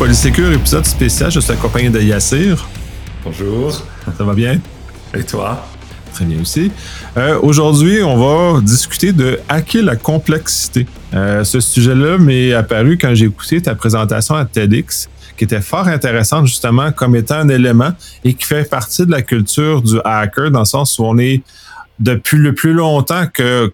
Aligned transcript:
Polysécure, 0.00 0.50
épisode 0.52 0.86
spécial. 0.86 1.30
Je 1.30 1.40
suis 1.40 1.52
accompagné 1.52 1.90
de 1.90 2.00
Yassir. 2.00 2.66
Bonjour. 3.22 3.70
Ça 4.16 4.24
va 4.24 4.32
bien? 4.32 4.58
Et 5.12 5.22
toi? 5.24 5.62
Très 6.14 6.24
bien 6.24 6.40
aussi. 6.40 6.72
Euh, 7.18 7.38
aujourd'hui, 7.42 8.02
on 8.02 8.16
va 8.16 8.62
discuter 8.62 9.12
de 9.12 9.38
hacker 9.46 9.84
la 9.84 9.96
complexité. 9.96 10.86
Euh, 11.12 11.44
ce 11.44 11.60
sujet-là 11.60 12.16
m'est 12.16 12.54
apparu 12.54 12.96
quand 12.96 13.14
j'ai 13.14 13.26
écouté 13.26 13.60
ta 13.60 13.74
présentation 13.74 14.36
à 14.36 14.46
TEDx, 14.46 15.10
qui 15.36 15.44
était 15.44 15.60
fort 15.60 15.86
intéressante 15.86 16.46
justement 16.46 16.92
comme 16.92 17.14
étant 17.14 17.40
un 17.40 17.50
élément 17.50 17.90
et 18.24 18.32
qui 18.32 18.46
fait 18.46 18.64
partie 18.64 19.04
de 19.04 19.10
la 19.10 19.20
culture 19.20 19.82
du 19.82 19.98
hacker 20.02 20.50
dans 20.50 20.60
le 20.60 20.64
sens 20.64 20.98
où 20.98 21.04
on 21.04 21.18
est 21.18 21.42
depuis 22.00 22.38
le 22.38 22.54
plus 22.54 22.72
longtemps 22.72 23.26
que 23.26 23.70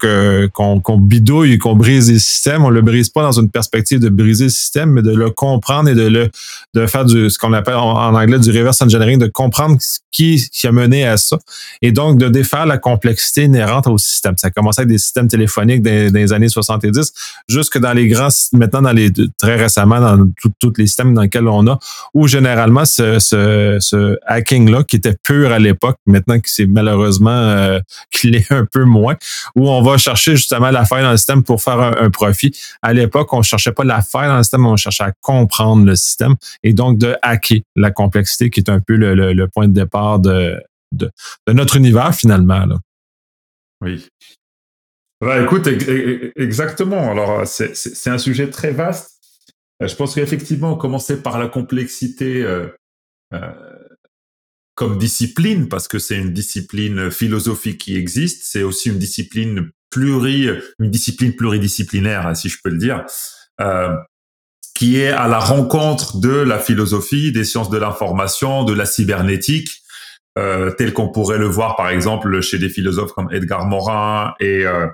qu'on 0.52 0.98
bidouille 0.98 1.52
et 1.52 1.58
qu'on 1.58 1.76
brise 1.76 2.10
les 2.10 2.18
systèmes, 2.18 2.64
on 2.64 2.70
le 2.70 2.82
brise 2.82 3.08
pas 3.08 3.22
dans 3.22 3.40
une 3.40 3.50
perspective 3.50 4.00
de 4.00 4.08
briser 4.08 4.44
le 4.44 4.50
système, 4.50 4.90
mais 4.90 5.02
de 5.02 5.14
le 5.14 5.30
comprendre 5.30 5.88
et 5.88 5.94
de 5.94 6.08
le 6.08 6.30
de 6.74 6.86
faire 6.86 7.04
du 7.04 7.30
ce 7.30 7.38
qu'on 7.38 7.52
appelle 7.52 7.76
en, 7.76 8.14
anglais 8.14 8.40
du 8.40 8.50
reverse 8.50 8.82
engineering, 8.82 9.18
de 9.18 9.28
comprendre 9.28 9.78
qui, 10.10 10.48
qui 10.52 10.66
a 10.66 10.72
mené 10.72 11.06
à 11.06 11.16
ça, 11.16 11.38
et 11.82 11.92
donc 11.92 12.18
de 12.18 12.28
défaire 12.28 12.66
la 12.66 12.78
complexité 12.78 13.44
inhérente 13.44 13.86
au 13.86 13.96
système. 13.96 14.36
Ça 14.36 14.48
a 14.48 14.50
commencé 14.50 14.80
avec 14.80 14.88
des 14.88 14.98
systèmes 14.98 15.28
téléphoniques 15.28 15.82
dans, 15.82 16.12
les 16.12 16.32
années 16.32 16.48
70, 16.48 17.12
jusque 17.48 17.78
dans 17.78 17.92
les 17.92 18.08
grands, 18.08 18.28
maintenant 18.52 18.82
dans 18.82 18.92
les 18.92 19.12
très 19.38 19.56
récemment 19.56 20.00
dans 20.00 20.28
tous 20.58 20.72
les 20.78 20.86
systèmes 20.86 21.14
dans 21.14 21.22
lesquels 21.22 21.46
on 21.46 21.66
a, 21.68 21.78
où 22.12 22.26
généralement 22.26 22.84
ce, 22.84 23.20
ce, 23.20 23.76
ce 23.80 24.18
hacking 24.26 24.68
là 24.68 24.82
qui 24.82 24.96
était 24.96 25.14
pur 25.22 25.52
à 25.52 25.60
l'époque, 25.60 25.98
maintenant 26.06 26.40
qui 26.40 26.52
s'est 26.52 26.66
malheureusement 26.66 27.30
euh, 27.30 27.78
l'est 28.24 28.50
un 28.52 28.64
peu 28.64 28.84
moins, 28.84 29.16
où 29.54 29.68
on 29.68 29.82
va 29.82 29.98
chercher 29.98 30.36
justement 30.36 30.70
la 30.70 30.84
faille 30.84 31.02
dans 31.02 31.10
le 31.10 31.16
système 31.16 31.42
pour 31.42 31.62
faire 31.62 31.78
un, 31.78 32.10
profit. 32.10 32.56
À 32.82 32.92
l'époque, 32.92 33.32
on 33.32 33.38
ne 33.38 33.42
cherchait 33.42 33.72
pas 33.72 33.84
la 33.84 34.02
faille 34.02 34.28
dans 34.28 34.36
le 34.36 34.42
système, 34.42 34.66
on 34.66 34.76
cherchait 34.76 35.04
à 35.04 35.12
comprendre 35.20 35.84
le 35.84 35.96
système 35.96 36.34
et 36.62 36.72
donc 36.72 36.98
de 36.98 37.16
hacker 37.22 37.60
la 37.74 37.90
complexité 37.90 38.50
qui 38.50 38.60
est 38.60 38.70
un 38.70 38.80
peu 38.80 38.96
le, 38.96 39.46
point 39.48 39.68
de 39.68 39.72
départ 39.72 40.18
de, 40.18 40.62
notre 41.48 41.76
univers 41.76 42.14
finalement. 42.14 42.64
Oui. 43.82 44.06
Bah, 45.20 45.42
écoute, 45.42 45.68
exactement. 46.36 47.10
Alors, 47.10 47.46
c'est 47.46 48.10
un 48.10 48.18
sujet 48.18 48.50
très 48.50 48.70
vaste. 48.70 49.16
Euh, 49.82 49.88
je 49.88 49.96
pense 49.96 50.14
qu'effectivement, 50.14 50.76
commencer 50.76 51.22
par 51.22 51.38
la 51.38 51.48
complexité, 51.48 52.42
euh, 52.42 52.68
euh, 53.32 53.75
comme 54.76 54.98
discipline, 54.98 55.68
parce 55.68 55.88
que 55.88 55.98
c'est 55.98 56.16
une 56.16 56.32
discipline 56.32 57.10
philosophique 57.10 57.78
qui 57.78 57.96
existe, 57.96 58.44
c'est 58.44 58.62
aussi 58.62 58.90
une 58.90 58.98
discipline 58.98 59.70
pluri, 59.90 60.48
une 60.78 60.90
discipline 60.90 61.34
pluridisciplinaire, 61.34 62.36
si 62.36 62.48
je 62.48 62.58
peux 62.62 62.70
le 62.70 62.78
dire, 62.78 63.04
euh, 63.60 63.96
qui 64.74 64.98
est 65.00 65.08
à 65.08 65.26
la 65.26 65.38
rencontre 65.38 66.18
de 66.18 66.28
la 66.28 66.58
philosophie, 66.58 67.32
des 67.32 67.44
sciences 67.44 67.70
de 67.70 67.78
l'information, 67.78 68.64
de 68.64 68.74
la 68.74 68.84
cybernétique, 68.84 69.82
euh, 70.38 70.70
tel 70.70 70.92
qu'on 70.92 71.08
pourrait 71.08 71.38
le 71.38 71.46
voir 71.46 71.76
par 71.76 71.88
exemple 71.88 72.42
chez 72.42 72.58
des 72.58 72.68
philosophes 72.68 73.12
comme 73.12 73.32
Edgar 73.32 73.64
Morin 73.64 74.34
et 74.38 74.66
euh, 74.66 74.86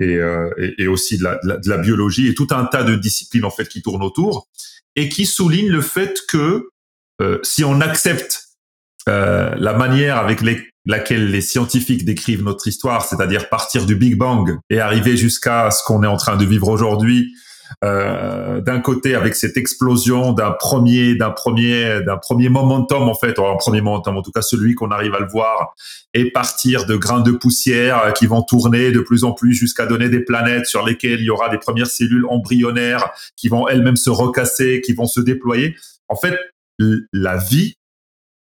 euh 0.00 0.50
et, 0.58 0.84
et, 0.84 0.86
aussi 0.86 1.18
de 1.18 1.24
la, 1.24 1.38
de 1.42 1.68
la, 1.68 1.78
biologie 1.78 2.28
et 2.28 2.34
tout 2.34 2.46
un 2.50 2.66
tas 2.66 2.84
de 2.84 2.94
disciplines 2.94 3.44
en 3.44 3.50
fait 3.50 3.66
qui 3.66 3.82
tournent 3.82 4.04
autour 4.04 4.46
et 4.94 5.08
qui 5.08 5.26
soulignent 5.26 5.72
le 5.72 5.80
fait 5.80 6.20
que 6.28 6.68
euh, 7.20 7.40
si 7.42 7.64
on 7.64 7.80
accepte 7.80 8.45
euh, 9.08 9.54
la 9.56 9.72
manière 9.72 10.18
avec 10.18 10.42
laquelle 10.84 11.30
les 11.30 11.40
scientifiques 11.40 12.04
décrivent 12.04 12.42
notre 12.42 12.66
histoire, 12.66 13.04
c'est-à-dire 13.04 13.48
partir 13.48 13.86
du 13.86 13.94
Big 13.94 14.16
Bang 14.16 14.58
et 14.68 14.80
arriver 14.80 15.16
jusqu'à 15.16 15.70
ce 15.70 15.82
qu'on 15.84 16.02
est 16.02 16.08
en 16.08 16.16
train 16.16 16.36
de 16.36 16.44
vivre 16.44 16.68
aujourd'hui, 16.68 17.32
euh, 17.84 18.60
d'un 18.60 18.80
côté 18.80 19.14
avec 19.14 19.34
cette 19.34 19.56
explosion 19.56 20.32
d'un 20.32 20.52
premier, 20.52 21.14
d'un 21.14 21.30
premier, 21.30 22.00
d'un 22.04 22.16
premier 22.16 22.48
momentum 22.48 23.08
en 23.08 23.14
fait, 23.14 23.38
ou 23.38 23.44
un 23.44 23.56
premier 23.56 23.80
momentum, 23.80 24.16
en 24.16 24.22
tout 24.22 24.32
cas 24.32 24.42
celui 24.42 24.74
qu'on 24.74 24.90
arrive 24.90 25.14
à 25.14 25.20
le 25.20 25.28
voir, 25.28 25.74
et 26.12 26.30
partir 26.30 26.86
de 26.86 26.96
grains 26.96 27.20
de 27.20 27.32
poussière 27.32 28.12
qui 28.14 28.26
vont 28.26 28.42
tourner 28.42 28.90
de 28.90 29.00
plus 29.00 29.22
en 29.22 29.32
plus 29.32 29.54
jusqu'à 29.54 29.86
donner 29.86 30.08
des 30.08 30.20
planètes 30.20 30.66
sur 30.66 30.84
lesquelles 30.84 31.20
il 31.20 31.26
y 31.26 31.30
aura 31.30 31.48
des 31.48 31.58
premières 31.58 31.88
cellules 31.88 32.26
embryonnaires 32.28 33.10
qui 33.36 33.48
vont 33.48 33.68
elles-mêmes 33.68 33.96
se 33.96 34.10
recasser, 34.10 34.80
qui 34.84 34.94
vont 34.94 35.06
se 35.06 35.20
déployer. 35.20 35.76
En 36.08 36.16
fait, 36.16 36.36
la 37.12 37.36
vie 37.36 37.76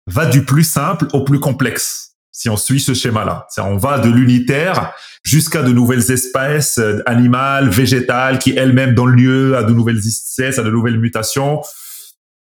va 0.06 0.27
du 0.27 0.44
plus 0.44 0.65
simple 0.65 1.06
au 1.12 1.25
plus 1.25 1.41
complexe. 1.41 2.15
Si 2.33 2.50
on 2.50 2.56
suit 2.56 2.81
ce 2.81 2.93
schéma-là, 2.93 3.47
on 3.59 3.77
va 3.77 3.99
de 3.99 4.11
l'unitaire 4.11 4.94
jusqu'à 5.22 5.62
de 5.62 5.72
nouvelles 5.72 6.11
espèces 6.12 6.78
euh, 6.78 7.03
animales, 7.06 7.71
végétales, 7.71 8.39
qui 8.39 8.50
elles-mêmes 8.50 8.95
dans 8.95 9.06
le 9.06 9.15
lieu 9.15 9.56
à 9.56 9.62
de 9.62 9.72
nouvelles 9.72 9.99
espèces, 9.99 10.59
à 10.59 10.62
de 10.62 10.71
nouvelles 10.71 11.00
mutations, 11.00 11.62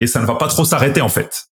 et 0.00 0.06
ça 0.06 0.20
ne 0.20 0.26
va 0.26 0.36
pas 0.36 0.48
trop 0.48 0.64
s'arrêter 0.64 1.00
en 1.00 1.08
fait. 1.08 1.46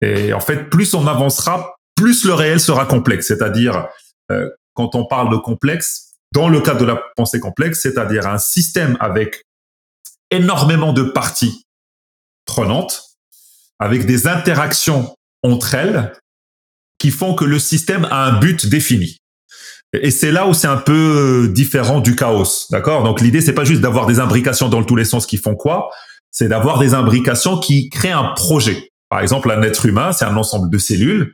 Et 0.00 0.32
en 0.32 0.40
fait, 0.40 0.70
plus 0.70 0.92
on 0.94 1.06
avancera, 1.06 1.76
plus 1.94 2.24
le 2.24 2.34
réel 2.34 2.60
sera 2.60 2.84
complexe. 2.84 3.28
C'est-à-dire, 3.28 3.88
euh, 4.30 4.48
quand 4.74 4.94
on 4.94 5.04
parle 5.04 5.30
de 5.30 5.36
complexe, 5.36 6.14
dans 6.32 6.48
le 6.48 6.60
cadre 6.60 6.80
de 6.80 6.84
la 6.84 7.00
pensée 7.16 7.40
complexe, 7.40 7.80
c'est-à-dire 7.82 8.26
un 8.26 8.38
système 8.38 8.96
avec 9.00 9.44
énormément 10.30 10.92
de 10.92 11.02
parties 11.02 11.64
prenantes, 12.44 13.16
avec 13.78 14.04
des 14.04 14.26
interactions 14.26 15.14
entre 15.42 15.74
elles 15.74 16.12
qui 16.98 17.10
font 17.10 17.34
que 17.34 17.44
le 17.44 17.58
système 17.58 18.06
a 18.10 18.26
un 18.26 18.38
but 18.38 18.66
défini. 18.66 19.18
Et 19.92 20.10
c'est 20.10 20.32
là 20.32 20.46
où 20.46 20.52
c'est 20.52 20.66
un 20.66 20.76
peu 20.76 20.92
euh, 20.92 21.48
différent 21.48 22.00
du 22.00 22.14
chaos, 22.14 22.66
d'accord? 22.70 23.04
Donc 23.04 23.20
l'idée 23.20 23.40
c'est 23.40 23.54
pas 23.54 23.64
juste 23.64 23.80
d'avoir 23.80 24.06
des 24.06 24.20
imbrications 24.20 24.68
dans 24.68 24.82
tous 24.82 24.96
les 24.96 25.04
sens 25.04 25.24
qui 25.24 25.38
font 25.38 25.54
quoi, 25.54 25.90
c'est 26.30 26.48
d'avoir 26.48 26.78
des 26.78 26.94
imbrications 26.94 27.58
qui 27.58 27.88
créent 27.88 28.10
un 28.10 28.32
projet. 28.34 28.90
Par 29.08 29.20
exemple, 29.20 29.50
un 29.50 29.62
être 29.62 29.86
humain, 29.86 30.12
c'est 30.12 30.26
un 30.26 30.36
ensemble 30.36 30.70
de 30.70 30.78
cellules. 30.78 31.32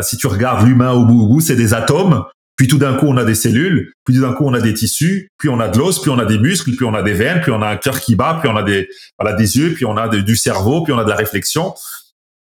Si 0.00 0.16
tu 0.16 0.26
regardes 0.26 0.66
l'humain 0.66 0.92
au 0.92 1.04
bout 1.04 1.22
au 1.22 1.26
bout, 1.26 1.40
c'est 1.40 1.56
des 1.56 1.74
atomes. 1.74 2.24
Puis 2.56 2.68
tout 2.68 2.78
d'un 2.78 2.94
coup, 2.94 3.06
on 3.06 3.16
a 3.18 3.24
des 3.24 3.34
cellules. 3.34 3.92
Puis 4.04 4.14
tout 4.14 4.22
d'un 4.22 4.32
coup, 4.32 4.44
on 4.46 4.54
a 4.54 4.60
des 4.60 4.74
tissus. 4.74 5.28
Puis 5.38 5.48
on 5.48 5.60
a 5.60 5.68
de 5.68 5.78
l'os. 5.78 6.00
Puis 6.00 6.10
on 6.10 6.18
a 6.18 6.24
des 6.24 6.38
muscles. 6.38 6.72
Puis 6.74 6.84
on 6.84 6.94
a 6.94 7.02
des 7.02 7.12
veines. 7.12 7.40
Puis 7.42 7.52
on 7.52 7.60
a 7.60 7.68
un 7.68 7.76
cœur 7.76 8.00
qui 8.00 8.16
bat. 8.16 8.38
Puis 8.40 8.50
on 8.50 8.56
a 8.56 8.62
des, 8.62 8.88
voilà, 9.18 9.36
des 9.36 9.58
yeux. 9.58 9.74
Puis 9.74 9.84
on 9.84 9.96
a 9.96 10.08
du 10.08 10.36
cerveau. 10.36 10.82
Puis 10.82 10.92
on 10.92 10.98
a 10.98 11.04
de 11.04 11.10
la 11.10 11.16
réflexion 11.16 11.74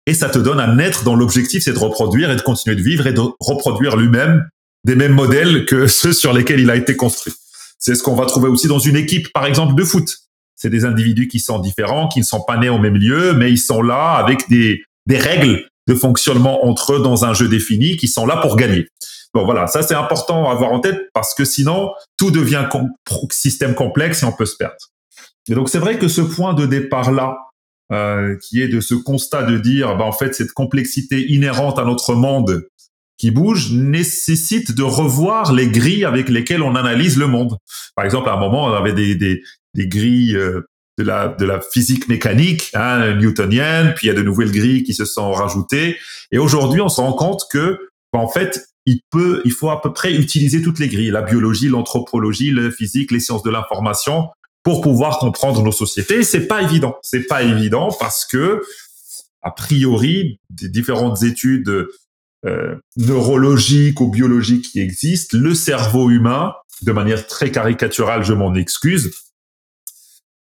et 0.08 0.14
ça 0.14 0.30
te 0.30 0.40
donne 0.40 0.60
un 0.60 0.80
être 0.80 1.04
dont 1.04 1.16
l'objectif 1.16 1.64
c'est 1.64 1.74
de 1.74 1.80
reproduire 1.80 2.32
et 2.32 2.36
de 2.36 2.42
continuer 2.42 2.76
de 2.76 2.82
vivre 2.82 3.06
et 3.06 3.14
de 3.14 3.22
reproduire 3.40 3.96
lui-même 3.98 4.50
des 4.86 4.96
mêmes 4.96 5.14
modèles 5.14 5.66
que 5.66 5.86
ceux 5.88 6.14
sur 6.14 6.34
lesquels 6.34 6.62
il 6.62 6.72
a 6.72 6.76
été 6.76 6.96
construit. 6.96 7.34
C'est 7.78 7.94
ce 7.94 8.02
qu'on 8.02 8.16
va 8.16 8.26
trouver 8.26 8.48
aussi 8.50 8.68
dans 8.68 8.80
une 8.80 8.96
équipe, 8.96 9.32
par 9.34 9.46
exemple, 9.46 9.76
de 9.76 9.84
foot. 9.84 10.10
C'est 10.56 10.72
des 10.72 10.86
individus 10.86 11.28
qui 11.28 11.40
sont 11.40 11.60
différents, 11.60 12.08
qui 12.08 12.20
ne 12.20 12.26
sont 12.26 12.42
pas 12.42 12.58
nés 12.58 12.70
au 12.70 12.80
même 12.80 12.96
lieu, 12.96 13.34
mais 13.34 13.52
ils 13.52 13.60
sont 13.60 13.84
là 13.84 14.14
avec 14.14 14.50
des, 14.50 14.82
des 15.06 15.18
règles 15.20 15.68
de 15.88 15.94
fonctionnement 15.94 16.66
entre 16.66 16.94
eux 16.94 17.00
dans 17.00 17.26
un 17.26 17.36
jeu 17.36 17.48
défini, 17.48 17.98
qui 17.98 18.08
sont 18.08 18.26
là 18.26 18.38
pour 18.38 18.56
gagner. 18.56 18.88
Bon, 19.34 19.46
voilà, 19.46 19.68
ça 19.68 19.84
c'est 19.84 19.94
important 19.94 20.50
à 20.50 20.54
avoir 20.54 20.72
en 20.72 20.80
tête 20.80 21.00
parce 21.14 21.36
que 21.36 21.46
sinon, 21.46 21.92
tout 22.18 22.32
devient 22.32 22.68
système 23.30 23.76
complexe 23.76 24.24
et 24.24 24.26
on 24.26 24.32
peut 24.32 24.46
se 24.46 24.56
perdre. 24.56 24.76
Et 25.50 25.54
donc 25.54 25.70
c'est 25.70 25.80
vrai 25.80 26.00
que 26.00 26.08
ce 26.08 26.22
point 26.22 26.54
de 26.54 26.66
départ-là, 26.66 27.38
euh, 27.92 28.36
qui 28.42 28.62
est 28.62 28.68
de 28.68 28.80
ce 28.80 28.96
constat 28.96 29.44
de 29.44 29.58
dire, 29.58 29.96
bah, 29.98 30.06
en 30.06 30.12
fait, 30.12 30.36
cette 30.36 30.52
complexité 30.52 31.32
inhérente 31.32 31.80
à 31.80 31.86
notre 31.86 32.16
monde 32.16 32.68
qui 33.18 33.32
bouge 33.32 33.72
nécessite 33.72 34.74
de 34.76 34.84
revoir 34.84 35.54
les 35.54 35.68
grilles 35.68 36.06
avec 36.06 36.30
lesquelles 36.30 36.62
on 36.62 36.76
analyse 36.76 37.18
le 37.18 37.28
monde. 37.28 37.58
Par 37.96 38.06
exemple, 38.06 38.30
à 38.30 38.34
un 38.34 38.40
moment, 38.40 38.66
on 38.66 38.74
avait 38.74 38.94
des, 38.94 39.16
des, 39.16 39.42
des 39.74 39.88
grilles 39.88 40.36
euh, 40.36 40.62
de 40.98 41.04
la, 41.04 41.28
de 41.28 41.46
la 41.46 41.62
physique 41.62 42.08
mécanique 42.08 42.70
hein, 42.74 43.16
newtonienne, 43.16 43.94
puis 43.96 44.08
il 44.08 44.10
y 44.10 44.12
a 44.12 44.16
de 44.16 44.24
nouvelles 44.24 44.52
grilles 44.52 44.84
qui 44.84 44.94
se 44.94 45.06
sont 45.06 45.32
rajoutées. 45.32 45.98
Et 46.32 46.38
aujourd'hui, 46.38 46.82
on 46.82 46.90
se 46.90 47.02
rend 47.02 47.14
compte 47.14 47.44
que, 47.52 47.78
bah, 48.14 48.20
en 48.20 48.28
fait, 48.28 48.68
il 48.86 49.02
peut, 49.12 49.42
il 49.46 49.52
faut 49.52 49.70
à 49.70 49.82
peu 49.82 49.92
près 49.92 50.14
utiliser 50.14 50.62
toutes 50.62 50.80
les 50.80 50.88
grilles, 50.88 51.12
la 51.12 51.22
biologie, 51.22 51.68
l'anthropologie, 51.68 52.52
la 52.52 52.72
physique, 52.72 53.12
les 53.12 53.20
sciences 53.20 53.44
de 53.44 53.50
l'information, 53.50 54.30
pour 54.68 54.82
pouvoir 54.82 55.20
comprendre 55.20 55.64
nos 55.64 55.72
sociétés. 55.72 56.24
C'est 56.24 56.46
pas 56.46 56.62
évident. 56.62 56.98
C'est 57.02 57.24
pas 57.24 57.42
évident 57.42 57.88
parce 58.02 58.26
que, 58.26 58.62
a 59.42 59.52
priori, 59.52 60.42
des 60.50 60.68
différentes 60.68 61.24
études 61.24 61.88
euh, 62.46 62.76
neurologiques 62.98 64.02
ou 64.02 64.10
biologiques 64.10 64.70
qui 64.70 64.82
existent, 64.82 65.38
le 65.38 65.56
cerveau 65.56 66.10
humain, 66.10 66.54
de 66.82 66.92
manière 66.92 67.28
très 67.28 67.50
caricaturale, 67.50 68.26
je 68.26 68.34
m'en 68.34 68.54
excuse, 68.56 69.14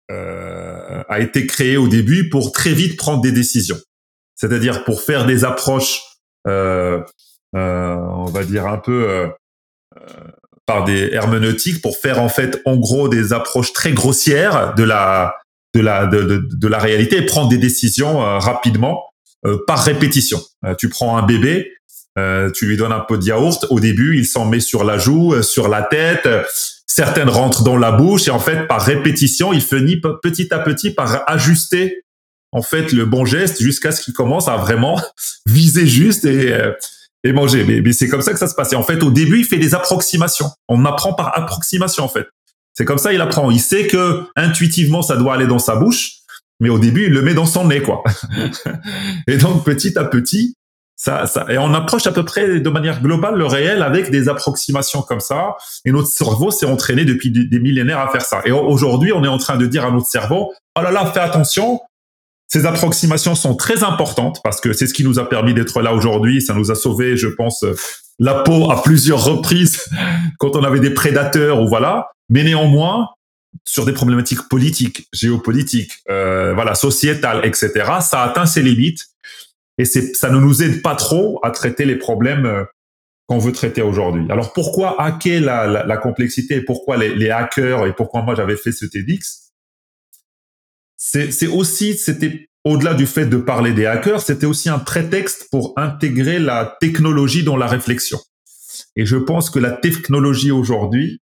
euh, 0.09 1.03
a 1.07 1.19
été 1.19 1.45
créé 1.45 1.77
au 1.77 1.87
début 1.87 2.27
pour 2.27 2.51
très 2.51 2.73
vite 2.73 2.97
prendre 2.97 3.21
des 3.21 3.31
décisions. 3.31 3.77
C'est-à-dire 4.33 4.85
pour 4.85 5.03
faire 5.03 5.27
des 5.27 5.45
approches, 5.45 6.01
euh, 6.47 6.99
on 7.53 8.25
va 8.25 8.43
dire 8.43 8.65
un 8.65 8.79
peu 8.79 9.29
par 10.65 10.83
des 10.83 11.09
herméneutiques 11.11 11.81
pour 11.81 11.97
faire 11.97 12.21
en 12.21 12.29
fait 12.29 12.61
en 12.65 12.75
gros 12.77 13.07
des 13.07 13.33
approches 13.33 13.73
très 13.73 13.91
grossières 13.91 14.73
de 14.75 14.83
la 14.83 15.35
de 15.73 15.81
la 15.81 16.05
de, 16.05 16.47
de, 16.51 16.67
la 16.67 16.79
réalité 16.79 17.17
et 17.17 17.25
prendre 17.25 17.49
des 17.49 17.57
décisions 17.57 18.21
euh, 18.21 18.39
rapidement 18.39 19.03
euh, 19.45 19.57
par 19.67 19.83
répétition. 19.83 20.41
Euh, 20.65 20.73
tu 20.75 20.89
prends 20.89 21.17
un 21.17 21.25
bébé, 21.25 21.73
tu 22.53 22.65
lui 22.65 22.77
donnes 22.77 22.93
un 22.93 23.01
peu 23.01 23.17
de 23.17 23.25
yaourt. 23.25 23.65
Au 23.69 23.81
début, 23.81 24.17
il 24.17 24.25
s'en 24.25 24.45
met 24.45 24.61
sur 24.61 24.85
la 24.85 24.97
joue, 24.97 25.41
sur 25.41 25.67
la 25.67 25.81
tête. 25.81 26.29
Certaines 26.87 27.27
rentrent 27.27 27.63
dans 27.63 27.75
la 27.75 27.91
bouche 27.91 28.29
et 28.29 28.31
en 28.31 28.39
fait 28.39 28.67
par 28.67 28.81
répétition, 28.81 29.51
il 29.51 29.61
finit 29.61 29.99
petit 30.23 30.53
à 30.53 30.59
petit 30.59 30.91
par 30.91 31.29
ajuster 31.29 32.05
en 32.55 32.61
fait 32.61 32.93
le 32.93 33.05
bon 33.05 33.25
geste 33.25 33.61
jusqu'à 33.61 33.91
ce 33.91 34.01
qu'il 34.01 34.13
commence 34.13 34.47
à 34.47 34.55
vraiment 34.55 35.01
viser 35.45 35.85
juste 35.87 36.23
et 36.23 36.53
euh, 36.53 36.71
et 37.25 37.33
manger. 37.33 37.65
Mais, 37.67 37.81
mais 37.81 37.91
c'est 37.91 38.07
comme 38.07 38.21
ça 38.21 38.31
que 38.31 38.39
ça 38.39 38.47
se 38.47 38.55
passe. 38.55 38.71
Et 38.71 38.75
en 38.75 38.83
fait, 38.83 39.03
au 39.03 39.11
début, 39.11 39.39
il 39.39 39.45
fait 39.45 39.57
des 39.57 39.73
approximations. 39.73 40.49
On 40.69 40.85
apprend 40.85 41.13
par 41.13 41.37
approximation, 41.37 42.03
en 42.03 42.07
fait. 42.07 42.27
C'est 42.73 42.85
comme 42.85 42.99
ça, 42.99 43.11
il 43.11 43.19
apprend. 43.19 43.51
Il 43.51 43.59
sait 43.59 43.87
que 43.87 44.23
intuitivement, 44.35 45.01
ça 45.01 45.17
doit 45.17 45.33
aller 45.33 45.47
dans 45.47 45.59
sa 45.59 45.75
bouche, 45.75 46.19
mais 46.59 46.69
au 46.69 46.77
début, 46.77 47.05
il 47.05 47.13
le 47.13 47.21
met 47.21 47.33
dans 47.33 47.45
son 47.45 47.67
nez, 47.67 47.81
quoi. 47.81 48.03
et 49.27 49.37
donc, 49.37 49.65
petit 49.65 49.97
à 49.97 50.05
petit, 50.05 50.55
ça, 50.97 51.25
ça, 51.25 51.45
et 51.49 51.57
on 51.57 51.73
approche 51.73 52.07
à 52.07 52.11
peu 52.13 52.23
près 52.23 52.61
de 52.61 52.69
manière 52.69 53.01
globale 53.01 53.35
le 53.35 53.45
réel 53.45 53.81
avec 53.81 54.11
des 54.11 54.29
approximations 54.29 55.01
comme 55.01 55.19
ça. 55.19 55.55
Et 55.83 55.91
notre 55.91 56.07
cerveau 56.07 56.51
s'est 56.51 56.65
entraîné 56.65 57.05
depuis 57.05 57.31
des 57.31 57.59
millénaires 57.59 57.99
à 57.99 58.09
faire 58.09 58.21
ça. 58.21 58.41
Et 58.45 58.51
aujourd'hui, 58.51 59.11
on 59.11 59.23
est 59.23 59.27
en 59.27 59.37
train 59.37 59.57
de 59.57 59.65
dire 59.65 59.83
à 59.83 59.91
notre 59.91 60.07
cerveau, 60.07 60.53
oh 60.77 60.81
là 60.81 60.91
là, 60.91 61.05
fais 61.07 61.19
attention, 61.19 61.81
ces 62.47 62.65
approximations 62.65 63.35
sont 63.35 63.55
très 63.55 63.83
importantes 63.83 64.39
parce 64.43 64.61
que 64.61 64.73
c'est 64.73 64.87
ce 64.87 64.93
qui 64.93 65.03
nous 65.03 65.19
a 65.19 65.27
permis 65.27 65.53
d'être 65.53 65.81
là 65.81 65.93
aujourd'hui. 65.93 66.41
Ça 66.41 66.53
nous 66.53 66.71
a 66.71 66.75
sauvé, 66.75 67.17
je 67.17 67.27
pense, 67.27 67.63
euh, 67.63 67.75
la 68.19 68.35
peau 68.35 68.71
à 68.71 68.81
plusieurs 68.81 69.23
reprises 69.23 69.85
quand 70.39 70.55
on 70.55 70.63
avait 70.63 70.79
des 70.79 70.91
prédateurs 70.91 71.61
ou 71.61 71.67
voilà. 71.67 72.09
Mais 72.29 72.43
néanmoins, 72.43 73.09
sur 73.65 73.85
des 73.85 73.93
problématiques 73.93 74.47
politiques, 74.49 75.07
géopolitiques, 75.13 75.93
euh, 76.09 76.53
voilà, 76.53 76.75
sociétales, 76.75 77.45
etc., 77.45 77.71
ça 78.01 78.23
atteint 78.23 78.45
ses 78.45 78.61
limites 78.61 79.05
et 79.77 79.85
c'est, 79.85 80.15
ça 80.15 80.29
ne 80.29 80.39
nous 80.39 80.63
aide 80.63 80.81
pas 80.81 80.95
trop 80.95 81.39
à 81.43 81.51
traiter 81.51 81.85
les 81.85 81.97
problèmes 81.97 82.45
euh, 82.45 82.63
qu'on 83.27 83.39
veut 83.39 83.51
traiter 83.51 83.81
aujourd'hui. 83.81 84.25
Alors 84.29 84.53
pourquoi 84.53 85.01
hacker 85.01 85.41
la, 85.41 85.67
la, 85.67 85.85
la 85.85 85.97
complexité? 85.97 86.55
Et 86.55 86.61
pourquoi 86.61 86.97
les, 86.97 87.15
les, 87.15 87.29
hackers? 87.29 87.85
Et 87.87 87.93
pourquoi 87.93 88.21
moi 88.21 88.35
j'avais 88.35 88.55
fait 88.55 88.71
ce 88.71 88.85
TEDx 88.85 89.44
c'est 91.07 91.47
aussi, 91.47 91.97
c'était 91.97 92.49
au-delà 92.63 92.95
du 92.95 93.05
fait 93.05 93.27
de 93.27 93.37
parler 93.37 93.73
des 93.73 93.85
hackers, 93.85 94.21
c'était 94.21 94.47
aussi 94.47 94.69
un 94.69 94.79
prétexte 94.79 95.47
pour 95.51 95.73
intégrer 95.77 96.39
la 96.39 96.77
technologie 96.79 97.43
dans 97.43 97.57
la 97.57 97.67
réflexion. 97.67 98.19
Et 98.95 99.05
je 99.05 99.15
pense 99.15 99.51
que 99.51 99.59
la 99.59 99.71
technologie 99.71 100.49
aujourd'hui, 100.49 101.21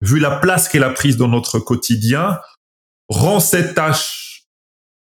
vu 0.00 0.20
la 0.20 0.36
place 0.36 0.68
qu'elle 0.68 0.84
a 0.84 0.90
prise 0.90 1.16
dans 1.16 1.28
notre 1.28 1.58
quotidien, 1.58 2.38
rend 3.08 3.40
cette 3.40 3.74
tâche 3.74 4.44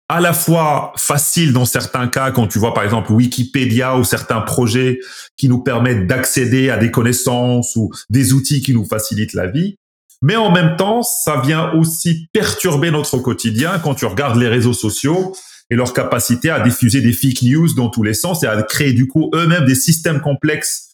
à 0.07 0.21
la 0.21 0.31
fois 0.31 0.93
facile 0.95 1.51
dans 1.51 1.65
certains 1.65 2.07
cas, 2.07 2.31
quand 2.31 2.47
tu 2.47 2.59
vois 2.59 2.73
par 2.73 2.83
exemple 2.83 3.11
Wikipédia 3.11 3.97
ou 3.97 4.03
certains 4.03 4.41
projets 4.41 4.99
qui 5.37 5.49
nous 5.49 5.63
permettent 5.63 6.07
d'accéder 6.07 6.69
à 6.69 6.77
des 6.77 6.91
connaissances 6.91 7.75
ou 7.75 7.91
des 8.09 8.31
outils 8.31 8.61
qui 8.61 8.73
nous 8.73 8.85
facilitent 8.85 9.33
la 9.33 9.47
vie, 9.47 9.75
mais 10.23 10.37
en 10.37 10.51
même 10.51 10.77
temps, 10.77 11.03
ça 11.03 11.41
vient 11.41 11.73
aussi 11.73 12.29
perturber 12.31 12.91
notre 12.91 13.17
quotidien 13.17 13.77
quand 13.79 13.93
tu 13.93 14.05
regardes 14.05 14.39
les 14.39 14.47
réseaux 14.47 14.71
sociaux 14.73 15.35
et 15.69 15.75
leur 15.75 15.93
capacité 15.93 16.49
à 16.49 16.61
diffuser 16.61 17.01
des 17.01 17.11
fake 17.11 17.41
news 17.41 17.73
dans 17.73 17.89
tous 17.89 18.03
les 18.03 18.13
sens 18.13 18.41
et 18.41 18.47
à 18.47 18.63
créer 18.63 18.93
du 18.93 19.09
coup 19.09 19.29
eux-mêmes 19.35 19.65
des 19.65 19.75
systèmes 19.75 20.21
complexes 20.21 20.93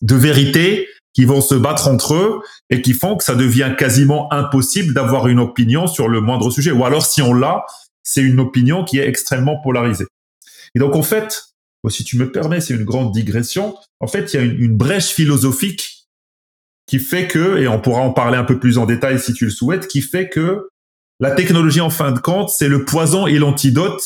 de 0.00 0.14
vérité 0.14 0.86
qui 1.12 1.24
vont 1.24 1.40
se 1.40 1.56
battre 1.56 1.88
entre 1.88 2.14
eux 2.14 2.40
et 2.70 2.80
qui 2.80 2.92
font 2.92 3.16
que 3.16 3.24
ça 3.24 3.34
devient 3.34 3.74
quasiment 3.76 4.32
impossible 4.32 4.94
d'avoir 4.94 5.26
une 5.26 5.40
opinion 5.40 5.88
sur 5.88 6.06
le 6.06 6.20
moindre 6.20 6.48
sujet. 6.48 6.70
Ou 6.70 6.84
alors 6.84 7.04
si 7.04 7.20
on 7.20 7.34
l'a, 7.34 7.66
c'est 8.04 8.22
une 8.22 8.38
opinion 8.38 8.84
qui 8.84 9.00
est 9.00 9.08
extrêmement 9.08 9.60
polarisée. 9.60 10.06
Et 10.76 10.78
donc 10.78 10.94
en 10.94 11.02
fait, 11.02 11.46
si 11.88 12.04
tu 12.04 12.16
me 12.16 12.30
permets, 12.30 12.60
c'est 12.60 12.74
une 12.74 12.84
grande 12.84 13.10
digression. 13.10 13.74
En 13.98 14.06
fait, 14.06 14.32
il 14.32 14.36
y 14.36 14.38
a 14.38 14.42
une, 14.44 14.56
une 14.56 14.76
brèche 14.76 15.08
philosophique 15.08 15.97
qui 16.88 16.98
fait 16.98 17.28
que, 17.28 17.58
et 17.58 17.68
on 17.68 17.80
pourra 17.80 18.00
en 18.00 18.12
parler 18.12 18.36
un 18.36 18.44
peu 18.44 18.58
plus 18.58 18.78
en 18.78 18.86
détail 18.86 19.20
si 19.20 19.32
tu 19.34 19.44
le 19.44 19.50
souhaites, 19.50 19.86
qui 19.86 20.00
fait 20.00 20.28
que 20.28 20.68
la 21.20 21.30
technologie, 21.32 21.80
en 21.80 21.90
fin 21.90 22.12
de 22.12 22.18
compte, 22.18 22.50
c'est 22.50 22.68
le 22.68 22.84
poison 22.84 23.26
et 23.26 23.38
l'antidote 23.38 24.02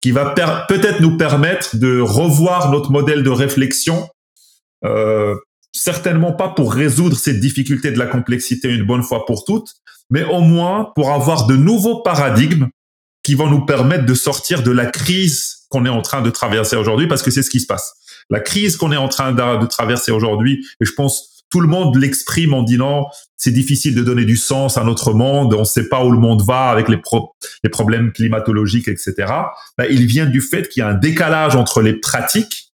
qui 0.00 0.10
va 0.10 0.34
peut-être 0.68 1.00
nous 1.00 1.16
permettre 1.16 1.76
de 1.76 2.00
revoir 2.00 2.70
notre 2.70 2.90
modèle 2.90 3.22
de 3.22 3.30
réflexion, 3.30 4.08
euh, 4.84 5.36
certainement 5.72 6.32
pas 6.32 6.48
pour 6.48 6.74
résoudre 6.74 7.16
cette 7.16 7.40
difficulté 7.40 7.92
de 7.92 7.98
la 7.98 8.06
complexité 8.06 8.68
une 8.68 8.84
bonne 8.84 9.02
fois 9.02 9.24
pour 9.26 9.44
toutes, 9.44 9.74
mais 10.10 10.24
au 10.24 10.40
moins 10.40 10.90
pour 10.94 11.12
avoir 11.12 11.46
de 11.46 11.56
nouveaux 11.56 12.02
paradigmes 12.02 12.68
qui 13.22 13.34
vont 13.34 13.48
nous 13.48 13.64
permettre 13.64 14.04
de 14.04 14.14
sortir 14.14 14.62
de 14.62 14.72
la 14.72 14.86
crise 14.86 15.66
qu'on 15.68 15.86
est 15.86 15.90
en 15.90 16.02
train 16.02 16.20
de 16.20 16.30
traverser 16.30 16.76
aujourd'hui, 16.76 17.06
parce 17.06 17.22
que 17.22 17.30
c'est 17.30 17.42
ce 17.42 17.50
qui 17.50 17.60
se 17.60 17.66
passe. 17.66 17.94
La 18.28 18.40
crise 18.40 18.76
qu'on 18.76 18.92
est 18.92 18.96
en 18.96 19.08
train 19.08 19.32
de, 19.32 19.66
traverser 19.66 20.10
aujourd'hui, 20.10 20.66
et 20.80 20.84
je 20.84 20.92
pense 20.92 21.31
tout 21.52 21.60
le 21.60 21.68
monde 21.68 21.94
l'exprime 21.96 22.54
en 22.54 22.62
disant 22.62 23.08
c'est 23.36 23.52
difficile 23.52 23.94
de 23.94 24.02
donner 24.02 24.24
du 24.24 24.36
sens 24.36 24.78
à 24.78 24.84
notre 24.84 25.12
monde, 25.12 25.52
on 25.52 25.60
ne 25.60 25.64
sait 25.64 25.88
pas 25.88 26.02
où 26.02 26.10
le 26.10 26.18
monde 26.18 26.42
va 26.42 26.70
avec 26.70 26.88
les, 26.88 26.96
problèmes 27.68 28.10
climatologiques, 28.12 28.88
etc. 28.88 29.14
Ben, 29.76 29.86
il 29.90 30.06
vient 30.06 30.26
du 30.26 30.40
fait 30.40 30.68
qu'il 30.68 30.80
y 30.80 30.84
a 30.84 30.88
un 30.88 30.94
décalage 30.94 31.54
entre 31.54 31.82
les 31.82 31.92
pratiques 31.92 32.72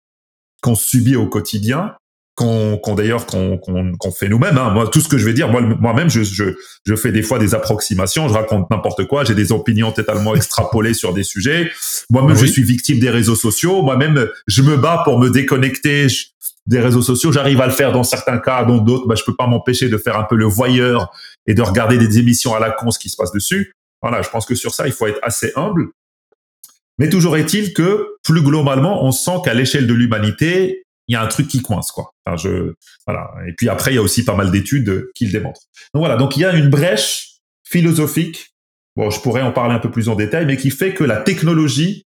qu'on 0.61 0.75
subit 0.75 1.15
au 1.15 1.27
quotidien, 1.27 1.95
qu'on 2.35 2.95
d'ailleurs 2.95 3.25
qu'on 3.25 4.11
fait 4.11 4.27
nous-mêmes. 4.27 4.57
Hein. 4.57 4.71
Moi, 4.71 4.87
tout 4.87 4.99
ce 4.99 5.07
que 5.07 5.17
je 5.17 5.25
vais 5.25 5.33
dire, 5.33 5.47
moi 5.47 5.61
moi-même, 5.61 6.09
je, 6.09 6.21
je, 6.23 6.43
je 6.85 6.95
fais 6.95 7.11
des 7.11 7.23
fois 7.23 7.39
des 7.39 7.55
approximations, 7.55 8.27
je 8.27 8.33
raconte 8.33 8.69
n'importe 8.69 9.07
quoi, 9.07 9.23
j'ai 9.23 9.35
des 9.35 9.53
opinions 9.53 9.91
totalement 9.91 10.35
extrapolées 10.35 10.93
sur 10.93 11.13
des 11.13 11.23
sujets. 11.23 11.71
Moi-même, 12.09 12.35
je 12.35 12.45
suis 12.45 12.63
victime 12.63 12.99
des 12.99 13.09
réseaux 13.09 13.35
sociaux. 13.35 13.81
Moi-même, 13.81 14.27
je 14.47 14.61
me 14.61 14.75
bats 14.75 15.01
pour 15.05 15.17
me 15.17 15.29
déconnecter 15.29 16.07
des 16.67 16.79
réseaux 16.79 17.01
sociaux. 17.01 17.31
J'arrive 17.31 17.61
à 17.61 17.67
le 17.67 17.71
faire 17.71 17.91
dans 17.91 18.03
certains 18.03 18.39
cas, 18.39 18.65
dans 18.65 18.79
d'autres, 18.79 19.07
bah, 19.07 19.15
je 19.15 19.23
peux 19.23 19.35
pas 19.35 19.47
m'empêcher 19.47 19.87
de 19.87 19.97
faire 19.97 20.17
un 20.17 20.23
peu 20.23 20.35
le 20.35 20.45
voyeur 20.45 21.13
et 21.47 21.53
de 21.53 21.61
regarder 21.61 21.97
des 21.97 22.19
émissions 22.19 22.53
à 22.53 22.59
la 22.59 22.71
con, 22.71 22.91
ce 22.91 22.99
qui 22.99 23.09
se 23.09 23.15
passe 23.15 23.31
dessus. 23.31 23.73
Voilà, 24.01 24.21
je 24.21 24.29
pense 24.29 24.45
que 24.45 24.55
sur 24.55 24.73
ça, 24.73 24.87
il 24.87 24.93
faut 24.93 25.07
être 25.07 25.19
assez 25.21 25.53
humble. 25.55 25.87
Mais 26.97 27.09
toujours 27.09 27.37
est-il 27.37 27.73
que, 27.73 28.15
plus 28.23 28.41
globalement, 28.41 29.03
on 29.05 29.11
sent 29.11 29.37
qu'à 29.43 29.53
l'échelle 29.53 29.87
de 29.87 29.93
l'humanité, 29.93 30.84
il 31.07 31.13
y 31.13 31.15
a 31.15 31.21
un 31.21 31.27
truc 31.27 31.47
qui 31.47 31.61
coince, 31.61 31.91
quoi. 31.91 32.11
Enfin, 32.25 32.37
je, 32.37 32.73
voilà. 33.05 33.31
Et 33.47 33.53
puis 33.53 33.69
après, 33.69 33.91
il 33.91 33.95
y 33.95 33.99
a 33.99 34.01
aussi 34.01 34.25
pas 34.25 34.35
mal 34.35 34.51
d'études 34.51 35.09
qui 35.15 35.25
le 35.25 35.31
démontrent. 35.31 35.61
Donc 35.93 36.01
voilà. 36.01 36.15
Donc 36.15 36.37
il 36.37 36.41
y 36.41 36.45
a 36.45 36.53
une 36.53 36.69
brèche 36.69 37.37
philosophique. 37.63 38.51
Bon, 38.95 39.09
je 39.09 39.19
pourrais 39.19 39.41
en 39.41 39.51
parler 39.51 39.75
un 39.75 39.79
peu 39.79 39.91
plus 39.91 40.09
en 40.09 40.15
détail, 40.15 40.45
mais 40.45 40.57
qui 40.57 40.71
fait 40.71 40.93
que 40.93 41.03
la 41.03 41.17
technologie 41.17 42.05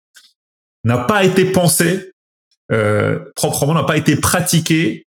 n'a 0.83 0.97
pas 0.97 1.23
été 1.23 1.45
pensée 1.45 2.11
euh, 2.71 3.19
proprement 3.35 3.73
n'a 3.73 3.83
pas 3.83 3.95
été 3.95 4.17
pratiqué 4.17 5.05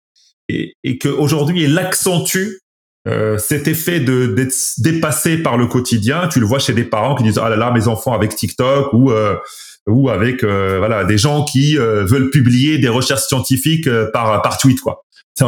et, 0.50 0.74
et 0.84 0.98
qu'aujourd'hui 0.98 1.64
elle 1.64 1.78
accentue 1.78 2.58
euh, 3.08 3.38
cet 3.38 3.66
effet 3.66 4.00
de 4.00 4.26
d'être 4.26 4.54
dépassé 4.78 5.38
par 5.38 5.56
le 5.56 5.66
quotidien. 5.66 6.28
Tu 6.28 6.38
le 6.38 6.44
vois 6.44 6.58
chez 6.58 6.74
des 6.74 6.84
parents 6.84 7.14
qui 7.14 7.22
disent 7.22 7.38
ah 7.38 7.48
là 7.48 7.56
là 7.56 7.70
mes 7.70 7.88
enfants 7.88 8.12
avec 8.12 8.34
TikTok 8.34 8.92
ou 8.92 9.10
euh, 9.10 9.36
ou 9.88 10.10
avec 10.10 10.42
euh, 10.42 10.78
voilà 10.78 11.04
des 11.04 11.18
gens 11.18 11.44
qui 11.44 11.78
euh, 11.78 12.04
veulent 12.04 12.30
publier 12.30 12.78
des 12.78 12.88
recherches 12.88 13.26
scientifiques 13.26 13.88
par 14.12 14.42
par 14.42 14.58
tweet 14.58 14.80
quoi. 14.80 15.02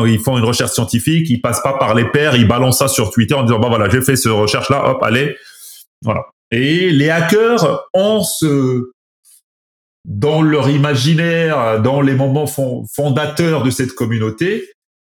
Ils 0.06 0.18
font 0.18 0.36
une 0.36 0.44
recherche 0.44 0.72
scientifique, 0.72 1.30
ils 1.30 1.40
passent 1.40 1.62
pas 1.62 1.72
par 1.78 1.94
les 1.94 2.04
pairs, 2.04 2.36
ils 2.36 2.46
balancent 2.46 2.78
ça 2.78 2.88
sur 2.88 3.10
Twitter 3.10 3.34
en 3.34 3.42
disant 3.42 3.58
bah 3.58 3.68
voilà 3.68 3.88
j'ai 3.88 4.02
fait 4.02 4.16
ce 4.16 4.28
recherche 4.28 4.68
là, 4.68 4.90
hop 4.90 5.02
allez 5.02 5.36
voilà. 6.02 6.26
Et 6.50 6.90
les 6.90 7.10
hackers 7.10 7.84
ont 7.94 8.22
ce 8.22 8.90
dans 10.04 10.40
leur 10.40 10.70
imaginaire, 10.70 11.82
dans 11.82 12.00
les 12.00 12.14
moments 12.14 12.46
fondateurs 12.46 13.62
de 13.62 13.70
cette 13.70 13.92
communauté, 13.92 14.64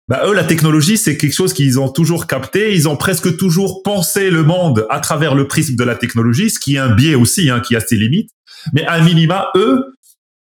bah 0.08 0.22
eux, 0.26 0.34
la 0.34 0.44
technologie, 0.44 0.98
c'est 0.98 1.16
quelque 1.16 1.32
chose 1.32 1.52
qu'ils 1.52 1.78
ont 1.78 1.88
toujours 1.88 2.26
capté. 2.26 2.74
Ils 2.74 2.88
ont 2.88 2.96
presque 2.96 3.36
toujours 3.36 3.82
pensé 3.82 4.30
le 4.30 4.42
monde 4.42 4.86
à 4.90 5.00
travers 5.00 5.34
le 5.34 5.46
prisme 5.46 5.76
de 5.76 5.84
la 5.84 5.94
technologie, 5.94 6.50
ce 6.50 6.58
qui 6.58 6.74
est 6.74 6.78
un 6.78 6.94
biais 6.94 7.14
aussi, 7.14 7.50
hein, 7.50 7.60
qui 7.60 7.76
a 7.76 7.80
ses 7.80 7.96
limites. 7.96 8.30
Mais 8.72 8.84
à 8.86 9.00
minima, 9.00 9.48
eux, 9.56 9.94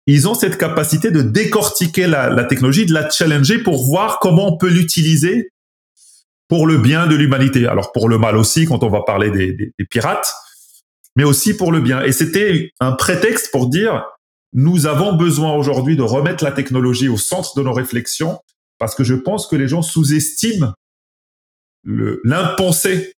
ils 0.07 0.27
ont 0.27 0.33
cette 0.33 0.57
capacité 0.57 1.11
de 1.11 1.21
décortiquer 1.21 2.07
la, 2.07 2.43
technologie, 2.45 2.85
de 2.85 2.93
la 2.93 3.09
challenger 3.09 3.59
pour 3.59 3.85
voir 3.85 4.19
comment 4.19 4.53
on 4.53 4.57
peut 4.57 4.69
l'utiliser 4.69 5.51
pour 6.47 6.65
le 6.65 6.77
bien 6.77 7.05
de 7.07 7.15
l'humanité. 7.15 7.67
Alors 7.67 7.91
pour 7.91 8.09
le 8.09 8.17
mal 8.17 8.35
aussi, 8.35 8.65
quand 8.65 8.83
on 8.83 8.89
va 8.89 9.01
parler 9.03 9.29
des 9.29 9.85
pirates, 9.89 10.33
mais 11.15 11.23
aussi 11.23 11.55
pour 11.55 11.71
le 11.71 11.81
bien. 11.81 12.01
Et 12.01 12.11
c'était 12.11 12.71
un 12.79 12.93
prétexte 12.93 13.51
pour 13.51 13.67
dire, 13.67 14.05
nous 14.53 14.87
avons 14.87 15.13
besoin 15.13 15.53
aujourd'hui 15.53 15.95
de 15.95 16.01
remettre 16.01 16.43
la 16.43 16.51
technologie 16.51 17.09
au 17.09 17.17
centre 17.17 17.55
de 17.57 17.61
nos 17.61 17.73
réflexions 17.73 18.39
parce 18.77 18.95
que 18.95 19.03
je 19.03 19.15
pense 19.15 19.45
que 19.45 19.55
les 19.55 19.67
gens 19.67 19.81
sous-estiment 19.81 20.73
l'impensé 21.83 23.13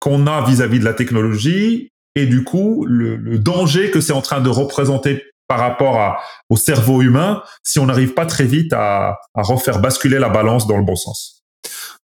qu'on 0.00 0.26
a 0.26 0.44
vis-à-vis 0.46 0.80
de 0.80 0.84
la 0.84 0.94
technologie 0.94 1.91
et 2.14 2.26
du 2.26 2.44
coup 2.44 2.84
le, 2.86 3.38
danger 3.38 3.90
que 3.90 4.00
c'est 4.00 4.12
en 4.12 4.22
train 4.22 4.40
de 4.40 4.48
représenter 4.48 5.24
par 5.48 5.58
rapport 5.58 6.16
au 6.48 6.56
cerveau 6.56 7.02
humain 7.02 7.42
si 7.62 7.78
on 7.78 7.86
n'arrive 7.86 8.14
pas 8.14 8.26
très 8.26 8.44
vite 8.44 8.72
à 8.72 9.18
refaire 9.34 9.80
basculer 9.80 10.18
la 10.18 10.28
balance 10.28 10.66
dans 10.66 10.76
le 10.76 10.84
bon 10.84 10.96
sens. 10.96 11.42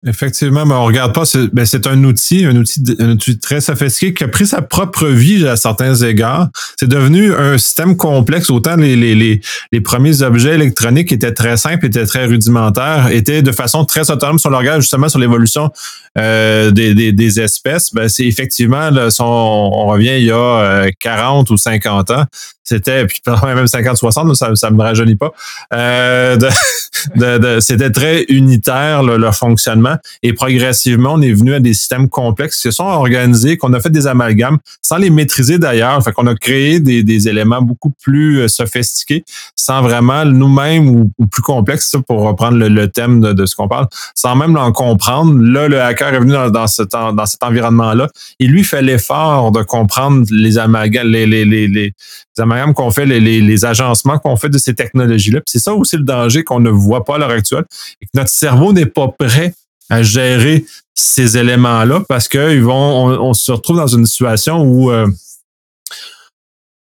Effectivement, 0.05 0.67
mais 0.67 0.75
on 0.75 0.85
regarde 0.85 1.15
pas. 1.15 1.25
C'est 1.25 1.47
ben 1.53 1.65
un 1.85 2.05
outil, 2.05 2.45
un 2.45 2.57
outil, 2.57 2.83
un 2.99 3.11
outil 3.11 3.39
très 3.39 3.61
sophistiqué 3.61 4.13
qui 4.13 4.25
a 4.25 4.29
pris 4.29 4.47
sa 4.47 4.61
propre 4.61 5.07
vie 5.07 5.47
à 5.47 5.55
certains 5.55 5.95
égards. 5.95 6.49
C'est 6.77 6.89
devenu 6.89 7.33
un 7.33 7.57
système 7.57 7.97
complexe. 7.97 8.51
Autant 8.51 8.75
les, 8.75 9.41
premiers 9.85 10.23
objets 10.23 10.55
électroniques 10.55 11.13
étaient 11.13 11.33
très 11.33 11.57
simples, 11.57 11.87
étaient 11.87 12.05
très 12.05 12.27
rudimentaires, 12.27 13.11
étaient 13.13 13.43
de 13.43 13.53
façon 13.53 13.85
très 13.85 14.11
autonome. 14.11 14.41
Si 14.41 14.49
on 14.49 14.57
regarde 14.57 14.81
justement 14.81 15.09
sur 15.09 15.21
l'évolution 15.21 15.71
euh, 16.19 16.73
des, 16.73 17.41
espèces, 17.41 17.95
ben 17.95 18.09
c'est 18.09 18.27
effectivement, 18.27 18.91
là, 18.91 19.09
on, 19.21 19.25
on, 19.25 19.87
revient 19.87 20.17
il 20.19 20.25
y 20.25 20.33
a 20.33 20.91
40 20.99 21.49
euh, 21.49 21.55
ou 21.55 21.57
50 21.57 22.11
ans. 22.11 22.25
C'était, 22.65 23.07
puis 23.07 23.21
même 23.27 23.65
50-60, 23.65 24.35
ça, 24.35 24.55
ça 24.55 24.71
me 24.71 24.81
rajeunit 24.81 25.17
pas. 25.17 25.33
Euh, 25.75 26.39
c'était 27.61 27.91
très 27.91 28.25
unitaire 28.29 29.03
leur 29.03 29.35
fonctionnement 29.35 29.97
et 30.23 30.33
progressivement, 30.33 31.15
on 31.15 31.23
est 31.23 31.33
venu 31.33 31.55
à 31.55 31.61
des 31.61 31.75
systèmes 31.75 32.09
complexes 32.09 32.57
qui 32.57 32.63
se 32.63 32.71
sont 32.71 32.85
organisés, 32.85 33.57
qu'on 33.57 33.73
a 33.73 33.81
fait 33.81 33.91
des 33.91 34.07
amalgames 34.07 34.59
sans 34.81 34.97
les 34.97 35.11
maîtriser 35.11 35.59
d'ailleurs. 35.59 36.03
Fait 36.05 36.13
qu'on 36.13 36.27
a 36.29 36.35
créé 36.37 36.79
des, 36.79 37.29
éléments 37.29 37.63
beaucoup 37.63 37.93
plus 38.03 38.41
euh, 38.41 38.49
sophistiqués 38.49 39.25
sans 39.55 39.83
vraiment 39.83 40.25
nous-mêmes 40.25 40.89
ou, 40.89 41.27
plus 41.27 41.43
complexes, 41.43 41.97
pour 42.07 42.23
reprendre 42.23 42.57
le, 42.59 42.89
thème 42.89 43.21
de, 43.21 43.47
ce 43.47 43.55
qu'on 43.55 43.69
parle, 43.69 43.87
sans 44.15 44.35
même 44.35 44.55
l'en 44.55 44.73
comprendre. 44.73 45.41
Là, 45.41 45.69
le 45.69 45.81
hacker 45.81 46.15
est 46.15 46.19
venu 46.19 46.33
dans, 46.33 46.67
cet, 46.67 46.91
dans 46.91 47.27
cet 47.27 47.43
environnement-là. 47.43 48.09
Il 48.39 48.51
lui 48.51 48.65
fait 48.65 48.83
l'effort 48.83 49.53
de 49.53 49.63
comprendre 49.63 50.27
les 50.31 50.59
amalgames, 50.59 51.07
les, 51.07 51.27
les 51.27 51.95
amalgames 52.39 52.52
qu'on 52.75 52.91
fait, 52.91 53.07
les, 53.07 53.21
les, 53.21 53.65
agencements 53.65 54.19
qu'on 54.19 54.37
fait 54.37 54.49
de 54.49 54.59
ces 54.59 54.75
technologies-là. 54.75 55.41
C'est 55.47 55.59
ça 55.59 55.75
aussi 55.75 55.97
le 55.97 56.03
danger 56.03 56.45
qu'on 56.45 56.61
ne 56.61 56.71
voit 56.71 57.05
pas 57.05 57.17
à 57.17 57.19
l'heure 57.19 57.31
actuelle 57.31 57.65
et 58.01 58.07
que 58.07 58.11
notre 58.15 58.31
cerveau 58.31 58.73
n'est 58.73 58.87
pas 58.87 59.09
prêt 59.09 59.55
à 59.91 60.03
gérer 60.03 60.65
ces 60.95 61.37
éléments-là 61.37 62.03
parce 62.09 62.29
qu'ils 62.29 62.63
vont, 62.63 63.07
on, 63.21 63.35
se 63.35 63.53
retrouve 63.53 63.77
dans 63.77 63.87
une 63.87 64.07
situation 64.07 64.63
où 64.63 64.91
euh, 64.91 65.07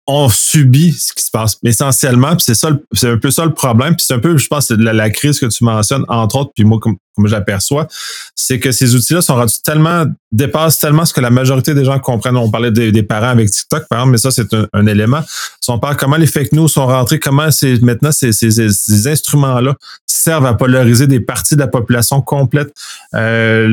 on 0.07 0.29
subit 0.29 0.93
ce 0.93 1.13
qui 1.13 1.23
se 1.23 1.31
passe. 1.31 1.57
Essentiellement, 1.63 2.37
c'est 2.39 2.55
c'est 2.93 3.09
un 3.09 3.17
peu 3.17 3.31
ça 3.31 3.45
le 3.45 3.53
problème. 3.53 3.95
Puis 3.95 4.05
c'est 4.07 4.13
un 4.13 4.19
peu, 4.19 4.37
je 4.37 4.47
pense, 4.47 4.69
la, 4.71 4.93
la, 4.93 5.09
crise 5.09 5.39
que 5.39 5.47
tu 5.47 5.63
mentionnes, 5.63 6.05
entre 6.07 6.37
autres, 6.37 6.51
puis 6.55 6.63
moi, 6.63 6.79
comme, 6.79 6.97
comme 7.15 7.27
j'aperçois, 7.27 7.87
c'est 8.35 8.59
que 8.59 8.71
ces 8.71 8.95
outils-là 8.95 9.21
sont 9.21 9.35
rendus 9.35 9.61
tellement, 9.63 10.05
dépassent 10.31 10.79
tellement 10.79 11.05
ce 11.05 11.13
que 11.13 11.21
la 11.21 11.29
majorité 11.29 11.73
des 11.73 11.85
gens 11.85 11.97
comprennent. 11.99 12.35
On 12.35 12.51
parlait 12.51 12.71
des, 12.71 13.03
parents 13.03 13.29
avec 13.29 13.49
TikTok, 13.49 13.87
par 13.89 13.99
exemple, 13.99 14.11
mais 14.11 14.17
ça, 14.17 14.31
c'est 14.31 14.47
un, 14.73 14.87
élément. 14.87 15.21
Si 15.61 15.69
on 15.69 15.79
parle 15.79 15.95
comment 15.95 16.17
les 16.17 16.27
fake 16.27 16.51
news 16.51 16.67
sont 16.67 16.85
rentrés, 16.85 17.19
comment 17.19 17.51
c'est 17.51 17.81
maintenant 17.81 18.11
ces, 18.11 19.07
instruments-là 19.07 19.75
servent 20.05 20.45
à 20.45 20.53
polariser 20.53 21.07
des 21.07 21.19
parties 21.19 21.55
de 21.55 21.59
la 21.59 21.67
population 21.67 22.21
complète. 22.21 22.73
Euh, 23.13 23.67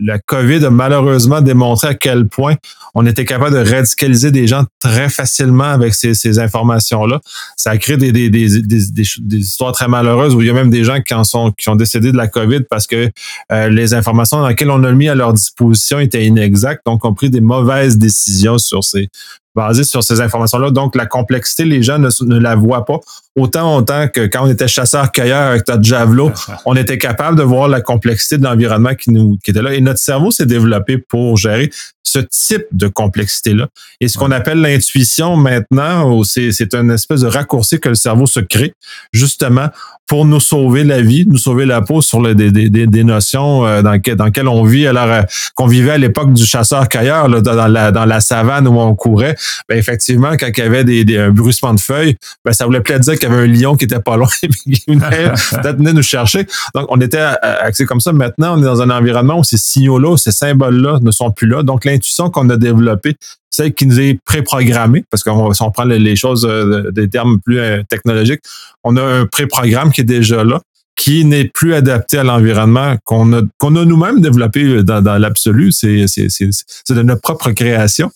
la 0.00 0.18
COVID 0.18 0.64
a 0.64 0.70
malheureusement 0.70 1.40
démontré 1.40 1.88
à 1.88 1.94
quel 1.94 2.28
point 2.28 2.56
on 2.94 3.06
était 3.06 3.24
capable 3.24 3.54
de 3.56 3.70
radicaliser 3.70 4.30
des 4.30 4.46
gens 4.46 4.64
très 4.78 5.08
facilement 5.08 5.64
avec 5.64 5.94
ces, 5.94 6.38
informations-là. 6.38 7.20
Ça 7.56 7.70
a 7.70 7.78
créé 7.78 7.96
des, 7.96 9.38
histoires 9.38 9.72
très 9.72 9.88
malheureuses 9.88 10.34
où 10.34 10.42
il 10.42 10.46
y 10.46 10.50
a 10.50 10.54
même 10.54 10.70
des 10.70 10.84
gens 10.84 11.00
qui 11.00 11.14
en 11.14 11.24
sont 11.24 11.52
qui 11.52 11.68
ont 11.68 11.76
décédé 11.76 12.12
de 12.12 12.16
la 12.16 12.21
COVID 12.28 12.64
parce 12.68 12.86
que 12.86 13.10
euh, 13.50 13.68
les 13.68 13.94
informations 13.94 14.38
dans 14.38 14.48
lesquelles 14.48 14.70
on 14.70 14.84
a 14.84 14.92
mis 14.92 15.08
à 15.08 15.14
leur 15.14 15.32
disposition 15.32 15.98
étaient 15.98 16.24
inexactes, 16.24 16.84
donc 16.86 17.04
ont 17.04 17.14
pris 17.14 17.30
des 17.30 17.40
mauvaises 17.40 17.98
décisions 17.98 18.58
sur 18.58 18.84
ces 18.84 19.08
basées 19.54 19.84
sur 19.84 20.02
ces 20.02 20.20
informations-là. 20.20 20.70
Donc, 20.70 20.96
la 20.96 21.06
complexité, 21.06 21.64
les 21.64 21.82
gens 21.82 21.98
ne, 21.98 22.08
ne 22.24 22.38
la 22.38 22.54
voient 22.54 22.84
pas 22.84 23.00
autant 23.36 23.76
autant 23.76 24.08
que 24.08 24.26
quand 24.26 24.44
on 24.44 24.50
était 24.50 24.68
chasseur-cueilleur 24.68 25.48
avec 25.48 25.68
notre 25.68 25.82
javelot, 25.82 26.32
on 26.66 26.76
était 26.76 26.98
capable 26.98 27.38
de 27.38 27.42
voir 27.42 27.68
la 27.68 27.80
complexité 27.80 28.38
de 28.38 28.44
l'environnement 28.44 28.94
qui 28.94 29.10
nous 29.10 29.38
qui 29.42 29.50
était 29.50 29.62
là. 29.62 29.72
Et 29.74 29.80
notre 29.80 30.00
cerveau 30.00 30.30
s'est 30.30 30.46
développé 30.46 30.98
pour 30.98 31.36
gérer 31.36 31.70
ce 32.04 32.18
type 32.18 32.66
de 32.72 32.88
complexité-là. 32.88 33.68
Et 34.00 34.08
ce 34.08 34.18
qu'on 34.18 34.32
appelle 34.32 34.60
l'intuition 34.60 35.36
maintenant, 35.36 36.22
c'est 36.24 36.74
une 36.74 36.90
espèce 36.90 37.22
de 37.22 37.26
raccourci 37.26 37.80
que 37.80 37.88
le 37.88 37.94
cerveau 37.94 38.26
se 38.26 38.40
crée, 38.40 38.74
justement, 39.12 39.68
pour 40.06 40.26
nous 40.26 40.40
sauver 40.40 40.84
la 40.84 41.00
vie, 41.00 41.24
nous 41.26 41.38
sauver 41.38 41.64
la 41.64 41.80
peau 41.80 42.02
sur 42.02 42.20
le, 42.20 42.34
des, 42.34 42.50
des, 42.50 42.68
des 42.68 43.04
notions 43.04 43.64
euh, 43.64 43.80
dans, 43.80 43.98
dans 44.14 44.24
lesquelles 44.26 44.48
on 44.48 44.64
vit, 44.64 44.86
alors 44.86 45.10
euh, 45.10 45.22
qu'on 45.54 45.66
vivait 45.66 45.92
à 45.92 45.96
l'époque 45.96 46.34
du 46.34 46.44
chasseur-cueilleur, 46.44 47.30
dans 47.40 47.68
la, 47.68 47.92
dans 47.92 48.04
la 48.04 48.20
savane 48.20 48.68
où 48.68 48.78
on 48.78 48.94
courait. 48.94 49.36
Ben, 49.68 49.78
effectivement, 49.78 50.32
quand 50.32 50.48
il 50.56 50.58
y 50.58 50.62
avait 50.62 50.84
des, 50.84 51.04
des, 51.04 51.18
un 51.18 51.30
bruissement 51.30 51.74
de 51.74 51.80
feuilles, 51.80 52.16
ben, 52.44 52.52
ça 52.52 52.66
voulait 52.66 52.80
plus 52.80 52.98
dire 53.00 53.14
qu'il 53.18 53.28
y 53.28 53.32
avait 53.32 53.42
un 53.42 53.46
lion 53.46 53.76
qui 53.76 53.84
était 53.84 54.00
pas 54.00 54.16
loin 54.16 54.28
et 54.42 54.48
qui 54.48 54.84
venait, 54.86 55.92
nous 55.92 56.02
chercher. 56.02 56.46
Donc, 56.74 56.86
on 56.88 57.00
était 57.00 57.18
axé 57.42 57.84
comme 57.84 58.00
ça. 58.00 58.12
Maintenant, 58.12 58.58
on 58.58 58.62
est 58.62 58.66
dans 58.66 58.82
un 58.82 58.90
environnement 58.90 59.38
où 59.38 59.44
ces 59.44 59.58
signaux-là, 59.58 60.16
ces 60.16 60.32
symboles-là 60.32 60.98
ne 61.00 61.10
sont 61.10 61.30
plus 61.30 61.46
là. 61.46 61.62
Donc, 61.62 61.84
l'intuition 61.84 62.30
qu'on 62.30 62.48
a 62.50 62.56
développée, 62.56 63.16
celle 63.50 63.74
qui 63.74 63.86
nous 63.86 64.00
est 64.00 64.18
préprogrammée, 64.24 65.04
parce 65.10 65.22
que 65.22 65.30
si 65.52 65.62
on 65.62 65.70
prend 65.70 65.84
les 65.84 66.16
choses 66.16 66.46
euh, 66.48 66.90
des 66.90 67.08
termes 67.08 67.38
plus 67.40 67.58
euh, 67.58 67.82
technologiques, 67.88 68.40
on 68.82 68.96
a 68.96 69.02
un 69.02 69.26
préprogramme 69.26 69.92
qui 69.92 70.00
est 70.00 70.04
déjà 70.04 70.42
là 70.44 70.60
qui 70.94 71.24
n'est 71.24 71.46
plus 71.46 71.74
adapté 71.74 72.18
à 72.18 72.22
l'environnement 72.22 72.96
qu'on 73.04 73.32
a, 73.32 73.42
qu'on 73.58 73.74
a 73.76 73.84
nous-mêmes 73.84 74.20
développé 74.20 74.82
dans, 74.82 75.18
l'absolu. 75.18 75.72
C'est, 75.72 76.06
c'est, 76.06 76.28
c'est, 76.28 76.50
c'est 76.50 76.94
de 76.94 77.02
notre 77.02 77.22
propre 77.22 77.50
création. 77.50 78.10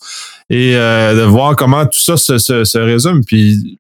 Et 0.49 0.76
euh, 0.76 1.15
de 1.15 1.23
voir 1.23 1.57
comment 1.57 1.85
tout 1.85 1.99
ça 1.99 2.17
se, 2.17 2.38
se, 2.38 2.65
se 2.65 2.79
résume. 2.79 3.25
Puis 3.25 3.79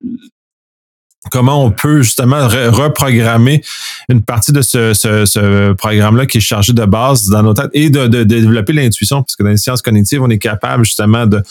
comment 1.30 1.64
on 1.64 1.70
peut 1.70 2.02
justement 2.02 2.48
reprogrammer 2.48 3.62
une 4.08 4.22
partie 4.22 4.52
de 4.52 4.62
ce, 4.62 4.94
ce, 4.94 5.72
programme-là 5.72 6.26
qui 6.26 6.38
est 6.38 6.40
chargé 6.40 6.72
de 6.72 6.84
base 6.84 7.28
dans 7.28 7.42
nos 7.42 7.54
têtes 7.54 7.70
et 7.72 7.90
de, 7.90 8.06
de 8.06 8.24
développer 8.24 8.72
l'intuition, 8.72 9.22
parce 9.22 9.36
que 9.36 9.42
dans 9.42 9.50
les 9.50 9.56
sciences 9.56 9.82
cognitives, 9.82 10.22
on 10.22 10.30
est 10.30 10.38
capable 10.38 10.84
justement 10.84 11.26
de 11.26 11.42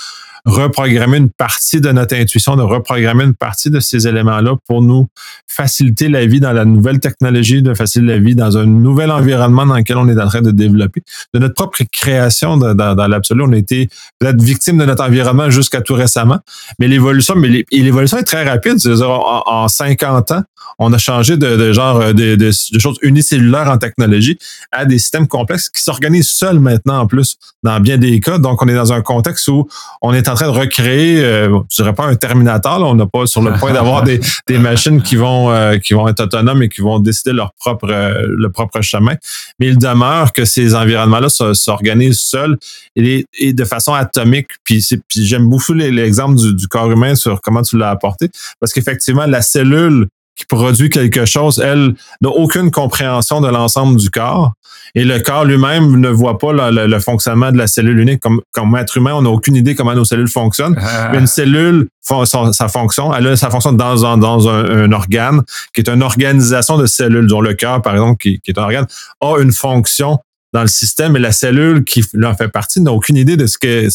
reprogrammer 0.46 1.18
une 1.18 1.32
partie 1.32 1.82
de 1.82 1.92
notre 1.92 2.16
intuition, 2.16 2.56
de 2.56 2.62
reprogrammer 2.62 3.24
une 3.24 3.34
partie 3.34 3.70
de 3.70 3.80
ces 3.80 4.08
éléments-là 4.08 4.56
pour 4.68 4.82
nous 4.82 5.08
faciliter 5.48 6.08
la 6.08 6.26
vie 6.26 6.40
dans 6.40 6.54
la 6.54 6.66
nouvelle 6.66 7.00
technologie, 7.00 7.62
de 7.62 7.74
faciliter 7.74 8.14
la 8.14 8.20
vie 8.20 8.36
dans 8.36 8.58
un 8.58 8.66
nouvel 8.66 9.12
environnement 9.12 9.66
dans 9.66 9.76
lequel 9.76 9.98
on 9.98 10.08
est 10.08 10.22
en 10.22 10.28
train 10.28 10.42
de 10.42 10.52
développer. 10.52 11.02
De 11.34 11.40
notre 11.40 11.56
propre 11.56 11.80
création 11.92 12.58
dans, 12.58 13.08
l'absolu, 13.08 13.44
on 13.44 13.54
a 13.54 13.58
été 13.58 13.90
peut-être 14.20 14.42
victime 14.42 14.78
de 14.78 14.86
notre 14.86 15.04
environnement 15.04 15.50
jusqu'à 15.50 15.82
tout 15.82 15.96
récemment, 15.96 16.40
mais 16.80 16.88
l'évolution, 16.88 17.36
mais 17.36 17.66
l'évolution 17.72 18.18
est 18.18 18.24
très 18.24 18.48
rapide. 18.48 18.80
C'est-à-dire, 18.80 19.10
en 19.10 19.68
50 19.68 20.32
ans, 20.32 20.44
on 20.80 20.92
a 20.94 20.98
changé 20.98 21.38
de, 21.38 21.56
de 21.56 21.74
genre 21.74 22.02
euh, 22.02 22.14
de, 22.14 22.36
de, 22.36 22.52
choses 22.80 22.98
unicellulaires 23.02 23.70
en 23.70 23.78
technologie 23.78 24.38
à 24.72 24.86
des 24.86 25.00
systèmes 25.00 25.28
complexes 25.28 25.70
qui 25.70 25.82
s'organisent 25.82 26.30
seuls 26.30 26.60
maintenant 26.60 27.00
en 27.00 27.08
plus 27.08 27.38
dans 27.66 27.80
bien 27.80 27.98
des 27.98 28.20
cas. 28.20 28.38
Donc, 28.38 28.62
on 28.62 28.68
est 28.68 28.76
dans 28.76 28.94
un 28.94 29.02
contexte 29.02 29.48
où 29.48 29.68
on 30.02 30.14
est 30.14 30.30
en 30.30 30.36
train 30.36 30.46
de 30.46 30.58
recréer, 30.58 31.24
euh, 31.24 31.60
je 31.70 31.78
dirais 31.78 31.94
pas 31.94 32.06
un 32.06 32.16
Terminator, 32.16 32.80
là, 32.80 32.86
on 32.86 32.96
n'a 32.96 33.08
pas 33.08 33.26
sur 33.26 33.42
le 33.42 33.54
point 33.54 33.74
d'avoir 33.74 34.04
des, 34.04 34.22
des 34.48 34.58
machines 34.58 35.02
qui 35.02 35.16
vont 35.16 35.52
euh, 35.52 35.78
qui 35.78 35.94
vont 35.94 36.08
être 36.08 36.22
autonomes 36.22 36.64
et 36.64 36.70
qui 36.70 36.82
vont 36.82 37.00
décider 37.00 37.34
leur 37.34 37.54
propre 37.54 37.90
euh, 37.90 38.26
le 38.28 38.50
propre 38.52 38.82
chemin. 38.82 39.16
Mais 39.60 39.68
il 39.68 39.78
demeure 39.78 40.32
que 40.32 40.46
ces 40.46 40.76
environnements-là 40.76 41.30
s'organisent 41.54 42.20
seuls 42.20 42.58
et, 42.96 43.26
et, 43.40 43.54
de 43.54 43.66
façon 43.66 43.94
atomique. 43.94 44.48
Puis, 44.64 44.86
puis 45.08 45.26
j'aime 45.26 45.50
beaucoup 45.50 45.74
l'exemple 45.74 46.36
du, 46.36 46.54
du 46.54 46.68
corps 46.68 46.92
humain 46.92 47.16
sur 47.16 47.42
comment 47.42 47.64
tu 47.64 47.78
l'as 47.78 47.90
apporté, 47.90 48.30
parce 48.60 48.72
qu'effectivement 48.74 49.26
la 49.26 49.42
cellule 49.42 50.08
qui 50.36 50.46
produit 50.46 50.90
quelque 50.90 51.26
chose, 51.26 51.60
elle 51.64 51.96
n'a 52.22 52.30
aucune 52.30 52.72
compréhension 52.72 53.42
de 53.42 53.48
l'ensemble 53.48 53.98
du 53.98 54.10
corps. 54.10 54.54
Et 54.94 55.04
le 55.04 55.20
corps 55.20 55.46
lui-même 55.46 56.00
ne 56.00 56.10
voit 56.10 56.38
pas 56.38 56.52
le, 56.54 57.00
fonctionnement 57.00 57.52
de 57.52 57.58
la 57.58 57.68
cellule 57.68 58.00
unique. 58.00 58.22
Comme, 58.22 58.42
comme 58.52 58.76
être 58.76 58.98
humain, 58.98 59.14
on 59.14 59.22
n'a 59.22 59.30
aucune 59.30 59.56
idée 59.56 59.76
comment 59.76 59.94
nos 59.94 60.06
cellules 60.06 60.30
fonctionnent. 60.30 60.76
Ah. 60.80 61.10
Mais 61.12 61.20
une 61.20 61.28
cellule, 61.28 61.88
sa 62.02 62.68
fonction, 62.68 63.14
elle 63.14 63.28
a 63.28 63.36
sa 63.36 63.50
fonction 63.50 63.74
dans, 63.74 64.06
un, 64.06 64.18
dans 64.18 64.48
un, 64.48 64.92
organe, 64.92 65.42
qui 65.74 65.82
est 65.82 65.90
une 65.90 66.04
organisation 66.04 66.78
de 66.78 66.86
cellules, 66.86 67.28
dont 67.28 67.42
le 67.42 67.54
cœur, 67.54 67.82
par 67.82 67.94
exemple, 67.94 68.18
qui, 68.22 68.40
qui 68.40 68.52
est 68.52 68.60
un 68.60 68.64
organe, 68.64 68.88
a 69.22 69.38
une 69.40 69.52
fonction 69.52 70.20
dans 70.56 70.62
le 70.62 70.68
système 70.68 71.18
et 71.18 71.20
la 71.20 71.34
cellule 71.34 71.84
qui 71.84 72.02
en 72.24 72.34
fait 72.34 72.48
partie 72.48 72.80
n'a 72.80 72.94
aucune 72.94 73.18
idée 73.18 73.36
de 73.36 73.46
ce 73.46 73.58
que 73.58 73.90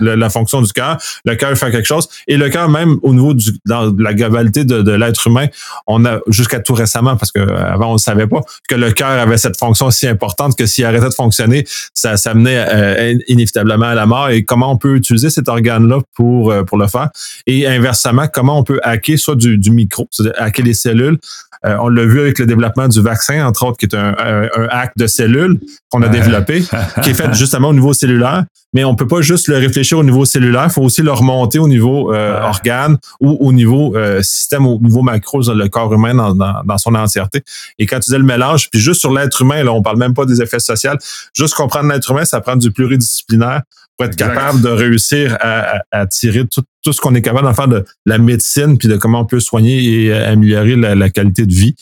la, 0.00 0.30
fonction 0.30 0.62
du 0.62 0.72
cœur. 0.72 0.96
Le 1.26 1.34
cœur 1.34 1.54
fait 1.58 1.70
quelque 1.70 1.86
chose 1.86 2.08
et 2.26 2.38
le 2.38 2.48
cœur 2.48 2.70
même 2.70 2.96
au 3.02 3.12
niveau 3.12 3.34
du 3.34 3.50
dans 3.66 3.94
la 3.98 4.14
globalité 4.14 4.64
de, 4.64 4.92
l'être 4.92 5.26
humain, 5.26 5.48
on 5.86 6.06
a 6.06 6.20
jusqu'à 6.28 6.60
tout 6.60 6.72
récemment 6.72 7.16
parce 7.16 7.30
que 7.30 7.40
avant 7.40 7.90
on 7.90 7.94
ne 7.94 7.98
savait 7.98 8.26
pas 8.26 8.40
que 8.66 8.74
le 8.74 8.92
cœur 8.92 9.10
avait 9.10 9.36
cette 9.36 9.58
fonction 9.58 9.90
si 9.90 10.06
importante 10.06 10.56
que 10.56 10.64
s'il 10.64 10.86
arrêtait 10.86 11.10
de 11.10 11.14
fonctionner, 11.14 11.66
ça, 11.92 12.16
ça 12.16 12.32
menait 12.32 12.64
euh, 12.66 13.18
inévitablement 13.28 13.86
à 13.86 13.94
la 13.94 14.06
mort. 14.06 14.30
Et 14.30 14.42
comment 14.42 14.72
on 14.72 14.78
peut 14.78 14.96
utiliser 14.96 15.28
cet 15.28 15.50
organe-là 15.50 16.00
pour 16.14 16.50
euh, 16.50 16.62
pour 16.62 16.78
le 16.78 16.86
faire? 16.86 17.10
Et 17.46 17.66
inversement, 17.66 18.26
comment 18.32 18.58
on 18.58 18.64
peut 18.64 18.80
hacker 18.82 19.18
soit 19.18 19.36
du, 19.36 19.58
du 19.58 19.70
micro, 19.70 20.08
c'est-à-dire 20.10 20.40
hacker 20.40 20.64
les 20.64 20.74
cellules? 20.74 21.18
Euh, 21.64 21.76
on 21.80 21.88
l'a 21.88 22.04
vu 22.04 22.20
avec 22.20 22.38
le 22.38 22.46
développement 22.46 22.88
du 22.88 23.00
vaccin, 23.00 23.44
entre 23.46 23.64
autres, 23.66 23.78
qui 23.78 23.86
est 23.86 23.94
un, 23.94 24.14
un, 24.18 24.48
un 24.56 24.68
hack 24.70 24.92
de 24.96 25.06
cellules 25.06 25.58
qu'on 25.90 26.02
a 26.06 26.08
développé, 26.08 26.64
qui 27.02 27.10
est 27.10 27.14
fait 27.14 27.32
justement 27.34 27.68
au 27.68 27.74
niveau 27.74 27.92
cellulaire. 27.92 28.44
Mais 28.72 28.84
on 28.84 28.94
peut 28.94 29.06
pas 29.06 29.22
juste 29.22 29.48
le 29.48 29.56
réfléchir 29.56 29.98
au 29.98 30.04
niveau 30.04 30.24
cellulaire, 30.24 30.64
il 30.64 30.70
faut 30.70 30.82
aussi 30.82 31.02
le 31.02 31.12
remonter 31.12 31.58
au 31.58 31.68
niveau 31.68 32.12
euh, 32.12 32.40
organe 32.42 32.98
ou 33.20 33.30
au 33.40 33.52
niveau 33.52 33.96
euh, 33.96 34.22
système, 34.22 34.66
au 34.66 34.78
niveau 34.78 35.02
macro, 35.02 35.40
le 35.40 35.68
corps 35.68 35.92
humain 35.94 36.14
dans, 36.14 36.34
dans, 36.34 36.78
son 36.78 36.94
entièreté. 36.94 37.42
Et 37.78 37.86
quand 37.86 38.00
tu 38.00 38.10
dis 38.10 38.18
le 38.18 38.24
mélange, 38.24 38.68
puis 38.70 38.80
juste 38.80 39.00
sur 39.00 39.12
l'être 39.12 39.40
humain, 39.40 39.62
là, 39.62 39.72
on 39.72 39.82
parle 39.82 39.98
même 39.98 40.14
pas 40.14 40.26
des 40.26 40.42
effets 40.42 40.58
sociaux, 40.58 40.92
juste 41.32 41.54
comprendre 41.54 41.88
l'être 41.88 42.10
humain, 42.10 42.24
ça 42.24 42.40
prend 42.40 42.56
du 42.56 42.70
pluridisciplinaire 42.70 43.62
pour 43.96 44.06
être 44.06 44.16
capable 44.16 44.60
de 44.60 44.68
réussir 44.68 45.38
à, 45.40 45.78
à, 45.90 46.06
tirer 46.06 46.46
tout, 46.46 46.62
tout 46.84 46.92
ce 46.92 47.00
qu'on 47.00 47.14
est 47.14 47.22
capable 47.22 47.46
d'en 47.46 47.54
faire 47.54 47.68
de 47.68 47.84
la 48.04 48.18
médecine, 48.18 48.76
puis 48.76 48.88
de 48.88 48.96
comment 48.96 49.20
on 49.20 49.24
peut 49.24 49.40
soigner 49.40 50.04
et 50.04 50.12
améliorer 50.12 50.76
la, 50.76 50.94
la 50.94 51.08
qualité 51.08 51.46
de 51.46 51.54
vie. 51.54 51.74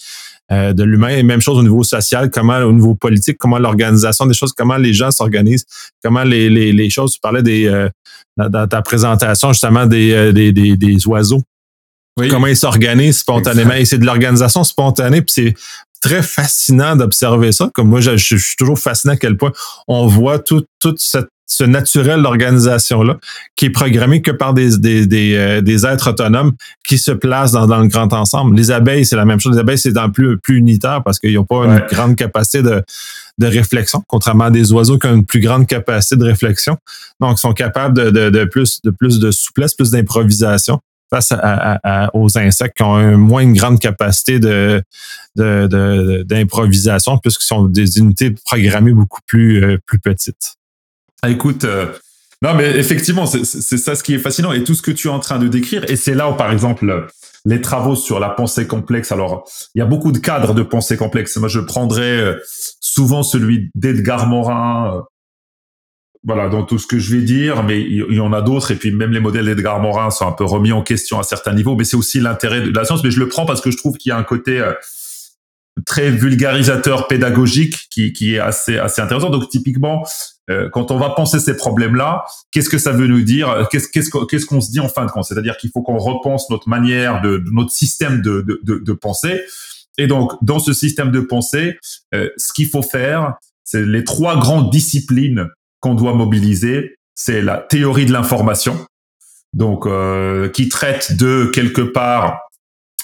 Euh, 0.52 0.74
de 0.74 0.84
l'humain. 0.84 1.08
Et 1.08 1.22
même 1.22 1.40
chose 1.40 1.56
au 1.56 1.62
niveau 1.62 1.82
social, 1.84 2.30
comment 2.30 2.58
au 2.58 2.72
niveau 2.72 2.94
politique, 2.94 3.38
comment 3.38 3.58
l'organisation 3.58 4.26
des 4.26 4.34
choses, 4.34 4.52
comment 4.52 4.76
les 4.76 4.92
gens 4.92 5.10
s'organisent, 5.10 5.64
comment 6.02 6.22
les, 6.22 6.50
les, 6.50 6.70
les, 6.74 6.90
choses. 6.90 7.14
Tu 7.14 7.20
parlais 7.20 7.42
des 7.42 7.66
euh, 7.66 7.88
dans, 8.36 8.68
ta 8.68 8.82
présentation 8.82 9.54
justement 9.54 9.86
des, 9.86 10.12
euh, 10.12 10.32
des, 10.32 10.52
des, 10.52 10.76
des 10.76 11.06
oiseaux. 11.06 11.42
Comment 12.28 12.46
ils 12.46 12.58
s'organisent 12.58 13.20
spontanément. 13.20 13.72
Et 13.72 13.86
c'est 13.86 13.96
de 13.96 14.04
l'organisation 14.04 14.64
spontanée, 14.64 15.22
puis 15.22 15.32
c'est 15.32 15.54
très 16.02 16.22
fascinant 16.22 16.94
d'observer 16.94 17.50
ça. 17.50 17.70
Comme 17.72 17.88
moi, 17.88 18.02
je, 18.02 18.18
je, 18.18 18.36
suis 18.36 18.56
toujours 18.56 18.78
fasciné 18.78 19.14
à 19.14 19.16
quel 19.16 19.38
point 19.38 19.52
on 19.88 20.06
voit 20.06 20.38
tout, 20.38 20.62
toute 20.78 21.00
cette 21.00 21.28
ce 21.46 21.64
naturel 21.64 22.22
d'organisation-là, 22.22 23.18
qui 23.56 23.66
est 23.66 23.70
programmé 23.70 24.22
que 24.22 24.30
par 24.30 24.54
des, 24.54 24.78
des, 24.78 25.06
des, 25.06 25.34
euh, 25.36 25.60
des, 25.60 25.86
êtres 25.86 26.10
autonomes 26.10 26.52
qui 26.86 26.98
se 26.98 27.12
placent 27.12 27.52
dans, 27.52 27.66
dans, 27.66 27.80
le 27.80 27.88
grand 27.88 28.12
ensemble. 28.12 28.56
Les 28.56 28.70
abeilles, 28.70 29.04
c'est 29.04 29.16
la 29.16 29.24
même 29.24 29.40
chose. 29.40 29.54
Les 29.54 29.60
abeilles, 29.60 29.78
c'est 29.78 29.92
dans 29.92 30.10
plus, 30.10 30.38
plus 30.38 30.56
unitaire 30.56 31.02
parce 31.04 31.18
qu'ils 31.18 31.34
n'ont 31.34 31.44
pas 31.44 31.64
une 31.64 31.82
grande 31.90 32.16
capacité 32.16 32.62
de, 32.62 32.82
de 33.38 33.46
réflexion, 33.46 34.02
contrairement 34.06 34.44
à 34.44 34.50
des 34.50 34.72
oiseaux 34.72 34.98
qui 34.98 35.06
ont 35.06 35.14
une 35.14 35.26
plus 35.26 35.40
grande 35.40 35.66
capacité 35.66 36.16
de 36.16 36.24
réflexion. 36.24 36.78
Donc, 37.20 37.38
ils 37.38 37.40
sont 37.40 37.52
capables 37.52 37.96
de, 37.96 38.10
de, 38.10 38.30
de 38.30 38.44
plus, 38.44 38.80
de 38.82 38.90
plus 38.90 39.18
de 39.18 39.30
souplesse, 39.30 39.74
plus 39.74 39.90
d'improvisation 39.90 40.80
face 41.10 41.32
à, 41.32 42.10
aux 42.14 42.36
insectes 42.38 42.76
qui 42.76 42.82
ont 42.82 43.16
moins 43.16 43.42
une 43.42 43.52
grande 43.52 43.78
capacité 43.78 44.40
de, 44.40 44.82
d'improvisation 45.36 47.18
puisqu'ils 47.18 47.46
sont 47.46 47.66
des 47.66 47.98
unités 47.98 48.30
programmées 48.30 48.92
beaucoup 48.92 49.20
plus, 49.26 49.62
euh, 49.62 49.78
plus 49.86 50.00
petites. 50.00 50.56
Ah, 51.24 51.30
écoute, 51.30 51.64
euh, 51.64 51.86
non, 52.42 52.52
mais 52.52 52.76
effectivement, 52.76 53.24
c'est 53.24 53.78
ça 53.78 53.94
ce 53.94 54.02
qui 54.02 54.12
est 54.12 54.18
fascinant 54.18 54.52
et 54.52 54.62
tout 54.62 54.74
ce 54.74 54.82
que 54.82 54.90
tu 54.90 55.08
es 55.08 55.10
en 55.10 55.20
train 55.20 55.38
de 55.38 55.48
décrire. 55.48 55.82
Et 55.88 55.96
c'est 55.96 56.12
là 56.12 56.28
où, 56.28 56.34
par 56.34 56.52
exemple, 56.52 57.06
les 57.46 57.62
travaux 57.62 57.96
sur 57.96 58.20
la 58.20 58.28
pensée 58.28 58.66
complexe. 58.66 59.10
Alors, 59.10 59.48
il 59.74 59.78
y 59.78 59.82
a 59.82 59.86
beaucoup 59.86 60.12
de 60.12 60.18
cadres 60.18 60.52
de 60.52 60.62
pensée 60.62 60.98
complexe. 60.98 61.34
Moi, 61.38 61.48
je 61.48 61.60
prendrais 61.60 62.18
euh, 62.18 62.34
souvent 62.78 63.22
celui 63.22 63.70
d'Edgar 63.74 64.26
Morin. 64.26 64.96
Euh, 64.96 65.00
voilà, 66.24 66.50
dans 66.50 66.62
tout 66.64 66.78
ce 66.78 66.86
que 66.86 66.98
je 66.98 67.16
vais 67.16 67.22
dire, 67.22 67.62
mais 67.62 67.80
il 67.80 68.14
y 68.14 68.20
en 68.20 68.34
a 68.34 68.42
d'autres. 68.42 68.70
Et 68.72 68.76
puis 68.76 68.90
même 68.90 69.12
les 69.12 69.20
modèles 69.20 69.46
d'Edgar 69.46 69.80
Morin 69.80 70.10
sont 70.10 70.28
un 70.28 70.32
peu 70.32 70.44
remis 70.44 70.72
en 70.72 70.82
question 70.82 71.18
à 71.18 71.22
certains 71.22 71.54
niveaux. 71.54 71.74
Mais 71.74 71.84
c'est 71.84 71.96
aussi 71.96 72.20
l'intérêt 72.20 72.60
de 72.60 72.70
la 72.70 72.84
science. 72.84 73.02
Mais 73.02 73.10
je 73.10 73.20
le 73.20 73.28
prends 73.28 73.46
parce 73.46 73.62
que 73.62 73.70
je 73.70 73.78
trouve 73.78 73.96
qu'il 73.96 74.10
y 74.10 74.12
a 74.12 74.18
un 74.18 74.24
côté 74.24 74.62
très 75.86 76.10
vulgarisateur 76.10 77.08
pédagogique 77.08 77.88
qui, 77.90 78.34
est 78.34 78.38
assez 78.38 78.78
intéressant. 78.78 79.30
Donc 79.30 79.48
typiquement, 79.48 80.04
euh, 80.50 80.68
quand 80.70 80.90
on 80.90 80.98
va 80.98 81.10
penser 81.10 81.38
ces 81.38 81.56
problèmes-là, 81.56 82.24
qu'est-ce 82.50 82.68
que 82.68 82.78
ça 82.78 82.92
veut 82.92 83.06
nous 83.06 83.22
dire? 83.22 83.66
Qu'est-ce 83.70 83.88
qu'est-ce 83.88 84.10
qu'est-ce 84.26 84.46
qu'on 84.46 84.60
se 84.60 84.70
dit 84.70 84.80
en 84.80 84.88
fin 84.88 85.06
de 85.06 85.10
compte? 85.10 85.24
C'est-à-dire 85.24 85.56
qu'il 85.56 85.70
faut 85.70 85.82
qu'on 85.82 85.98
repense 85.98 86.50
notre 86.50 86.68
manière 86.68 87.22
de, 87.22 87.42
notre 87.50 87.70
système 87.70 88.20
de, 88.20 88.42
de, 88.42 88.60
de, 88.62 88.78
de, 88.78 88.92
pensée. 88.92 89.42
Et 89.96 90.06
donc 90.06 90.32
dans 90.42 90.58
ce 90.58 90.72
système 90.72 91.10
de 91.10 91.20
pensée, 91.20 91.78
euh, 92.14 92.28
ce 92.36 92.52
qu'il 92.52 92.68
faut 92.68 92.82
faire, 92.82 93.34
c'est 93.64 93.84
les 93.84 94.04
trois 94.04 94.38
grandes 94.38 94.70
disciplines 94.70 95.48
qu'on 95.80 95.94
doit 95.94 96.14
mobiliser. 96.14 96.96
C'est 97.14 97.40
la 97.42 97.58
théorie 97.58 98.06
de 98.06 98.12
l'information, 98.12 98.76
donc 99.52 99.86
euh, 99.86 100.48
qui 100.48 100.68
traite 100.68 101.16
de 101.16 101.50
quelque 101.54 101.80
part 101.80 102.40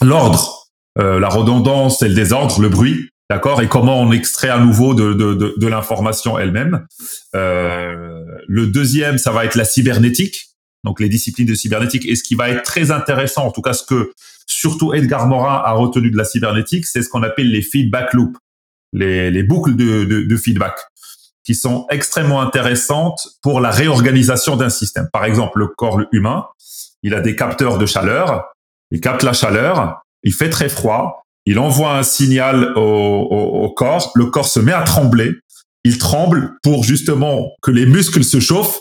l'ordre 0.03 0.61
euh, 0.99 1.21
la 1.21 1.29
redondance 1.29 2.03
et 2.03 2.09
le 2.09 2.15
désordre, 2.15 2.61
le 2.61 2.69
bruit, 2.69 3.10
d'accord, 3.31 3.63
et 3.63 3.69
comment 3.69 4.01
on 4.01 4.11
extrait 4.11 4.49
à 4.49 4.59
nouveau 4.59 4.93
de, 4.93 5.15
de, 5.15 5.55
de, 5.57 5.67
l'information 5.69 6.39
elle-même. 6.39 6.87
Euh, 7.35 8.25
le 8.49 8.67
deuxième, 8.67 9.19
ça 9.19 9.31
va 9.31 9.45
être 9.45 9.55
la 9.55 9.65
cybernétique, 9.65 10.49
donc 10.85 11.01
les 11.01 11.09
disciplines 11.09 11.47
de 11.47 11.55
cybernétique. 11.55 12.05
Et 12.07 12.17
ce 12.17 12.25
qui 12.25 12.35
va 12.35 12.51
être 12.51 12.63
très 12.63 12.91
intéressant, 12.91 13.47
en 13.47 13.53
tout 13.53 13.63
cas 13.63 13.73
ce 13.73 13.85
que 13.85 14.13
surtout 14.47 14.93
Edgar 14.93 15.29
Morin 15.29 15.63
a 15.65 15.73
retenu 15.73 16.11
de 16.11 16.17
la 16.17 16.25
cybernétique, 16.25 16.87
c'est 16.87 17.03
ce 17.03 17.09
qu'on 17.09 17.23
appelle 17.23 17.51
les 17.51 17.63
feedback 17.63 18.13
loops, 18.15 18.37
les, 18.93 19.31
les 19.31 19.43
boucles 19.45 19.77
de, 19.77 20.05
de 20.05 20.37
feedback 20.37 20.75
qui 21.45 21.55
sont 21.55 21.87
extrêmement 21.91 22.41
intéressantes 22.41 23.29
pour 23.43 23.61
la 23.61 23.71
réorganisation 23.71 24.57
d'un 24.57 24.69
système. 24.71 25.09
Par 25.13 25.25
exemple, 25.25 25.61
le 25.61 25.69
corps 25.69 26.01
humain, 26.13 26.47
il 27.03 27.15
a 27.15 27.21
des 27.21 27.37
capteurs 27.37 27.79
de 27.79 27.87
chaleur, 27.87 28.45
il 28.91 29.01
capte 29.01 29.23
la 29.23 29.33
chaleur, 29.33 30.03
il 30.23 30.35
fait 30.35 30.51
très 30.51 30.69
froid, 30.69 31.25
il 31.47 31.59
envoie 31.59 31.97
un 31.97 32.03
signal 32.03 32.73
au, 32.77 32.81
au, 32.81 33.65
au, 33.65 33.71
corps, 33.71 34.13
le 34.15 34.27
corps 34.27 34.47
se 34.47 34.61
met 34.61 34.73
à 34.73 34.83
trembler, 34.83 35.33
il 35.85 35.99
tremble 35.99 36.53
pour 36.63 36.85
justement 36.85 37.53
que 37.63 37.71
les 37.71 37.87
muscles 37.87 38.25
se 38.25 38.41
chauffent, 38.41 38.81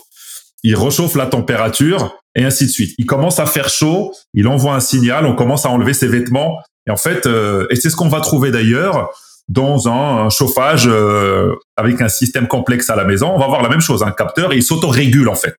il 0.62 0.76
réchauffe 0.76 1.16
la 1.16 1.26
température 1.26 2.16
et 2.34 2.44
ainsi 2.44 2.66
de 2.66 2.70
suite. 2.70 2.94
Il 2.98 3.06
commence 3.06 3.38
à 3.38 3.46
faire 3.46 3.68
chaud, 3.68 4.12
il 4.34 4.46
envoie 4.46 4.74
un 4.74 4.80
signal, 4.80 5.26
on 5.26 5.34
commence 5.34 5.64
à 5.64 5.70
enlever 5.70 5.94
ses 5.94 6.08
vêtements. 6.08 6.58
Et 6.86 6.90
en 6.90 6.96
fait, 6.96 7.26
euh, 7.26 7.66
et 7.70 7.76
c'est 7.76 7.90
ce 7.90 7.96
qu'on 7.96 8.08
va 8.08 8.20
trouver 8.20 8.50
d'ailleurs 8.50 9.10
dans 9.48 9.88
un, 9.88 10.30
chauffage 10.30 10.84
euh, 10.86 11.54
avec 11.76 12.00
un 12.00 12.08
système 12.08 12.46
complexe 12.46 12.88
à 12.88 12.94
la 12.94 13.04
maison, 13.04 13.32
on 13.34 13.38
va 13.38 13.48
voir 13.48 13.62
la 13.62 13.68
même 13.68 13.80
chose, 13.80 14.02
un 14.04 14.12
capteur 14.12 14.52
et 14.52 14.56
il 14.56 14.62
s'auto-régule 14.62 15.28
en 15.28 15.34
fait. 15.34 15.56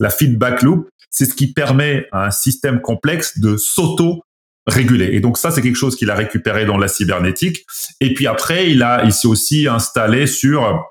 La 0.00 0.10
feedback 0.10 0.62
loop, 0.62 0.88
c'est 1.10 1.26
ce 1.26 1.34
qui 1.34 1.52
permet 1.52 2.06
à 2.10 2.26
un 2.26 2.30
système 2.30 2.80
complexe 2.80 3.38
de 3.38 3.56
s'auto 3.56 4.22
régulé. 4.70 5.10
Et 5.12 5.20
donc 5.20 5.36
ça, 5.38 5.50
c'est 5.50 5.62
quelque 5.62 5.76
chose 5.76 5.96
qu'il 5.96 6.10
a 6.10 6.14
récupéré 6.14 6.64
dans 6.64 6.78
la 6.78 6.88
cybernétique. 6.88 7.64
Et 8.00 8.14
puis 8.14 8.26
après, 8.26 8.70
il 8.70 8.82
a, 8.82 9.04
il 9.04 9.12
s'est 9.12 9.28
aussi 9.28 9.68
installé 9.68 10.26
sur, 10.26 10.84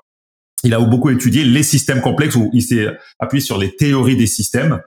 il 0.62 0.74
a 0.74 0.80
beaucoup 0.80 1.10
étudié 1.10 1.44
les 1.44 1.62
systèmes 1.62 2.00
complexes 2.00 2.36
où 2.36 2.50
il 2.52 2.62
s'est 2.62 2.86
appuyé 3.18 3.44
sur 3.44 3.58
les 3.58 3.74
théories 3.74 4.16
des 4.16 4.26
systèmes. 4.26 4.80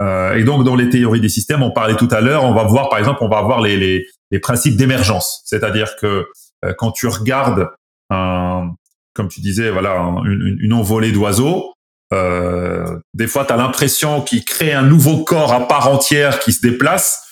Euh, 0.00 0.34
et 0.34 0.44
donc 0.44 0.64
dans 0.64 0.76
les 0.76 0.88
théories 0.88 1.20
des 1.20 1.28
systèmes, 1.28 1.62
on 1.62 1.70
parlait 1.70 1.96
tout 1.96 2.08
à 2.10 2.20
l'heure, 2.20 2.44
on 2.44 2.54
va 2.54 2.64
voir 2.64 2.88
par 2.88 2.98
exemple, 2.98 3.18
on 3.22 3.28
va 3.28 3.42
voir 3.42 3.60
les, 3.60 3.76
les, 3.76 4.06
les 4.30 4.38
principes 4.38 4.76
d'émergence. 4.76 5.42
C'est-à-dire 5.44 5.96
que 6.00 6.26
euh, 6.64 6.74
quand 6.76 6.92
tu 6.92 7.06
regardes 7.06 7.68
un, 8.10 8.70
comme 9.14 9.28
tu 9.28 9.40
disais, 9.40 9.70
voilà, 9.70 9.96
une, 10.24 10.58
une 10.60 10.72
envolée 10.72 11.12
d'oiseaux, 11.12 11.72
euh, 12.12 12.98
des 13.14 13.26
fois, 13.26 13.44
tu 13.44 13.52
as 13.52 13.56
l'impression 13.56 14.22
qu'il 14.22 14.44
crée 14.44 14.72
un 14.72 14.82
nouveau 14.82 15.24
corps 15.24 15.52
à 15.52 15.68
part 15.68 15.88
entière 15.92 16.38
qui 16.38 16.52
se 16.52 16.60
déplace 16.60 17.27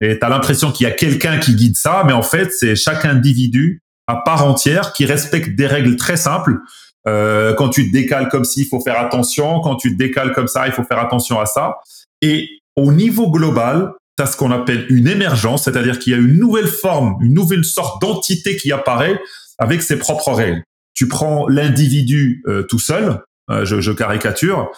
et 0.00 0.18
tu 0.18 0.24
as 0.24 0.28
l'impression 0.28 0.72
qu'il 0.72 0.86
y 0.86 0.90
a 0.90 0.92
quelqu'un 0.92 1.38
qui 1.38 1.54
guide 1.54 1.76
ça, 1.76 2.02
mais 2.06 2.12
en 2.12 2.22
fait, 2.22 2.52
c'est 2.52 2.76
chaque 2.76 3.04
individu 3.04 3.80
à 4.06 4.16
part 4.16 4.44
entière 4.46 4.92
qui 4.92 5.04
respecte 5.04 5.56
des 5.56 5.66
règles 5.66 5.96
très 5.96 6.16
simples. 6.16 6.58
Euh, 7.06 7.54
quand 7.54 7.68
tu 7.68 7.88
te 7.88 7.92
décales 7.92 8.28
comme 8.28 8.44
ci, 8.44 8.62
il 8.62 8.66
faut 8.66 8.80
faire 8.80 8.98
attention. 8.98 9.60
Quand 9.60 9.76
tu 9.76 9.92
te 9.92 9.98
décales 9.98 10.32
comme 10.32 10.48
ça, 10.48 10.66
il 10.66 10.72
faut 10.72 10.84
faire 10.84 10.98
attention 10.98 11.40
à 11.40 11.46
ça. 11.46 11.76
Et 12.22 12.48
au 12.76 12.92
niveau 12.92 13.30
global, 13.30 13.92
tu 14.16 14.22
as 14.22 14.26
ce 14.26 14.36
qu'on 14.36 14.50
appelle 14.50 14.86
une 14.88 15.08
émergence, 15.08 15.64
c'est-à-dire 15.64 15.98
qu'il 15.98 16.12
y 16.12 16.16
a 16.16 16.18
une 16.18 16.38
nouvelle 16.38 16.66
forme, 16.66 17.16
une 17.22 17.34
nouvelle 17.34 17.64
sorte 17.64 18.00
d'entité 18.02 18.56
qui 18.56 18.72
apparaît 18.72 19.20
avec 19.58 19.82
ses 19.82 19.98
propres 19.98 20.32
règles. 20.32 20.62
Tu 20.94 21.06
prends 21.06 21.46
l'individu 21.48 22.42
euh, 22.48 22.62
tout 22.64 22.78
seul, 22.78 23.22
euh, 23.50 23.64
je, 23.64 23.80
je, 23.80 23.92
caricature, 23.92 24.70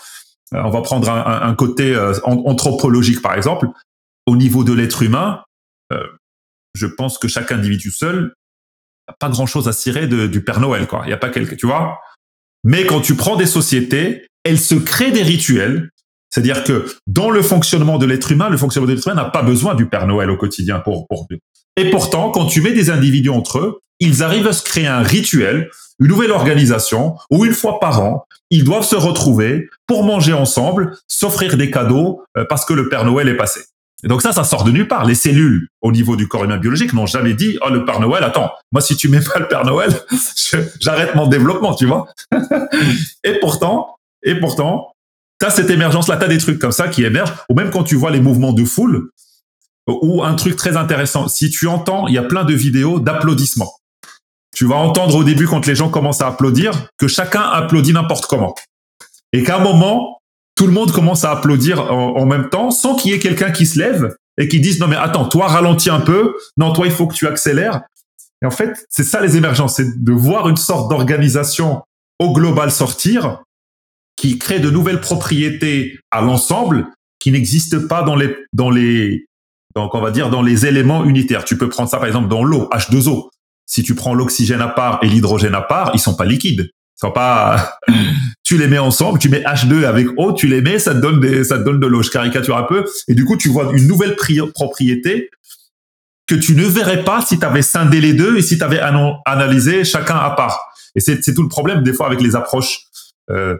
euh, 0.55 0.61
on 0.65 0.71
va 0.71 0.83
prendre 0.83 1.09
un, 1.11 1.49
un 1.49 1.55
côté 1.55 1.97
anthropologique 2.25 3.23
par 3.23 3.35
exemple 3.35 3.69
au 4.31 4.37
niveau 4.37 4.63
de 4.63 4.73
l'être 4.73 5.03
humain, 5.03 5.43
euh, 5.93 6.07
je 6.77 6.87
pense 6.87 7.19
que 7.19 7.27
chaque 7.27 7.51
individu 7.51 7.91
seul 7.91 8.33
n'a 9.09 9.17
pas 9.19 9.29
grand-chose 9.29 9.67
à 9.67 9.73
cirer 9.73 10.07
du 10.07 10.45
Père 10.45 10.61
Noël, 10.61 10.87
quoi. 10.87 11.01
Il 11.05 11.09
n'y 11.09 11.13
a 11.13 11.17
pas 11.17 11.31
quelque, 11.31 11.57
tu 11.57 11.67
vois. 11.67 11.99
Mais 12.63 12.87
quand 12.87 13.01
tu 13.01 13.17
prends 13.17 13.35
des 13.35 13.47
sociétés, 13.47 14.29
elles 14.45 14.61
se 14.61 14.77
créent 14.77 15.11
des 15.11 15.25
rituels. 15.25 15.91
C'est-à-dire 16.33 16.63
que 16.63 16.87
dans 17.09 17.31
le 17.31 17.43
fonctionnement 17.43 17.99
de 17.99 18.07
l'être 18.07 18.31
humain, 18.31 18.49
le 18.49 18.57
fonctionnement 18.57 18.87
de 18.87 18.95
l'être 18.95 19.09
humain 19.09 19.21
n'a 19.21 19.31
pas 19.31 19.43
besoin 19.43 19.75
du 19.75 19.87
Père 19.87 20.07
Noël 20.07 20.31
au 20.31 20.37
quotidien 20.37 20.79
pour, 20.79 21.09
pour. 21.09 21.27
Et 21.77 21.91
pourtant, 21.91 22.31
quand 22.31 22.47
tu 22.47 22.61
mets 22.61 22.73
des 22.73 22.89
individus 22.89 23.31
entre 23.31 23.59
eux, 23.59 23.81
ils 23.99 24.23
arrivent 24.23 24.47
à 24.47 24.53
se 24.53 24.63
créer 24.63 24.87
un 24.87 25.03
rituel, 25.03 25.71
une 25.99 26.07
nouvelle 26.07 26.31
organisation, 26.31 27.17
où 27.31 27.45
une 27.45 27.53
fois 27.53 27.81
par 27.81 28.01
an, 28.01 28.27
ils 28.51 28.63
doivent 28.63 28.87
se 28.87 28.97
retrouver 28.97 29.69
pour 29.89 30.05
manger 30.05 30.33
ensemble, 30.33 30.97
s'offrir 31.09 31.57
des 31.57 31.73
cadeaux 31.73 32.23
euh, 32.37 32.45
parce 32.49 32.65
que 32.65 32.75
le 32.75 32.89
Père 32.89 33.05
Noël 33.05 33.29
est 33.29 33.37
passé. 33.37 33.63
Et 34.03 34.09
donc 34.09 34.23
ça, 34.23 34.33
ça 34.33 34.45
sort 34.45 34.65
de 34.65 34.71
nulle 34.71 34.89
part. 34.89 35.05
Les 35.05 35.15
cellules 35.15 35.69
au 35.83 35.93
niveau 35.93 36.17
du 36.17 36.27
corps 36.29 36.45
humain 36.45 36.57
biologique 36.57 36.93
n'ont 36.93 37.07
jamais 37.07 37.35
dit 37.35 37.59
oh 37.65 37.71
le 37.71 37.85
Père 37.85 38.01
Noël, 38.01 38.25
attends, 38.25 38.51
moi 38.73 38.81
si 38.81 38.97
tu 38.97 39.09
mets 39.09 39.21
pas 39.21 39.39
le 39.39 39.49
Père 39.49 39.65
Noël, 39.65 39.93
j'arrête 40.81 41.15
mon 41.15 41.27
développement, 41.27 41.75
tu 41.75 41.87
vois. 41.87 42.07
et 43.25 43.39
pourtant, 43.41 43.97
et 44.23 44.35
pourtant, 44.37 44.93
t'as 45.39 45.51
cette 45.51 45.71
émergence-là, 45.71 46.17
t'as 46.17 46.29
des 46.29 46.39
trucs 46.39 46.59
comme 46.59 46.73
ça 46.73 46.89
qui 46.89 47.05
émergent. 47.05 47.35
Ou 47.49 47.55
même 47.55 47.71
quand 47.71 47.85
tu 47.85 47.97
vois 47.97 48.11
les 48.11 48.21
mouvements 48.21 48.53
de 48.53 48.65
foule, 48.65 49.11
ou 49.87 50.23
un 50.23 50.35
truc 50.35 50.57
très 50.57 50.77
intéressant, 50.77 51.29
si 51.29 51.51
tu 51.51 51.67
entends, 51.67 52.07
il 52.07 52.15
y 52.15 52.19
a 52.19 52.23
plein 52.23 52.45
de 52.45 52.55
vidéos 52.55 53.01
d'applaudissements. 53.01 53.73
tu 54.55 54.67
vas 54.67 54.77
entendre 54.77 55.17
au 55.17 55.25
début 55.25 55.47
quand 55.47 55.67
les 55.67 55.75
gens 55.75 55.89
commencent 55.89 56.21
à 56.21 56.27
applaudir 56.27 56.89
que 56.99 57.09
chacun 57.09 57.43
applaudit 57.43 57.93
n'importe 57.93 58.27
comment. 58.27 58.55
Et 59.33 59.43
qu'à 59.43 59.57
un 59.57 59.61
moment, 59.61 60.20
tout 60.61 60.67
le 60.67 60.73
monde 60.75 60.93
commence 60.93 61.25
à 61.25 61.31
applaudir 61.31 61.91
en, 61.91 62.27
même 62.27 62.51
temps 62.51 62.71
sans 62.71 62.95
qu'il 62.95 63.13
y 63.13 63.15
ait 63.15 63.19
quelqu'un 63.19 63.51
qui 63.51 63.65
se 63.65 63.79
lève 63.79 64.15
et 64.37 64.47
qui 64.47 64.61
dise 64.61 64.79
non 64.79 64.89
mais 64.89 64.97
attends, 64.97 65.25
toi 65.25 65.47
ralentis 65.49 65.89
un 65.89 66.01
peu, 66.01 66.35
non 66.59 66.75
toi 66.75 66.85
il 66.85 66.93
faut 66.93 67.07
que 67.07 67.15
tu 67.15 67.27
accélères. 67.27 67.81
Et 68.43 68.47
en 68.47 68.51
fait, 68.51 68.85
c'est 68.91 69.05
ça 69.05 69.23
les 69.23 69.39
émergences, 69.39 69.77
c'est 69.77 70.05
de 70.05 70.13
voir 70.13 70.51
une 70.51 70.59
sorte 70.59 70.91
d'organisation 70.91 71.81
au 72.19 72.35
global 72.35 72.71
sortir 72.71 73.43
qui 74.17 74.39
crée 74.39 74.61
de 74.61 74.69
nouvelles 74.69 75.01
propriétés 75.01 75.99
à 76.11 76.21
l'ensemble 76.21 76.89
qui 77.21 77.33
n'existent 77.33 77.89
pas 77.89 78.03
dans 78.03 78.17
les 78.17 78.37
dans 78.53 78.69
les 78.69 79.25
donc 79.75 79.95
on 79.95 80.01
va 80.03 80.11
dire 80.11 80.29
dans 80.29 80.43
les 80.43 80.67
éléments 80.67 81.07
unitaires. 81.07 81.47
Tu 81.47 81.57
peux 81.57 81.71
prendre 81.71 81.89
ça 81.89 81.97
par 81.97 82.07
exemple 82.07 82.29
dans 82.29 82.45
l'eau, 82.45 82.69
H2O. 82.71 83.31
Si 83.65 83.83
tu 83.83 83.95
prends 83.95 84.13
l'oxygène 84.13 84.61
à 84.61 84.69
part 84.69 84.99
et 85.01 85.07
l'hydrogène 85.07 85.55
à 85.55 85.63
part, 85.63 85.93
ils 85.95 86.01
sont 86.01 86.17
pas 86.17 86.27
liquides. 86.27 86.69
Sont 87.01 87.13
pas 87.13 87.79
tu 88.45 88.59
les 88.59 88.69
mets 88.69 88.79
ensemble, 88.79 89.19
tu 89.19 89.29
mets 89.29 89.41
H2 89.41 89.85
avec 89.85 90.07
O, 90.19 90.33
tu 90.33 90.47
les 90.47 90.61
mets, 90.61 90.79
ça 90.79 90.95
te 90.95 91.01
donne 91.01 91.21
des 91.21 91.45
ça 91.45 91.59
te 91.59 91.63
donne 91.63 91.81
de 91.81 91.87
l'eau. 91.87 92.03
Je 92.03 92.11
caricature 92.11 92.57
un 92.57 92.65
peu 92.65 92.85
et 93.09 93.15
du 93.15 93.25
coup 93.25 93.37
tu 93.37 93.49
vois 93.49 93.73
une 93.73 93.87
nouvelle 93.87 94.17
propriété 94.55 95.31
que 96.27 96.35
tu 96.35 96.55
ne 96.55 96.65
verrais 96.65 97.03
pas 97.03 97.23
si 97.23 97.39
tu 97.39 97.45
avais 97.47 97.63
scindé 97.63 98.01
les 98.01 98.13
deux 98.13 98.37
et 98.37 98.43
si 98.43 98.59
tu 98.59 98.65
avais 98.65 98.81
analysé 99.25 99.85
chacun 99.85 100.17
à 100.17 100.31
part. 100.31 100.61
Et 100.95 101.01
c'est 101.01 101.35
tout 101.35 101.43
le 101.43 101.49
problème 101.49 101.83
des 101.83 101.93
fois 101.93 102.07
avec 102.07 102.21
les 102.21 102.37
approches 102.37 102.81
euh, 103.31 103.57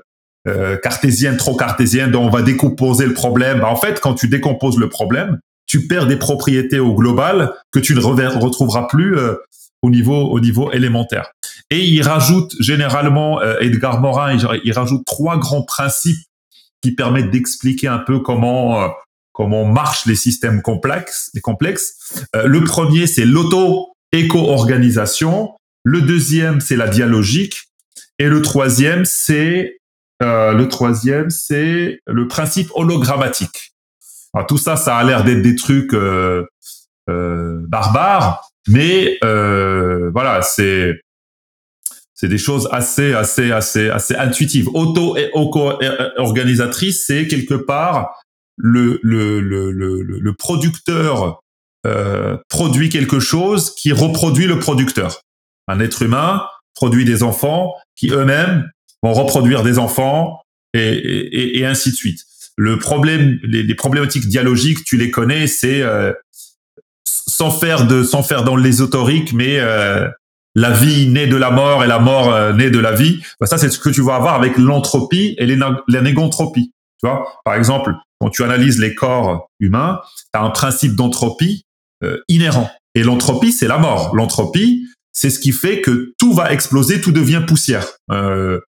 euh, 0.47 0.77
cartésiennes, 0.77 1.37
trop 1.37 1.57
cartésiennes, 1.57 2.11
dont 2.11 2.25
on 2.25 2.31
va 2.31 2.43
décomposer 2.43 3.07
le 3.07 3.15
problème. 3.15 3.61
Bah, 3.61 3.69
en 3.69 3.77
fait, 3.77 4.01
quand 4.01 4.15
tu 4.15 4.29
décomposes 4.29 4.79
le 4.79 4.89
problème, 4.89 5.39
tu 5.67 5.87
perds 5.87 6.07
des 6.07 6.17
propriétés 6.17 6.79
au 6.79 6.95
global 6.95 7.53
que 7.73 7.79
tu 7.79 7.95
ne 7.95 8.01
retrouveras 8.01 8.87
plus 8.87 9.17
euh, 9.17 9.35
au 9.83 9.91
niveau 9.91 10.31
au 10.31 10.41
niveau 10.41 10.71
élémentaire. 10.73 11.31
Et 11.71 11.85
il 11.85 12.03
rajoute 12.03 12.55
généralement 12.61 13.41
euh, 13.41 13.59
Edgar 13.61 14.01
Morin, 14.01 14.37
il, 14.65 14.73
rajoute 14.73 15.05
trois 15.07 15.39
grands 15.39 15.63
principes 15.63 16.27
qui 16.83 16.95
permettent 16.95 17.31
d'expliquer 17.31 17.89
un 17.89 17.99
peu 17.99 18.21
comment 18.21 18.83
euh, 18.83 18.89
comment 19.33 19.65
marchent 19.65 20.05
les 20.07 20.17
systèmes 20.17 20.63
complexes. 20.63 21.31
Les 21.35 21.41
complexes. 21.41 22.27
Euh, 22.35 22.47
le 22.47 22.65
premier, 22.65 23.07
c'est 23.07 23.25
l'auto-éco-organisation. 23.25 25.53
Le 25.85 26.03
deuxième, 26.03 26.61
c'est 26.61 26.77
la 26.77 26.89
dialogique. 26.89 27.69
Et 28.19 28.27
le 28.27 28.43
troisième, 28.43 29.05
c'est 29.05 29.81
euh, 30.23 30.53
le 30.53 30.69
troisième, 30.69 31.31
c'est 31.31 32.01
le 32.07 32.29
principe 32.29 32.71
hologrammatique. 32.75 33.73
Alors, 34.35 34.47
tout 34.47 34.59
ça, 34.59 34.77
ça 34.77 34.97
a 34.97 35.05
l'air 35.05 35.25
d'être 35.25 35.43
des 35.43 35.57
trucs 35.57 35.95
euh, 35.95 36.47
euh, 37.09 37.65
barbares, 37.67 38.49
mais 38.69 39.19
voilà, 39.23 40.43
c'est 40.43 41.01
c'est 42.21 42.29
des 42.29 42.37
choses 42.37 42.69
assez 42.71 43.15
assez 43.15 43.51
assez 43.51 43.89
assez 43.89 44.15
intuitives. 44.15 44.69
Auto 44.75 45.17
et 45.17 45.31
organisatrice, 45.35 47.07
c'est 47.07 47.27
quelque 47.27 47.55
part 47.55 48.11
le, 48.59 49.01
le, 49.03 49.41
le, 49.41 49.71
le, 49.71 50.03
le 50.03 50.35
producteur 50.35 51.41
euh, 51.87 52.37
produit 52.51 52.91
quelque 52.91 53.21
chose 53.21 53.75
qui 53.75 53.91
reproduit 53.93 54.47
le 54.47 54.59
producteur. 54.59 55.23
Un 55.67 55.81
être 55.81 56.03
humain 56.03 56.43
produit 56.75 57.07
des 57.07 57.23
enfants 57.23 57.73
qui 57.97 58.11
eux-mêmes 58.11 58.69
vont 59.03 59.15
reproduire 59.15 59.63
des 59.63 59.79
enfants 59.79 60.43
et, 60.75 60.79
et, 60.81 61.59
et, 61.61 61.65
ainsi 61.65 61.91
de 61.91 61.97
suite. 61.97 62.21
Le 62.59 62.79
problème, 62.79 63.39
les, 63.43 63.63
les 63.63 63.75
problématiques 63.75 64.29
dialogiques, 64.29 64.85
tu 64.85 64.99
les 64.99 65.11
connais, 65.11 65.47
c'est 65.47 65.81
euh, 65.81 66.13
sans 67.07 67.51
faire 67.51 67.87
de, 67.87 68.03
sans 68.03 68.23
faire 68.23 68.45
dans 68.45 68.57
l'ésotorique, 68.57 69.33
mais 69.33 69.59
euh, 69.59 70.07
la 70.55 70.71
vie 70.71 71.09
naît 71.09 71.27
de 71.27 71.37
la 71.37 71.51
mort 71.51 71.85
et 71.85 71.87
la 71.87 71.99
mort 71.99 72.33
euh, 72.33 72.53
naît 72.53 72.71
de 72.71 72.79
la 72.79 72.93
vie. 72.93 73.23
Bah, 73.41 73.47
ça, 73.47 73.59
c'est 73.59 73.71
ce 73.71 73.79
que 73.79 73.91
tu 73.91 74.03
vas 74.03 74.17
avoir 74.17 74.35
avec 74.35 74.57
l'entropie 74.59 75.35
et 75.39 75.47
la 75.47 76.03
négantropie. 76.03 76.73
Tu 77.01 77.09
vois, 77.09 77.27
par 77.45 77.55
exemple, 77.55 77.95
quand 78.21 78.31
tu 78.31 78.43
analyses 78.43 78.79
les 78.79 78.95
corps 78.95 79.49
humains, 79.61 80.01
tu 80.33 80.41
as 80.41 80.43
un 80.43 80.51
principe 80.51 80.95
d'entropie 80.95 81.65
euh, 82.05 82.19
inhérent. 82.29 82.71
Et 82.95 83.03
l'entropie, 83.03 83.53
c'est 83.53 83.69
la 83.69 83.79
mort. 83.79 84.15
L'entropie, 84.15 84.87
c'est 85.13 85.31
ce 85.31 85.39
qui 85.39 85.53
fait 85.53 85.81
que 85.81 86.13
tout 86.19 86.33
va 86.33 86.53
exploser, 86.53 87.01
tout 87.01 87.13
devient 87.13 87.43
poussière. 87.47 87.87
Euh, 88.11 88.61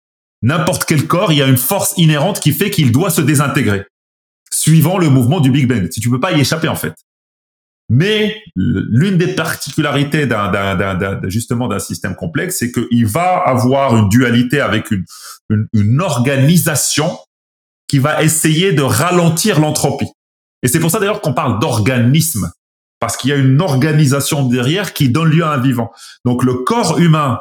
N'importe 0.42 0.84
quel 0.86 1.06
corps, 1.06 1.32
il 1.32 1.38
y 1.38 1.42
a 1.42 1.46
une 1.46 1.58
force 1.58 1.92
inhérente 1.98 2.40
qui 2.40 2.52
fait 2.52 2.70
qu'il 2.70 2.92
doit 2.92 3.10
se 3.10 3.20
désintégrer, 3.20 3.84
suivant 4.52 4.96
le 4.96 5.10
mouvement 5.10 5.40
du 5.40 5.50
Big 5.50 5.66
Bang. 5.68 5.88
Si 5.90 6.00
tu 6.00 6.08
peux 6.08 6.20
pas 6.20 6.32
y 6.32 6.40
échapper, 6.40 6.68
en 6.68 6.76
fait. 6.76 6.94
Mais 7.92 8.40
l'une 8.54 9.18
des 9.18 9.34
particularités 9.34 10.24
d'un, 10.26 11.20
justement 11.26 11.66
d'un 11.66 11.80
système 11.80 12.14
complexe, 12.14 12.58
c'est 12.60 12.70
qu'il 12.70 13.04
va 13.04 13.42
avoir 13.44 13.96
une 13.96 14.08
dualité 14.08 14.60
avec 14.60 14.92
une, 14.92 15.04
une, 15.50 15.66
une 15.72 16.00
organisation 16.00 17.18
qui 17.88 17.98
va 17.98 18.22
essayer 18.22 18.72
de 18.72 18.82
ralentir 18.82 19.58
l'entropie. 19.58 20.06
Et 20.62 20.68
c'est 20.68 20.78
pour 20.78 20.92
ça 20.92 21.00
d'ailleurs 21.00 21.20
qu'on 21.20 21.34
parle 21.34 21.58
d'organisme, 21.58 22.52
parce 23.00 23.16
qu'il 23.16 23.30
y 23.30 23.32
a 23.32 23.36
une 23.36 23.60
organisation 23.60 24.46
derrière 24.46 24.92
qui 24.92 25.08
donne 25.08 25.30
lieu 25.30 25.42
à 25.42 25.54
un 25.54 25.60
vivant. 25.60 25.90
Donc 26.24 26.44
le 26.44 26.54
corps 26.54 27.00
humain, 27.00 27.40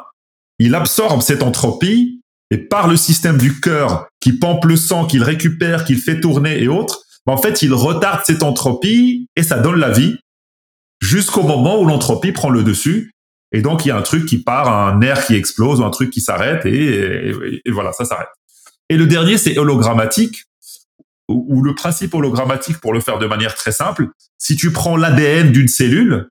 il 0.57 0.73
absorbe 0.73 1.21
cette 1.21 1.43
entropie, 1.43 2.23
et 2.49 2.57
par 2.57 2.87
le 2.87 2.97
système 2.97 3.37
du 3.37 3.59
cœur 3.59 4.07
qui 4.19 4.33
pompe 4.33 4.65
le 4.65 4.77
sang, 4.77 5.05
qu'il 5.05 5.21
récupère, 5.21 5.83
qu'il 5.85 5.99
fait 5.99 6.19
tourner 6.19 6.63
et 6.63 6.67
autres, 6.67 7.03
ben, 7.27 7.33
en 7.33 7.37
fait, 7.37 7.61
il 7.61 7.71
retarde 7.71 8.21
cette 8.25 8.41
entropie 8.41 9.27
et 9.35 9.43
ça 9.43 9.59
donne 9.59 9.75
la 9.75 9.91
vie 9.91 10.17
jusqu'au 11.01 11.43
moment 11.43 11.79
où 11.79 11.85
l'entropie 11.85 12.31
prend 12.31 12.49
le 12.49 12.63
dessus. 12.63 13.13
Et 13.51 13.61
donc, 13.61 13.85
il 13.85 13.89
y 13.89 13.91
a 13.91 13.97
un 13.97 14.01
truc 14.01 14.25
qui 14.25 14.37
part, 14.37 14.71
un 14.71 14.99
nerf 14.99 15.25
qui 15.25 15.35
explose, 15.35 15.79
ou 15.79 15.83
un 15.83 15.89
truc 15.89 16.11
qui 16.11 16.21
s'arrête, 16.21 16.65
et, 16.65 17.33
voilà, 17.71 17.93
ça 17.93 18.05
s'arrête. 18.05 18.29
Et 18.89 18.97
le 18.97 19.07
dernier, 19.07 19.37
c'est 19.37 19.57
hologrammatique, 19.57 20.45
ou 21.27 21.61
le 21.63 21.73
principe 21.75 22.13
hologrammatique, 22.13 22.79
pour 22.79 22.93
le 22.93 22.99
faire 22.99 23.17
de 23.17 23.25
manière 23.25 23.55
très 23.55 23.71
simple, 23.71 24.09
si 24.37 24.55
tu 24.55 24.71
prends 24.71 24.97
l'ADN 24.97 25.51
d'une 25.51 25.67
cellule, 25.67 26.29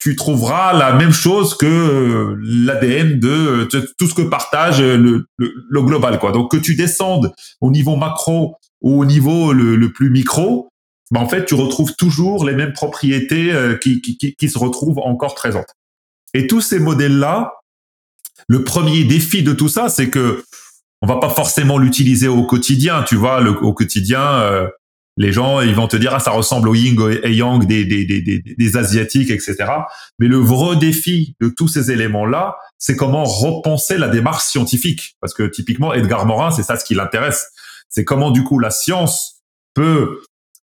tu 0.00 0.16
trouveras 0.16 0.72
la 0.72 0.94
même 0.94 1.12
chose 1.12 1.56
que 1.56 1.66
euh, 1.66 2.36
l'ADN 2.42 3.20
de, 3.20 3.68
tout 3.98 4.06
ce 4.06 4.14
que 4.14 4.22
partage 4.22 4.80
le, 4.80 5.26
le, 5.36 5.82
global. 5.82 6.18
quoi. 6.18 6.32
Donc 6.32 6.50
que 6.50 6.56
tu 6.56 6.74
descendes 6.74 7.32
au 7.60 7.70
niveau 7.70 7.96
macro 7.96 8.56
ou 8.80 9.00
au 9.00 9.04
niveau 9.04 9.52
le, 9.52 9.92
plus 9.92 10.08
micro, 10.08 10.70
ben 11.10 11.20
en 11.20 11.28
fait, 11.28 11.44
tu 11.44 11.54
retrouves 11.54 11.94
toujours 11.96 12.44
les 12.44 12.54
mêmes 12.54 12.72
propriétés 12.72 13.52
euh, 13.52 13.76
qui, 13.76 14.00
qui, 14.00 14.16
qui, 14.16 14.48
se 14.48 14.58
retrouvent 14.58 14.98
encore 14.98 15.34
présentes. 15.34 15.74
Et 16.34 16.46
tous 16.46 16.60
ces 16.60 16.78
modèles-là, 16.78 17.54
le 18.48 18.62
premier 18.62 19.04
défi 19.04 19.42
de 19.42 19.52
tout 19.52 19.68
ça, 19.68 19.88
c'est 19.88 20.08
que 20.08 20.44
on 21.02 21.06
va 21.06 21.16
pas 21.16 21.30
forcément 21.30 21.78
l'utiliser 21.78 22.28
au 22.28 22.44
quotidien, 22.44 23.02
tu 23.02 23.16
vois, 23.16 23.40
le, 23.40 23.50
au 23.50 23.72
quotidien, 23.72 24.22
euh, 24.22 24.68
les 25.16 25.32
gens 25.32 25.60
ils 25.60 25.74
vont 25.74 25.88
te 25.88 25.96
dire 25.96 26.14
ah 26.14 26.20
ça 26.20 26.30
ressemble 26.30 26.68
au 26.68 26.74
yin 26.74 26.96
et 27.22 27.34
yang 27.34 27.66
des, 27.66 27.84
des, 27.84 28.04
des, 28.04 28.20
des, 28.20 28.42
des 28.42 28.76
asiatiques, 28.76 29.30
etc. 29.30 29.56
Mais 30.18 30.28
le 30.28 30.36
vrai 30.36 30.76
défi 30.76 31.34
de 31.40 31.48
tous 31.48 31.68
ces 31.68 31.90
éléments 31.90 32.26
là, 32.26 32.56
c'est 32.78 32.96
comment 32.96 33.24
repenser 33.24 33.98
la 33.98 34.08
démarche 34.08 34.44
scientifique, 34.44 35.16
parce 35.20 35.34
que 35.34 35.42
typiquement 35.42 35.92
Edgar 35.92 36.26
Morin, 36.26 36.50
c'est 36.50 36.62
ça 36.62 36.76
ce 36.76 36.84
qui 36.84 36.94
l'intéresse, 36.94 37.50
c'est 37.88 38.04
comment 38.04 38.30
du 38.30 38.44
coup 38.44 38.58
la 38.58 38.70
science 38.70 39.42
peut 39.74 40.20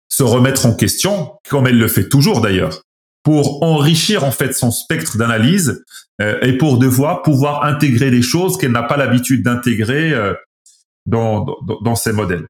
se 0.09 0.23
remettre 0.23 0.67
en 0.67 0.75
question, 0.75 1.35
comme 1.49 1.67
elle 1.67 1.79
le 1.79 1.89
fait 1.89 2.09
toujours 2.09 2.41
d'ailleurs, 2.41 2.83
pour 3.23 3.63
enrichir 3.63 4.25
en 4.25 4.31
fait 4.31 4.53
son 4.53 4.71
spectre 4.71 5.19
d'analyse 5.19 5.85
euh, 6.21 6.41
et 6.43 6.57
pour 6.57 6.79
devoir 6.79 7.23
pouvoir 7.23 7.65
intégrer 7.65 8.11
des 8.11 8.23
choses 8.23 8.57
qu'elle 8.57 8.73
n'a 8.73 8.83
pas 8.83 8.97
l'habitude 8.97 9.43
d'intégrer 9.43 10.13
euh, 10.13 10.35
dans, 11.07 11.45
dans, 11.45 11.81
dans, 11.81 11.95
ces 11.95 12.13
modèles. 12.13 12.47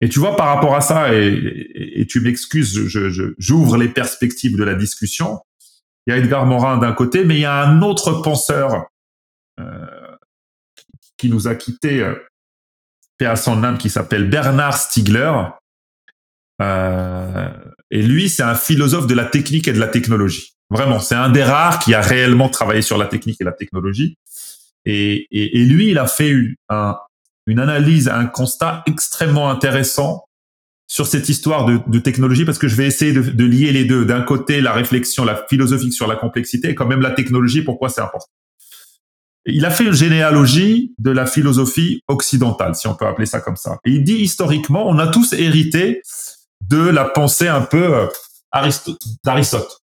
Et 0.00 0.08
tu 0.08 0.18
vois, 0.18 0.36
par 0.36 0.46
rapport 0.46 0.76
à 0.76 0.80
ça, 0.80 1.14
et, 1.14 1.70
et, 1.74 2.06
tu 2.06 2.20
m'excuses, 2.20 2.86
je, 2.86 3.34
j'ouvre 3.36 3.76
les 3.76 3.88
perspectives 3.88 4.56
de 4.56 4.64
la 4.64 4.74
discussion. 4.74 5.40
Il 6.06 6.12
y 6.12 6.14
a 6.14 6.18
Edgar 6.18 6.46
Morin 6.46 6.78
d'un 6.78 6.92
côté, 6.92 7.24
mais 7.24 7.36
il 7.36 7.40
y 7.40 7.44
a 7.44 7.64
un 7.64 7.82
autre 7.82 8.22
penseur 8.22 8.86
euh, 9.60 9.86
qui 11.16 11.28
nous 11.28 11.48
a 11.48 11.54
quittés, 11.54 12.00
euh, 12.00 12.14
paix 13.18 13.26
à 13.26 13.36
son 13.36 13.76
qui 13.76 13.90
s'appelle 13.90 14.30
Bernard 14.30 14.78
Stiegler. 14.78 15.32
Euh, 16.60 17.48
et 17.90 18.02
lui, 18.02 18.28
c'est 18.28 18.42
un 18.42 18.54
philosophe 18.54 19.06
de 19.06 19.14
la 19.14 19.24
technique 19.24 19.68
et 19.68 19.72
de 19.72 19.78
la 19.78 19.88
technologie. 19.88 20.54
Vraiment, 20.70 21.00
c'est 21.00 21.14
un 21.14 21.30
des 21.30 21.42
rares 21.42 21.78
qui 21.78 21.94
a 21.94 22.00
réellement 22.00 22.48
travaillé 22.48 22.82
sur 22.82 22.98
la 22.98 23.06
technique 23.06 23.40
et 23.40 23.44
la 23.44 23.52
technologie. 23.52 24.16
Et, 24.84 25.26
lui, 25.30 25.90
il 25.90 25.98
a 25.98 26.06
fait 26.06 26.30
une, 26.30 26.54
un, 26.68 26.96
une 27.46 27.58
analyse, 27.58 28.08
un 28.08 28.26
constat 28.26 28.82
extrêmement 28.86 29.50
intéressant 29.50 30.24
sur 30.86 31.06
cette 31.06 31.28
histoire 31.28 31.66
de, 31.66 31.98
technologie 31.98 32.46
parce 32.46 32.58
que 32.58 32.68
je 32.68 32.74
vais 32.74 32.86
essayer 32.86 33.12
de, 33.12 33.20
de 33.20 33.44
lier 33.44 33.72
les 33.72 33.84
deux. 33.84 34.06
D'un 34.06 34.22
côté, 34.22 34.60
la 34.62 34.72
réflexion, 34.72 35.24
la 35.24 35.44
philosophique 35.48 35.92
sur 35.92 36.06
la 36.06 36.16
complexité 36.16 36.70
et 36.70 36.74
quand 36.74 36.86
même 36.86 37.02
la 37.02 37.10
technologie, 37.10 37.62
pourquoi 37.62 37.90
c'est 37.90 38.00
important. 38.00 38.32
Il 39.44 39.64
a 39.64 39.70
fait 39.70 39.84
une 39.84 39.92
généalogie 39.92 40.94
de 40.98 41.10
la 41.10 41.24
philosophie 41.24 42.02
occidentale, 42.08 42.74
si 42.74 42.86
on 42.86 42.94
peut 42.94 43.06
appeler 43.06 43.26
ça 43.26 43.40
comme 43.40 43.56
ça. 43.56 43.78
Et 43.84 43.90
il 43.92 44.04
dit 44.04 44.16
historiquement, 44.16 44.86
on 44.88 44.98
a 44.98 45.06
tous 45.06 45.32
hérité 45.32 46.02
de 46.66 46.88
la 46.88 47.04
pensée 47.04 47.48
un 47.48 47.62
peu 47.62 47.94
euh, 47.94 48.06
d'Aristote. 49.24 49.80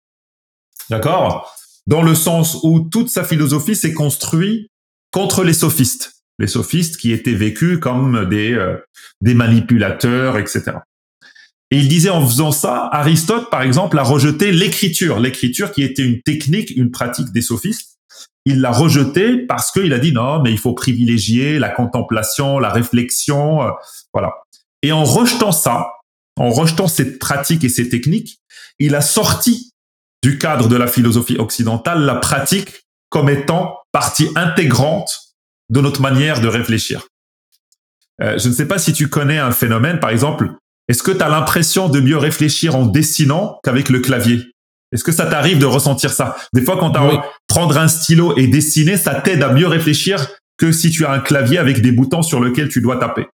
D'accord? 0.91 1.55
Dans 1.87 2.03
le 2.03 2.15
sens 2.15 2.59
où 2.63 2.81
toute 2.81 3.11
sa 3.11 3.25
philosophie 3.25 3.77
s'est 3.77 3.95
construite 3.95 4.69
contre 5.13 5.45
les 5.45 5.53
sophistes. 5.53 6.13
Les 6.39 6.47
sophistes 6.47 6.97
qui 6.97 7.13
étaient 7.13 7.35
vécus 7.35 7.79
comme 7.79 8.29
des, 8.29 8.53
euh, 8.53 8.77
des 9.21 9.35
manipulateurs, 9.35 10.39
etc. 10.39 10.73
Et 11.71 11.79
il 11.79 11.89
disait 11.89 12.11
en 12.11 12.27
faisant 12.27 12.53
ça, 12.53 12.89
Aristote, 12.93 13.51
par 13.51 13.63
exemple, 13.63 13.99
a 13.99 14.03
rejeté 14.03 14.53
l'écriture. 14.53 15.19
L'écriture 15.19 15.73
qui 15.73 15.83
était 15.83 16.05
une 16.05 16.21
technique, 16.23 16.71
une 16.71 16.91
pratique 16.91 17.33
des 17.33 17.43
sophistes. 17.43 17.99
Il 18.45 18.61
l'a 18.61 18.73
rejeté 18.73 19.39
parce 19.39 19.73
qu'il 19.73 19.93
a 19.93 19.99
dit 19.99 20.13
non, 20.13 20.43
mais 20.43 20.53
il 20.53 20.59
faut 20.59 20.75
privilégier 20.75 21.59
la 21.59 21.71
contemplation, 21.71 22.59
la 22.59 22.69
réflexion, 22.69 23.63
euh, 23.63 23.71
voilà. 24.13 24.35
Et 24.83 24.93
en 24.93 25.05
rejetant 25.05 25.53
ça, 25.53 25.94
en 26.37 26.51
rejetant 26.51 26.89
cette 26.89 27.19
pratique 27.19 27.65
et 27.65 27.69
ces 27.69 27.89
techniques, 27.89 28.39
il 28.79 28.95
a 28.95 29.01
sorti 29.01 29.71
du 30.23 30.39
cadre 30.39 30.69
de 30.69 30.77
la 30.77 30.87
philosophie 30.87 31.37
occidentale 31.39 32.03
la 32.03 32.17
pratique 32.17 32.85
comme 33.11 33.29
étant 33.29 33.79
partie 33.93 34.29
intégrante 34.35 35.35
de 35.71 35.81
notre 35.81 36.01
manière 36.01 36.41
de 36.41 36.49
réfléchir. 36.49 37.07
Euh, 38.21 38.39
je 38.39 38.49
ne 38.49 38.55
sais 38.55 38.67
pas 38.67 38.79
si 38.79 38.93
tu 38.93 39.09
connais 39.09 39.39
un 39.39 39.51
phénomène, 39.51 40.01
par 40.01 40.11
exemple, 40.11 40.51
est-ce 40.89 41.03
que 41.03 41.11
tu 41.11 41.23
as 41.23 41.29
l'impression 41.29 41.89
de 41.89 42.01
mieux 42.01 42.17
réfléchir 42.17 42.77
en 42.77 42.87
dessinant 42.87 43.59
qu'avec 43.63 43.89
le 43.89 44.01
clavier? 44.01 44.43
Est-ce 44.93 45.03
que 45.03 45.13
ça 45.13 45.27
t'arrive 45.27 45.59
de 45.59 45.67
ressentir 45.67 46.13
ça? 46.13 46.37
Des 46.53 46.63
fois, 46.63 46.77
quand 46.79 46.91
tu 46.91 47.01
oui. 47.01 47.19
prendre 47.49 47.77
un 47.79 47.89
stylo 47.89 48.37
et 48.37 48.47
dessiner, 48.47 48.97
ça 48.97 49.15
t'aide 49.15 49.43
à 49.43 49.53
mieux 49.53 49.67
réfléchir 49.67 50.27
que 50.57 50.71
si 50.73 50.91
tu 50.91 51.05
as 51.05 51.11
un 51.11 51.19
clavier 51.19 51.59
avec 51.59 51.81
des 51.81 51.91
boutons 51.91 52.23
sur 52.23 52.43
lesquels 52.43 52.69
tu 52.69 52.81
dois 52.81 52.97
taper. 52.97 53.27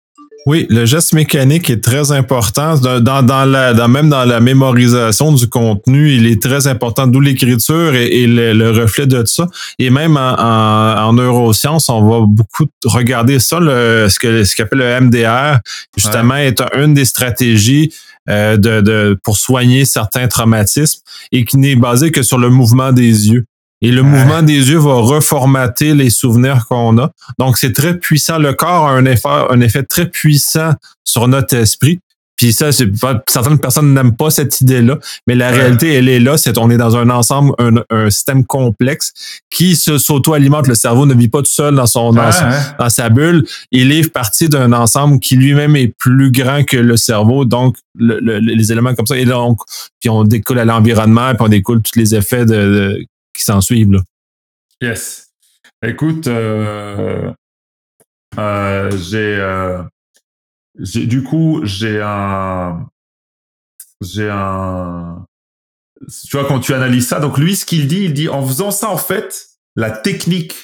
Oui, 0.49 0.65
le 0.71 0.83
geste 0.87 1.13
mécanique 1.13 1.69
est 1.69 1.83
très 1.83 2.11
important. 2.11 2.75
Dans, 2.75 3.21
dans, 3.21 3.45
la, 3.45 3.75
dans, 3.75 3.87
même 3.87 4.09
dans 4.09 4.25
la 4.25 4.39
mémorisation 4.39 5.31
du 5.31 5.47
contenu, 5.47 6.11
il 6.11 6.25
est 6.25 6.41
très 6.41 6.65
important, 6.65 7.05
d'où 7.05 7.19
l'écriture 7.19 7.93
et, 7.93 8.07
et 8.23 8.25
le, 8.25 8.53
le, 8.53 8.71
reflet 8.71 9.05
de 9.05 9.23
ça. 9.25 9.47
Et 9.77 9.91
même 9.91 10.17
en, 10.17 10.33
en, 10.39 11.03
en, 11.03 11.13
neurosciences, 11.13 11.87
on 11.89 12.01
va 12.01 12.25
beaucoup 12.25 12.65
regarder 12.83 13.37
ça, 13.37 13.59
le, 13.59 14.07
ce 14.09 14.17
que 14.17 14.43
ce 14.43 14.55
qu'appelle 14.55 14.79
le 14.79 15.01
MDR, 15.01 15.59
justement, 15.95 16.33
ouais. 16.33 16.47
est 16.47 16.63
une 16.75 16.95
des 16.95 17.05
stratégies 17.05 17.93
euh, 18.27 18.57
de, 18.57 18.81
de, 18.81 19.19
pour 19.23 19.37
soigner 19.37 19.85
certains 19.85 20.27
traumatismes 20.27 21.01
et 21.31 21.45
qui 21.45 21.57
n'est 21.57 21.75
basé 21.75 22.09
que 22.09 22.23
sur 22.23 22.39
le 22.39 22.49
mouvement 22.49 22.91
des 22.91 23.29
yeux. 23.29 23.45
Et 23.81 23.91
le 23.91 24.01
ouais. 24.01 24.07
mouvement 24.07 24.41
des 24.41 24.69
yeux 24.69 24.77
va 24.77 24.95
reformater 24.95 25.93
les 25.93 26.09
souvenirs 26.09 26.65
qu'on 26.67 26.97
a. 26.97 27.11
Donc, 27.37 27.57
c'est 27.57 27.73
très 27.73 27.97
puissant. 27.97 28.37
Le 28.37 28.53
corps 28.53 28.87
a 28.87 28.91
un 28.91 29.05
effet, 29.05 29.29
un 29.49 29.61
effet 29.61 29.83
très 29.83 30.07
puissant 30.07 30.71
sur 31.05 31.27
notre 31.27 31.55
esprit. 31.55 31.99
Puis 32.35 32.53
ça, 32.53 32.69
certaines 32.71 33.59
personnes 33.59 33.93
n'aiment 33.93 34.15
pas 34.15 34.29
cette 34.29 34.61
idée-là, 34.61 34.97
mais 35.27 35.35
la 35.35 35.49
ouais. 35.51 35.57
réalité, 35.57 35.93
elle 35.95 36.07
est 36.07 36.21
là. 36.21 36.37
C'est 36.37 36.57
on 36.57 36.69
est 36.69 36.77
dans 36.77 36.95
un 36.95 37.09
ensemble, 37.09 37.51
un, 37.59 37.83
un 37.89 38.09
système 38.09 38.45
complexe 38.45 39.11
qui 39.49 39.75
se 39.75 39.97
s'auto-alimente. 39.97 40.67
Le 40.67 40.75
cerveau 40.75 41.05
ne 41.05 41.13
vit 41.13 41.27
pas 41.27 41.39
tout 41.39 41.51
seul 41.51 41.75
dans 41.75 41.85
son, 41.85 42.13
dans, 42.13 42.31
son, 42.31 42.45
dans 42.79 42.89
sa 42.89 43.09
bulle. 43.09 43.45
Il 43.71 43.91
est 43.91 44.09
partie 44.09 44.47
d'un 44.47 44.71
ensemble 44.71 45.19
qui 45.19 45.35
lui-même 45.35 45.75
est 45.75 45.93
plus 45.97 46.31
grand 46.31 46.63
que 46.63 46.77
le 46.77 46.95
cerveau. 46.95 47.43
Donc, 47.43 47.75
le, 47.97 48.19
le, 48.21 48.39
les 48.39 48.71
éléments 48.71 48.95
comme 48.95 49.07
ça. 49.07 49.17
Et 49.17 49.25
donc, 49.25 49.59
puis 49.99 50.09
on 50.09 50.23
découle 50.23 50.59
à 50.59 50.65
l'environnement, 50.65 51.31
puis 51.31 51.41
on 51.41 51.49
découle 51.49 51.81
tous 51.81 51.99
les 51.99 52.15
effets 52.15 52.45
de, 52.45 52.53
de 52.55 53.05
qui 53.33 53.43
s'en 53.43 53.61
suivent. 53.61 53.91
Là. 53.91 54.01
Yes. 54.81 55.29
Écoute, 55.85 56.27
euh, 56.27 57.31
euh, 58.37 58.91
j'ai, 58.97 59.37
euh, 59.37 59.81
du 60.75 61.23
coup, 61.23 61.61
j'ai 61.63 62.01
un, 62.01 62.87
j'ai 64.01 64.29
un, 64.29 65.25
tu 66.27 66.37
vois, 66.37 66.45
quand 66.45 66.59
tu 66.59 66.73
analyses 66.73 67.07
ça, 67.07 67.19
donc 67.19 67.37
lui, 67.37 67.55
ce 67.55 67.65
qu'il 67.65 67.87
dit, 67.87 68.03
il 68.05 68.13
dit, 68.13 68.29
en 68.29 68.45
faisant 68.45 68.71
ça, 68.71 68.89
en 68.89 68.97
fait, 68.97 69.47
la 69.75 69.91
technique, 69.91 70.55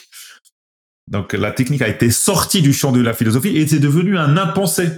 donc 1.07 1.33
la 1.33 1.51
technique 1.51 1.81
a 1.81 1.87
été 1.87 2.09
sortie 2.09 2.61
du 2.61 2.73
champ 2.73 2.91
de 2.91 3.01
la 3.01 3.13
philosophie 3.13 3.55
et 3.57 3.67
c'est 3.67 3.79
devenu 3.79 4.17
un 4.17 4.37
impensé. 4.37 4.89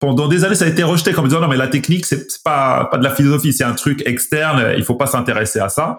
Pendant 0.00 0.26
des 0.26 0.44
années, 0.44 0.56
ça 0.56 0.64
a 0.64 0.68
été 0.68 0.82
rejeté 0.82 1.12
comme 1.12 1.28
disant 1.28 1.40
non 1.40 1.46
mais 1.46 1.56
la 1.56 1.68
technique 1.68 2.04
c'est 2.06 2.26
pas 2.42 2.86
pas 2.86 2.98
de 2.98 3.04
la 3.04 3.14
philosophie, 3.14 3.52
c'est 3.52 3.62
un 3.62 3.74
truc 3.74 4.02
externe, 4.04 4.74
il 4.76 4.82
faut 4.82 4.96
pas 4.96 5.06
s'intéresser 5.06 5.60
à 5.60 5.68
ça 5.68 5.98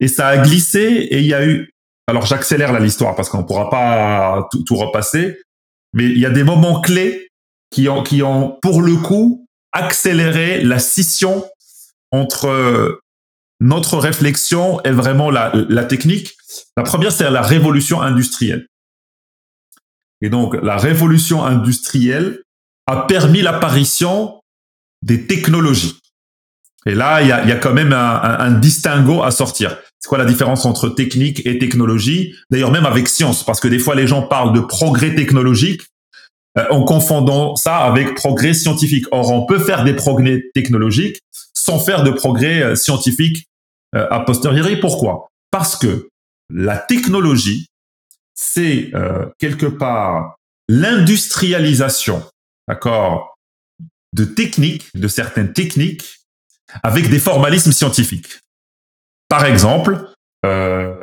et 0.00 0.08
ça 0.08 0.28
a 0.28 0.38
glissé 0.38 0.80
et 0.80 1.20
il 1.20 1.26
y 1.26 1.34
a 1.34 1.46
eu. 1.46 1.70
Alors 2.06 2.24
j'accélère 2.24 2.72
là 2.72 2.80
l'histoire 2.80 3.14
parce 3.14 3.28
qu'on 3.28 3.44
pourra 3.44 3.68
pas 3.68 4.48
tout, 4.66 4.76
repasser, 4.76 5.38
mais 5.92 6.04
il 6.04 6.18
y 6.18 6.26
a 6.26 6.30
des 6.30 6.44
moments 6.44 6.80
clés 6.80 7.28
qui 7.70 7.88
ont 7.88 8.02
qui 8.02 8.22
ont 8.22 8.58
pour 8.62 8.82
le 8.82 8.96
coup 8.96 9.46
accéléré 9.72 10.62
la 10.62 10.78
scission 10.78 11.44
entre 12.10 13.00
notre 13.60 13.98
réflexion 13.98 14.80
et 14.84 14.90
vraiment 14.90 15.30
la, 15.30 15.84
technique. 15.84 16.36
La 16.76 16.84
première, 16.84 17.12
c'est 17.12 17.28
la 17.30 17.42
révolution 17.42 18.00
industrielle. 18.00 18.66
Et 20.20 20.30
donc, 20.30 20.54
la 20.62 20.76
révolution 20.76 21.44
industrielle 21.44 22.42
a 22.86 23.02
permis 23.06 23.42
l'apparition 23.42 24.40
des 25.02 25.26
technologies. 25.26 25.98
Et 26.86 26.94
là, 26.94 27.20
il 27.20 27.28
y 27.28 27.32
a, 27.32 27.56
quand 27.56 27.74
même 27.74 27.92
un 27.92 28.52
distinguo 28.52 29.22
à 29.22 29.30
sortir. 29.30 29.76
C'est 30.00 30.08
quoi 30.08 30.18
la 30.18 30.24
différence 30.24 30.64
entre 30.64 30.88
technique 30.88 31.44
et 31.46 31.58
technologie? 31.58 32.34
D'ailleurs, 32.50 32.70
même 32.70 32.86
avec 32.86 33.08
science, 33.08 33.44
parce 33.44 33.60
que 33.60 33.68
des 33.68 33.78
fois, 33.78 33.94
les 33.94 34.06
gens 34.06 34.22
parlent 34.22 34.52
de 34.52 34.60
progrès 34.60 35.14
technologique 35.14 35.82
euh, 36.56 36.66
en 36.70 36.84
confondant 36.84 37.56
ça 37.56 37.78
avec 37.78 38.14
progrès 38.14 38.54
scientifique. 38.54 39.06
Or, 39.10 39.30
on 39.30 39.46
peut 39.46 39.58
faire 39.58 39.84
des 39.84 39.94
progrès 39.94 40.44
technologiques 40.54 41.20
sans 41.54 41.78
faire 41.78 42.02
de 42.02 42.10
progrès 42.10 42.62
euh, 42.62 42.74
scientifiques 42.76 43.46
euh, 43.94 44.06
a 44.10 44.20
posteriori. 44.20 44.76
Pourquoi? 44.76 45.28
Parce 45.50 45.76
que 45.76 46.08
la 46.50 46.78
technologie, 46.78 47.66
c'est 48.34 48.90
euh, 48.94 49.26
quelque 49.38 49.66
part 49.66 50.36
l'industrialisation, 50.68 52.22
d'accord, 52.68 53.36
de 54.14 54.24
techniques, 54.24 54.88
de 54.94 55.08
certaines 55.08 55.52
techniques, 55.52 56.20
avec 56.82 57.08
des 57.08 57.18
formalismes 57.18 57.72
scientifiques. 57.72 58.40
Par 59.28 59.44
exemple, 59.44 60.08
euh, 60.46 60.94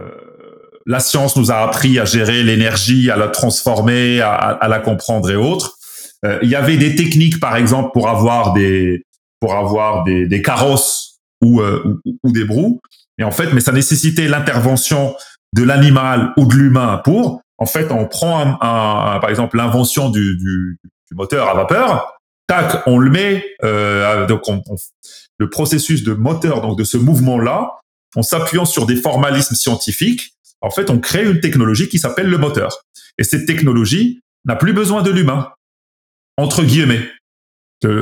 la 0.85 0.99
science 0.99 1.35
nous 1.35 1.51
a 1.51 1.57
appris 1.57 1.99
à 1.99 2.05
gérer 2.05 2.43
l'énergie, 2.43 3.09
à 3.09 3.15
la 3.15 3.27
transformer, 3.27 4.21
à, 4.21 4.33
à, 4.33 4.67
la 4.67 4.79
comprendre 4.79 5.29
et 5.29 5.35
autres. 5.35 5.77
Euh, 6.25 6.39
il 6.41 6.49
y 6.49 6.55
avait 6.55 6.77
des 6.77 6.95
techniques, 6.95 7.39
par 7.39 7.55
exemple, 7.55 7.91
pour 7.93 8.09
avoir 8.09 8.53
des 8.53 9.03
pour 9.39 9.55
avoir 9.55 10.03
des, 10.05 10.27
des 10.27 10.41
carrosses 10.41 11.17
ou, 11.43 11.61
euh, 11.61 11.99
ou, 12.23 12.31
des 12.31 12.45
brous. 12.45 12.81
Et 13.19 13.23
en 13.23 13.31
fait, 13.31 13.53
mais 13.53 13.59
ça 13.59 13.71
nécessitait 13.71 14.27
l'intervention 14.27 15.15
de 15.53 15.63
l'animal 15.63 16.33
ou 16.37 16.45
de 16.45 16.55
l'humain 16.55 17.01
pour. 17.03 17.41
En 17.57 17.65
fait, 17.65 17.91
on 17.91 18.07
prend 18.07 18.39
un, 18.39 18.51
un, 18.53 19.19
par 19.19 19.29
exemple 19.29 19.57
l'invention 19.57 20.09
du, 20.09 20.35
du, 20.37 20.79
du, 20.81 21.15
moteur 21.15 21.49
à 21.49 21.53
vapeur. 21.53 22.17
Tac, 22.47 22.87
on 22.87 22.97
le 22.97 23.11
met. 23.11 23.45
Euh, 23.63 24.25
donc, 24.25 24.41
on, 24.47 24.63
on, 24.67 24.75
le 25.37 25.49
processus 25.49 26.03
de 26.03 26.13
moteur, 26.13 26.61
donc 26.61 26.77
de 26.77 26.83
ce 26.83 26.97
mouvement-là, 26.97 27.73
en 28.15 28.23
s'appuyant 28.23 28.65
sur 28.65 28.85
des 28.85 28.95
formalismes 28.95 29.55
scientifiques, 29.55 30.35
en 30.61 30.71
fait, 30.71 30.89
on 30.89 30.99
crée 30.99 31.23
une 31.23 31.39
technologie 31.39 31.89
qui 31.89 31.99
s'appelle 31.99 32.27
le 32.27 32.37
moteur. 32.37 32.79
Et 33.17 33.23
cette 33.23 33.45
technologie 33.45 34.21
n'a 34.45 34.55
plus 34.55 34.73
besoin 34.73 35.01
de 35.01 35.11
l'humain, 35.11 35.49
entre 36.37 36.63
guillemets. 36.63 37.09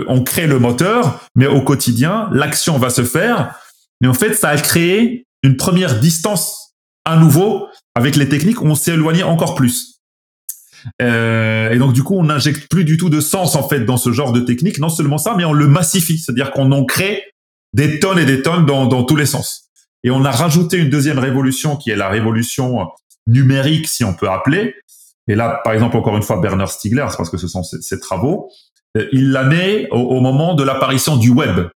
On 0.08 0.24
crée 0.24 0.48
le 0.48 0.60
moteur, 0.60 1.20
mais 1.36 1.46
au 1.46 1.62
quotidien, 1.62 2.30
l'action 2.32 2.78
va 2.78 2.90
se 2.90 3.04
faire. 3.04 3.60
Mais 4.00 4.08
en 4.08 4.14
fait, 4.14 4.34
ça 4.34 4.50
a 4.50 4.58
créé 4.58 5.26
une 5.44 5.58
première 5.58 6.00
distance 6.00 6.74
à 7.04 7.18
nouveau 7.18 7.68
avec 7.96 8.16
les 8.16 8.30
techniques 8.30 8.62
où 8.62 8.66
on 8.66 8.76
s'est 8.76 8.94
éloigné 8.94 9.24
encore 9.24 9.56
plus. 9.56 10.00
Euh, 11.02 11.72
et 11.72 11.78
donc 11.78 11.94
du 11.94 12.04
coup, 12.04 12.16
on 12.16 12.24
n'injecte 12.24 12.70
plus 12.70 12.86
du 12.86 12.98
tout 12.98 13.10
de 13.10 13.22
sens 13.22 13.56
en 13.56 13.68
fait 13.68 13.82
dans 13.82 13.98
ce 13.98 14.12
genre 14.12 14.32
de 14.32 14.40
technique. 14.40 14.80
Non 14.80 14.90
seulement 14.90 15.18
ça, 15.18 15.36
mais 15.38 15.46
on 15.46 15.54
le 15.54 15.68
massifie, 15.68 16.18
c'est-à-dire 16.18 16.52
qu'on 16.52 16.72
en 16.72 16.86
crée 16.86 17.24
des 17.74 18.00
tonnes 18.00 18.20
et 18.20 18.26
des 18.26 18.42
tonnes 18.42 18.66
dans, 18.66 18.86
dans 18.86 19.04
tous 19.04 19.16
les 19.16 19.26
sens. 19.26 19.63
Et 20.04 20.12
on 20.12 20.26
a 20.26 20.32
rajouté 20.32 20.78
une 20.78 20.90
deuxième 20.90 21.20
révolution 21.20 21.78
qui 21.78 21.92
est 21.92 21.96
la 21.96 22.10
révolution 22.10 22.90
numérique, 23.28 23.88
si 23.88 24.04
on 24.04 24.14
peut 24.14 24.30
appeler. 24.30 24.76
Et 25.28 25.36
là, 25.36 25.62
par 25.64 25.74
exemple, 25.74 25.96
encore 25.96 26.16
une 26.18 26.24
fois, 26.24 26.42
Bernard 26.42 26.72
Stiegler, 26.72 27.06
c'est 27.10 27.18
parce 27.18 27.30
que 27.30 27.38
ce 27.38 27.48
sont 27.48 27.64
ses, 27.64 27.82
ses 27.82 28.00
travaux, 28.00 28.50
euh, 28.98 29.08
il 29.14 29.32
l'a 29.32 29.46
né 29.46 29.88
au, 29.92 29.98
au, 29.98 30.20
moment 30.20 30.54
de 30.54 30.64
l'apparition 30.64 31.16
du 31.16 31.30
web. 31.30 31.68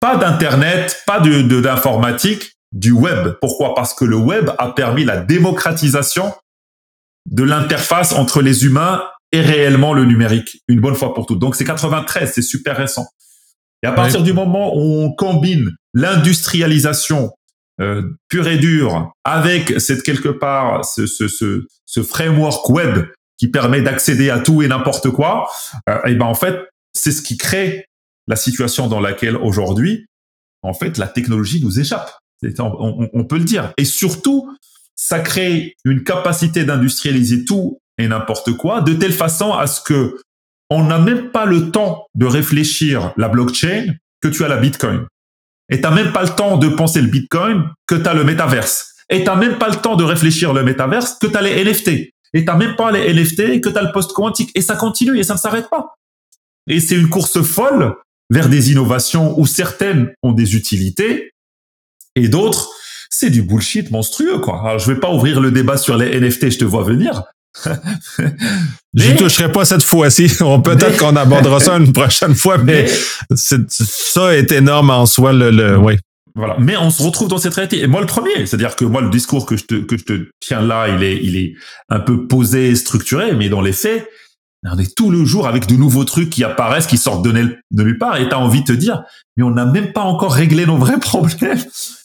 Pas 0.00 0.16
d'Internet, 0.16 1.02
pas 1.06 1.20
d'informatique, 1.20 2.52
du 2.72 2.90
web. 2.90 3.36
Pourquoi? 3.40 3.74
Parce 3.74 3.94
que 3.94 4.04
le 4.04 4.16
web 4.16 4.50
a 4.58 4.72
permis 4.72 5.04
la 5.04 5.18
démocratisation 5.18 6.34
de 7.30 7.44
l'interface 7.44 8.12
entre 8.12 8.42
les 8.42 8.64
humains 8.64 9.04
et 9.30 9.40
réellement 9.40 9.94
le 9.94 10.04
numérique, 10.04 10.62
une 10.68 10.80
bonne 10.80 10.94
fois 10.94 11.14
pour 11.14 11.26
toutes. 11.26 11.38
Donc 11.38 11.54
c'est 11.54 11.64
93, 11.64 12.32
c'est 12.32 12.42
super 12.42 12.76
récent. 12.76 13.06
Et 13.82 13.86
à 13.86 13.92
partir 13.92 14.20
oui. 14.20 14.26
du 14.26 14.32
moment 14.32 14.76
où 14.76 15.02
on 15.02 15.12
combine 15.12 15.70
l'industrialisation 15.94 17.32
euh, 17.80 18.02
pure 18.28 18.48
et 18.48 18.58
dure 18.58 19.12
avec 19.24 19.80
cette 19.80 20.02
quelque 20.02 20.28
part 20.28 20.84
ce, 20.84 21.06
ce, 21.06 21.28
ce, 21.28 21.66
ce 21.86 22.02
framework 22.02 22.68
web 22.68 23.06
qui 23.38 23.48
permet 23.48 23.82
d'accéder 23.82 24.30
à 24.30 24.38
tout 24.38 24.62
et 24.62 24.68
n'importe 24.68 25.10
quoi, 25.10 25.48
euh, 25.88 25.98
et 26.04 26.14
ben 26.14 26.26
en 26.26 26.34
fait 26.34 26.60
c'est 26.92 27.12
ce 27.12 27.22
qui 27.22 27.36
crée 27.36 27.86
la 28.28 28.36
situation 28.36 28.88
dans 28.88 29.00
laquelle 29.00 29.36
aujourd'hui 29.36 30.06
en 30.62 30.74
fait 30.74 30.98
la 30.98 31.08
technologie 31.08 31.62
nous 31.62 31.80
échappe. 31.80 32.12
On, 32.58 33.24
peut 33.24 33.38
le 33.38 33.44
dire. 33.44 33.72
Et 33.76 33.84
surtout, 33.84 34.50
ça 34.96 35.20
crée 35.20 35.76
une 35.84 36.02
capacité 36.02 36.64
d'industrialiser 36.64 37.44
tout 37.44 37.78
et 37.98 38.08
n'importe 38.08 38.56
quoi 38.56 38.80
de 38.80 38.94
telle 38.94 39.12
façon 39.12 39.52
à 39.52 39.66
ce 39.66 39.80
que 39.80 40.16
on 40.70 40.84
n'a 40.84 40.98
même 40.98 41.30
pas 41.30 41.44
le 41.44 41.70
temps 41.70 42.06
de 42.14 42.26
réfléchir 42.26 43.12
la 43.16 43.28
blockchain 43.28 43.94
que 44.20 44.28
tu 44.28 44.44
as 44.44 44.48
la 44.48 44.56
Bitcoin. 44.56 45.06
Et 45.72 45.76
tu 45.76 45.82
n'as 45.82 45.90
même 45.90 46.12
pas 46.12 46.22
le 46.22 46.28
temps 46.28 46.58
de 46.58 46.68
penser 46.68 47.00
le 47.00 47.08
Bitcoin 47.08 47.64
que 47.86 47.94
tu 47.94 48.06
as 48.06 48.14
le 48.14 48.24
métaverse. 48.24 48.92
Et 49.08 49.20
tu 49.20 49.24
n'as 49.24 49.36
même 49.36 49.58
pas 49.58 49.68
le 49.68 49.76
temps 49.76 49.96
de 49.96 50.04
réfléchir 50.04 50.52
le 50.52 50.62
métaverse 50.62 51.16
que 51.20 51.26
tu 51.26 51.36
as 51.36 51.42
les 51.42 51.64
NFT. 51.64 51.88
Et 51.88 52.12
tu 52.34 52.44
n'as 52.44 52.56
même 52.56 52.76
pas 52.76 52.92
les 52.92 53.12
NFT 53.12 53.60
que 53.60 53.70
tu 53.70 53.78
as 53.78 53.82
le 53.82 53.90
post-quantique. 53.90 54.50
Et 54.54 54.60
ça 54.60 54.76
continue 54.76 55.18
et 55.18 55.22
ça 55.22 55.34
ne 55.34 55.38
s'arrête 55.38 55.70
pas. 55.70 55.94
Et 56.68 56.78
c'est 56.78 56.94
une 56.94 57.08
course 57.08 57.42
folle 57.42 57.96
vers 58.30 58.48
des 58.48 58.70
innovations 58.70 59.38
où 59.40 59.46
certaines 59.46 60.12
ont 60.22 60.32
des 60.32 60.56
utilités 60.56 61.32
et 62.16 62.28
d'autres, 62.28 62.70
c'est 63.08 63.30
du 63.30 63.42
bullshit 63.42 63.90
monstrueux, 63.90 64.38
quoi. 64.38 64.60
Alors, 64.60 64.78
je 64.78 64.92
vais 64.92 65.00
pas 65.00 65.10
ouvrir 65.10 65.40
le 65.40 65.50
débat 65.50 65.76
sur 65.76 65.96
les 65.96 66.20
NFT, 66.20 66.50
je 66.50 66.58
te 66.58 66.64
vois 66.64 66.84
venir. 66.84 67.24
je 68.94 69.12
ne 69.12 69.16
toucherai 69.16 69.52
pas 69.52 69.64
cette 69.64 69.84
fois-ci. 69.84 70.28
Peut-être 70.64 70.96
qu'on 70.96 71.16
abordera 71.16 71.60
ça 71.60 71.76
une 71.76 71.92
prochaine 71.92 72.34
fois, 72.34 72.58
mais, 72.58 72.86
ça 73.34 74.34
est 74.36 74.52
énorme 74.52 74.90
en 74.90 75.06
soi, 75.06 75.32
le, 75.32 75.50
le 75.50 75.76
oui. 75.76 75.98
Voilà. 76.34 76.56
Mais 76.58 76.76
on 76.78 76.90
se 76.90 77.02
retrouve 77.02 77.28
dans 77.28 77.38
cette 77.38 77.54
réalité. 77.54 77.82
Et 77.82 77.86
moi, 77.86 78.00
le 78.00 78.06
premier, 78.06 78.46
c'est-à-dire 78.46 78.74
que 78.74 78.86
moi, 78.86 79.02
le 79.02 79.10
discours 79.10 79.44
que 79.44 79.56
je 79.56 79.64
te, 79.64 79.74
que 79.74 79.98
je 79.98 80.04
te 80.04 80.30
tiens 80.40 80.62
là, 80.62 80.88
il 80.88 81.02
est, 81.02 81.20
il 81.22 81.36
est 81.36 81.54
un 81.90 82.00
peu 82.00 82.26
posé, 82.26 82.74
structuré, 82.74 83.34
mais 83.34 83.50
dans 83.50 83.60
les 83.60 83.72
faits, 83.72 84.08
on 84.64 84.78
est 84.78 84.94
tout 84.94 85.10
le 85.10 85.24
jour 85.24 85.46
avec 85.46 85.66
de 85.66 85.74
nouveaux 85.74 86.04
trucs 86.04 86.30
qui 86.30 86.44
apparaissent, 86.44 86.86
qui 86.86 86.96
sortent 86.96 87.24
de, 87.24 87.32
de 87.32 87.82
nulle 87.82 87.98
part, 87.98 88.16
et 88.16 88.28
t'as 88.28 88.36
envie 88.36 88.60
de 88.60 88.66
te 88.66 88.72
dire, 88.72 89.02
mais 89.36 89.42
on 89.42 89.50
n'a 89.50 89.66
même 89.66 89.92
pas 89.92 90.02
encore 90.02 90.32
réglé 90.32 90.66
nos 90.66 90.78
vrais 90.78 91.00
problèmes 91.00 91.58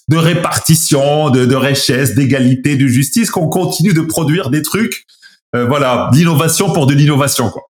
de 0.09 0.17
répartition, 0.17 1.29
de, 1.29 1.45
de 1.45 1.55
richesse, 1.55 2.15
d'égalité, 2.15 2.75
de 2.75 2.87
justice, 2.87 3.29
qu'on 3.29 3.47
continue 3.47 3.93
de 3.93 4.01
produire 4.01 4.49
des 4.49 4.61
trucs, 4.61 5.05
euh, 5.55 5.65
voilà, 5.65 6.09
d'innovation 6.13 6.73
pour 6.73 6.87
de 6.87 6.93
l'innovation, 6.93 7.49
quoi. 7.49 7.63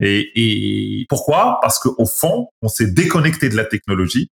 Et, 0.00 0.30
et 0.34 1.06
pourquoi? 1.08 1.58
Parce 1.62 1.78
qu'au 1.78 2.06
fond, 2.06 2.48
on 2.60 2.68
s'est 2.68 2.90
déconnecté 2.90 3.48
de 3.48 3.56
la 3.56 3.64
technologie, 3.64 4.30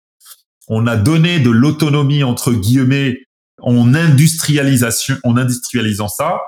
on 0.67 0.85
a 0.87 0.97
donné 0.97 1.39
de 1.39 1.49
l'autonomie 1.49 2.23
entre 2.23 2.51
guillemets 2.51 3.23
en 3.61 3.93
industrialisation, 3.93 5.17
en 5.23 5.37
industrialisant 5.37 6.07
ça. 6.07 6.41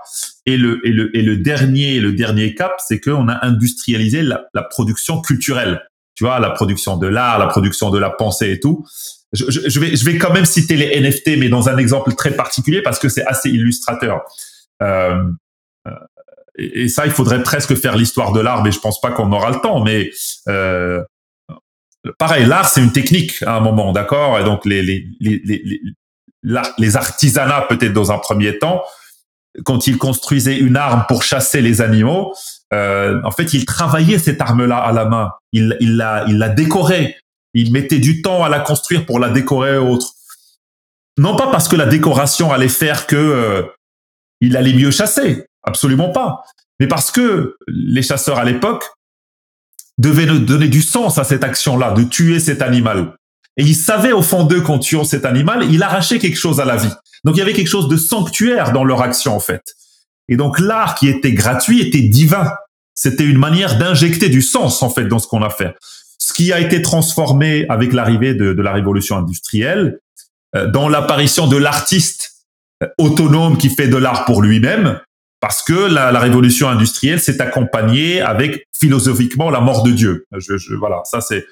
Et 0.45 0.57
le, 0.57 0.85
et 0.85 0.91
le, 0.91 1.15
et 1.15 1.21
le 1.21 1.37
dernier, 1.37 1.99
le 1.99 2.13
dernier 2.13 2.55
cap, 2.55 2.73
c'est 2.85 2.99
qu'on 2.99 3.27
a 3.27 3.45
industrialisé 3.45 4.23
la, 4.23 4.45
la, 4.53 4.63
production 4.63 5.21
culturelle. 5.21 5.81
Tu 6.15 6.23
vois, 6.23 6.39
la 6.39 6.49
production 6.49 6.97
de 6.97 7.07
l'art, 7.07 7.39
la 7.39 7.47
production 7.47 7.91
de 7.91 7.99
la 7.99 8.09
pensée 8.09 8.51
et 8.51 8.59
tout. 8.59 8.85
Je, 9.31 9.45
je, 9.49 9.79
vais, 9.79 9.95
je 9.95 10.05
vais 10.05 10.17
quand 10.17 10.33
même 10.33 10.45
citer 10.45 10.75
les 10.75 10.99
NFT, 10.99 11.39
mais 11.39 11.49
dans 11.49 11.69
un 11.69 11.77
exemple 11.77 12.13
très 12.13 12.31
particulier 12.31 12.81
parce 12.81 12.99
que 12.99 13.09
c'est 13.09 13.25
assez 13.25 13.49
illustrateur. 13.49 14.21
Euh, 14.81 15.23
et, 16.57 16.87
ça, 16.87 17.05
il 17.05 17.11
faudrait 17.11 17.43
presque 17.43 17.75
faire 17.75 17.95
l'histoire 17.95 18.31
de 18.31 18.39
l'art, 18.39 18.63
mais 18.63 18.71
je 18.71 18.79
pense 18.79 19.01
pas 19.01 19.11
qu'on 19.11 19.31
aura 19.31 19.49
le 19.49 19.59
temps. 19.59 19.83
Mais 19.83 20.11
euh, 20.47 21.03
pareil, 22.17 22.45
l'art, 22.45 22.69
c'est 22.69 22.81
une 22.81 22.91
technique 22.91 23.41
à 23.43 23.57
un 23.57 23.59
moment, 23.59 23.91
d'accord? 23.91 24.39
Et 24.39 24.43
donc 24.43 24.65
les, 24.65 24.81
les, 24.81 25.05
les, 25.19 25.41
les, 25.43 25.81
les 26.77 26.95
artisanats 26.95 27.65
peut-être 27.69 27.93
dans 27.93 28.11
un 28.11 28.17
premier 28.17 28.59
temps, 28.59 28.83
quand 29.65 29.87
ils 29.87 29.97
construisaient 29.97 30.57
une 30.57 30.77
arme 30.77 31.05
pour 31.07 31.23
chasser 31.23 31.61
les 31.61 31.81
animaux, 31.81 32.33
euh, 32.73 33.21
en 33.23 33.31
fait, 33.31 33.53
ils 33.53 33.65
travaillaient 33.65 34.19
cette 34.19 34.41
arme-là 34.41 34.77
à 34.77 34.91
la 34.91 35.05
main. 35.05 35.31
Ils 35.51 35.77
il 35.79 35.97
la, 35.97 36.25
il 36.27 36.37
la 36.37 36.49
décoraient. 36.49 37.17
Ils 37.53 37.71
mettaient 37.71 37.99
du 37.99 38.21
temps 38.21 38.43
à 38.43 38.49
la 38.49 38.59
construire 38.59 39.05
pour 39.05 39.19
la 39.19 39.29
décorer 39.29 39.77
autre. 39.77 40.07
Non 41.17 41.35
pas 41.35 41.51
parce 41.51 41.67
que 41.67 41.75
la 41.75 41.85
décoration 41.85 42.51
allait 42.51 42.67
faire 42.67 43.05
que 43.05 43.15
euh, 43.15 43.63
il 44.41 44.57
allait 44.57 44.73
mieux 44.73 44.89
chasser, 44.89 45.45
absolument 45.63 46.09
pas, 46.09 46.43
mais 46.79 46.87
parce 46.87 47.11
que 47.11 47.55
les 47.67 48.01
chasseurs 48.01 48.37
à 48.37 48.45
l'époque 48.45 48.85
devaient 49.97 50.25
donner 50.25 50.67
du 50.67 50.81
sens 50.81 51.17
à 51.17 51.23
cette 51.23 51.43
action-là, 51.43 51.91
de 51.91 52.03
tuer 52.03 52.39
cet 52.39 52.61
animal. 52.61 53.13
Et 53.57 53.63
ils 53.63 53.75
savaient 53.75 54.11
au 54.11 54.21
fond 54.21 54.43
d'eux 54.43 54.61
qu'en 54.61 54.79
tuant 54.79 55.03
cet 55.03 55.25
animal, 55.25 55.65
il 55.71 55.83
arrachait 55.83 56.19
quelque 56.19 56.37
chose 56.37 56.59
à 56.59 56.65
la 56.65 56.75
vie. 56.75 56.91
Donc 57.23 57.35
il 57.35 57.39
y 57.39 57.41
avait 57.41 57.53
quelque 57.53 57.67
chose 57.67 57.87
de 57.87 57.97
sanctuaire 57.97 58.73
dans 58.73 58.83
leur 58.83 59.01
action 59.01 59.35
en 59.35 59.39
fait. 59.39 59.61
Et 60.27 60.35
donc 60.35 60.59
l'art 60.59 60.95
qui 60.95 61.07
était 61.07 61.33
gratuit 61.33 61.81
était 61.81 62.01
divin. 62.01 62.51
C'était 62.95 63.25
une 63.25 63.37
manière 63.37 63.77
d'injecter 63.77 64.29
du 64.29 64.41
sens 64.41 64.81
en 64.81 64.89
fait 64.89 65.05
dans 65.05 65.19
ce 65.19 65.27
qu'on 65.27 65.43
a 65.43 65.49
fait. 65.49 65.75
Ce 66.17 66.33
qui 66.33 66.53
a 66.53 66.59
été 66.59 66.81
transformé 66.81 67.65
avec 67.69 67.93
l'arrivée 67.93 68.33
de, 68.33 68.49
la 68.61 68.71
révolution 68.71 69.17
industrielle, 69.17 69.99
euh, 70.55 70.67
dans 70.67 70.87
l'apparition 70.87 71.47
de 71.47 71.57
l'artiste 71.57 72.45
euh, 72.81 72.87
autonome 72.97 73.57
qui 73.57 73.69
fait 73.69 73.87
de 73.87 73.97
l'art 73.97 74.25
pour 74.25 74.41
lui-même, 74.41 74.99
parce 75.43 75.61
que 75.61 75.73
la, 75.73 76.13
la 76.13 76.21
révolution 76.21 76.69
industrielle 76.69 77.19
s'est 77.19 77.41
accompagnée 77.41 78.21
avec 78.21 78.65
philosophiquement 78.79 79.49
la 79.49 79.59
mort 79.59 79.83
de 79.83 79.91
Dieu. 79.91 80.25
Je, 80.37 80.57
je, 80.57 80.73
voilà, 80.73 81.01
ça 81.03 81.19
c'est 81.19 81.45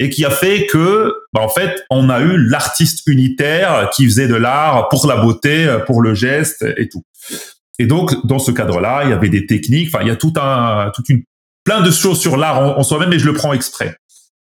et 0.00 0.10
qui 0.10 0.24
a 0.24 0.30
fait 0.30 0.66
que, 0.66 1.14
bah, 1.32 1.42
en 1.42 1.48
fait, 1.48 1.84
on 1.88 2.10
a 2.10 2.20
eu 2.22 2.38
l'artiste 2.38 3.06
unitaire 3.06 3.88
qui 3.94 4.04
faisait 4.04 4.26
de 4.26 4.34
l'art 4.34 4.88
pour 4.88 5.06
la 5.06 5.18
beauté, 5.18 5.78
pour 5.86 6.02
le 6.02 6.12
geste 6.12 6.66
et 6.76 6.88
tout. 6.88 7.04
Et 7.78 7.86
donc, 7.86 8.26
dans 8.26 8.40
ce 8.40 8.50
cadre-là, 8.50 9.02
il 9.04 9.10
y 9.10 9.12
avait 9.12 9.28
des 9.28 9.46
techniques. 9.46 9.94
Enfin, 9.94 10.02
il 10.02 10.08
y 10.08 10.10
a 10.10 10.16
tout 10.16 10.32
un, 10.34 10.90
toute 10.92 11.08
une, 11.08 11.22
plein 11.62 11.82
de 11.82 11.90
choses 11.92 12.18
sur 12.18 12.36
l'art 12.36 12.76
en, 12.76 12.82
soi-même, 12.82 13.12
et 13.12 13.20
je 13.20 13.26
le 13.26 13.32
prends 13.32 13.52
exprès. 13.52 13.96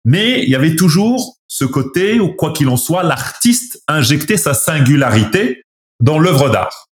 Mais 0.05 0.45
il 0.45 0.49
y 0.51 0.55
avait 0.55 0.77
toujours 0.77 1.37
ce 1.49 1.65
côté 1.65 2.21
où, 2.21 2.29
quoi 2.29 2.53
qu'il 2.53 2.69
en 2.69 2.77
soit, 2.77 3.03
l'artiste 3.03 3.83
injectait 3.89 4.37
sa 4.37 4.55
singularité 4.55 5.63
dans 5.99 6.21
l'œuvre 6.21 6.49
d'art. 6.49 6.87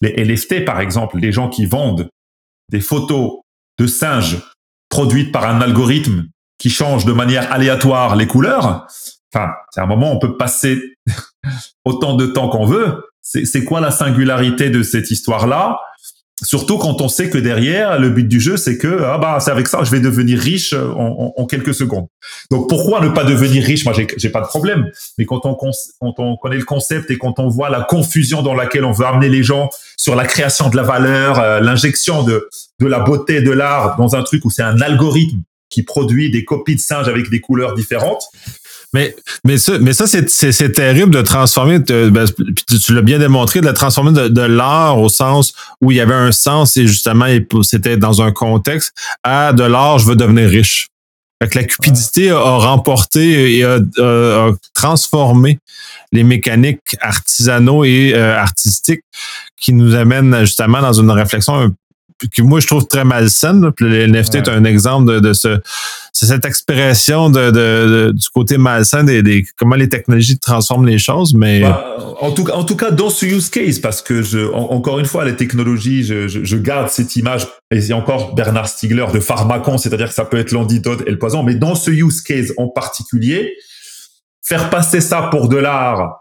Les 0.00 0.12
LFT, 0.24 0.64
par 0.64 0.80
exemple, 0.80 1.18
les 1.18 1.32
gens 1.32 1.48
qui 1.48 1.66
vendent 1.66 2.08
des 2.70 2.80
photos 2.80 3.40
de 3.78 3.86
singes 3.86 4.38
produites 4.88 5.32
par 5.32 5.44
un 5.44 5.60
algorithme 5.60 6.26
qui 6.58 6.70
change 6.70 7.04
de 7.04 7.12
manière 7.12 7.52
aléatoire 7.52 8.16
les 8.16 8.26
couleurs, 8.26 8.86
enfin, 9.32 9.52
c'est 9.70 9.80
un 9.80 9.86
moment, 9.86 10.12
on 10.12 10.18
peut 10.18 10.36
passer 10.36 10.80
autant 11.84 12.14
de 12.14 12.26
temps 12.26 12.48
qu'on 12.48 12.66
veut. 12.66 13.02
C'est 13.22 13.64
quoi 13.64 13.80
la 13.80 13.90
singularité 13.90 14.70
de 14.70 14.82
cette 14.82 15.10
histoire-là? 15.10 15.78
Surtout 16.42 16.78
quand 16.78 17.00
on 17.00 17.08
sait 17.08 17.28
que 17.28 17.38
derrière, 17.38 17.98
le 17.98 18.08
but 18.08 18.26
du 18.26 18.40
jeu, 18.40 18.56
c'est 18.56 18.78
que 18.78 19.02
ah 19.04 19.18
bah 19.18 19.38
c'est 19.40 19.50
avec 19.50 19.68
ça, 19.68 19.84
je 19.84 19.90
vais 19.90 20.00
devenir 20.00 20.38
riche 20.38 20.72
en, 20.72 21.34
en, 21.36 21.46
quelques 21.46 21.74
secondes. 21.74 22.06
Donc 22.50 22.68
pourquoi 22.68 23.00
ne 23.00 23.08
pas 23.10 23.24
devenir 23.24 23.62
riche? 23.62 23.84
Moi, 23.84 23.94
j'ai 24.16 24.30
pas 24.30 24.40
de 24.40 24.46
problème. 24.46 24.90
Mais 25.18 25.26
quand 25.26 25.44
on 25.44 25.54
quand 25.54 26.14
on 26.18 26.36
connaît 26.36 26.56
le 26.56 26.64
concept 26.64 27.10
et 27.10 27.18
quand 27.18 27.38
on 27.38 27.48
voit 27.48 27.68
la 27.68 27.82
confusion 27.82 28.42
dans 28.42 28.54
laquelle 28.54 28.84
on 28.84 28.92
veut 28.92 29.06
amener 29.06 29.28
les 29.28 29.42
gens 29.42 29.68
sur 29.96 30.14
la 30.14 30.24
création 30.24 30.70
de 30.70 30.76
la 30.76 30.82
valeur, 30.82 31.38
euh, 31.38 31.60
l'injection 31.60 32.22
de 32.22 32.48
de 32.80 32.86
la 32.86 33.00
beauté, 33.00 33.42
de 33.42 33.50
l'art 33.50 33.96
dans 33.96 34.16
un 34.16 34.22
truc 34.22 34.44
où 34.44 34.50
c'est 34.50 34.62
un 34.62 34.80
algorithme 34.80 35.42
qui 35.68 35.82
produit 35.82 36.30
des 36.30 36.44
copies 36.44 36.74
de 36.74 36.80
singes 36.80 37.08
avec 37.08 37.30
des 37.30 37.40
couleurs 37.40 37.74
différentes. 37.74 38.24
Mais, 38.92 39.14
mais 39.44 39.56
ça, 39.56 39.78
mais 39.78 39.92
ça 39.92 40.06
c'est 40.06 40.72
terrible 40.72 41.14
de 41.14 41.22
transformer, 41.22 41.78
ben, 41.78 42.24
tu, 42.66 42.92
l'as 42.92 43.02
bien 43.02 43.20
démontré, 43.20 43.60
de 43.60 43.66
la 43.66 43.72
transformer 43.72 44.28
de, 44.28 44.42
l'art 44.42 44.98
au 44.98 45.08
sens 45.08 45.52
où 45.80 45.92
il 45.92 45.98
y 45.98 46.00
avait 46.00 46.14
un 46.14 46.32
sens 46.32 46.76
et 46.76 46.88
justement 46.88 47.26
c'était 47.62 47.96
dans 47.96 48.20
un 48.20 48.32
contexte 48.32 48.92
à 49.22 49.52
de 49.52 49.62
l'art, 49.62 50.00
je 50.00 50.06
veux 50.06 50.16
devenir 50.16 50.48
riche. 50.48 50.88
Fait 51.42 51.54
la 51.54 51.64
cupidité 51.64 52.30
a, 52.30 52.38
remporté 52.38 53.58
et 53.58 53.64
a, 53.64 53.78
transformé 54.74 55.58
les 56.12 56.24
mécaniques 56.24 56.96
artisanaux 57.00 57.84
et 57.84 58.12
euh, 58.14 58.36
artistiques 58.36 59.04
qui 59.56 59.72
nous 59.72 59.94
amènent 59.94 60.40
justement 60.40 60.82
dans 60.82 60.92
une 60.92 61.10
réflexion 61.10 61.72
que 62.28 62.42
moi 62.42 62.60
je 62.60 62.66
trouve 62.66 62.86
très 62.86 63.04
malsaine. 63.04 63.70
Puis 63.72 63.86
le 63.88 64.06
NFT 64.06 64.36
est 64.36 64.48
un 64.48 64.64
exemple 64.64 65.20
de, 65.20 65.32
ce, 65.32 65.60
cette 66.12 66.44
expression 66.44 67.30
de, 67.30 68.10
du 68.12 68.28
côté 68.34 68.58
malsain 68.58 69.04
des, 69.04 69.44
comment 69.56 69.76
les 69.76 69.88
technologies 69.88 70.38
transforment 70.38 70.86
les 70.86 70.98
choses. 70.98 71.34
Mais 71.34 71.60
bah, 71.60 71.96
en 72.20 72.32
tout 72.32 72.46
en 72.52 72.64
tout 72.64 72.76
cas 72.76 72.90
dans 72.90 73.10
ce 73.10 73.26
use 73.26 73.48
case, 73.50 73.78
parce 73.78 74.02
que 74.02 74.22
je, 74.22 74.52
encore 74.52 74.98
une 74.98 75.06
fois, 75.06 75.24
les 75.24 75.36
technologies, 75.36 76.04
je, 76.04 76.28
je, 76.28 76.56
garde 76.56 76.88
cette 76.88 77.16
image. 77.16 77.46
Et 77.70 77.92
a 77.92 77.96
encore 77.96 78.34
Bernard 78.34 78.68
Stiegler 78.68 79.06
de 79.12 79.20
pharmacon, 79.20 79.78
c'est-à-dire 79.78 80.08
que 80.08 80.14
ça 80.14 80.24
peut 80.24 80.38
être 80.38 80.52
l'antidote 80.52 81.02
et 81.06 81.10
le 81.10 81.18
poison. 81.18 81.42
Mais 81.42 81.54
dans 81.54 81.74
ce 81.74 81.90
use 81.90 82.20
case 82.20 82.52
en 82.56 82.68
particulier, 82.68 83.54
faire 84.42 84.70
passer 84.70 85.00
ça 85.00 85.28
pour 85.30 85.48
de 85.48 85.56
l'art 85.56 86.20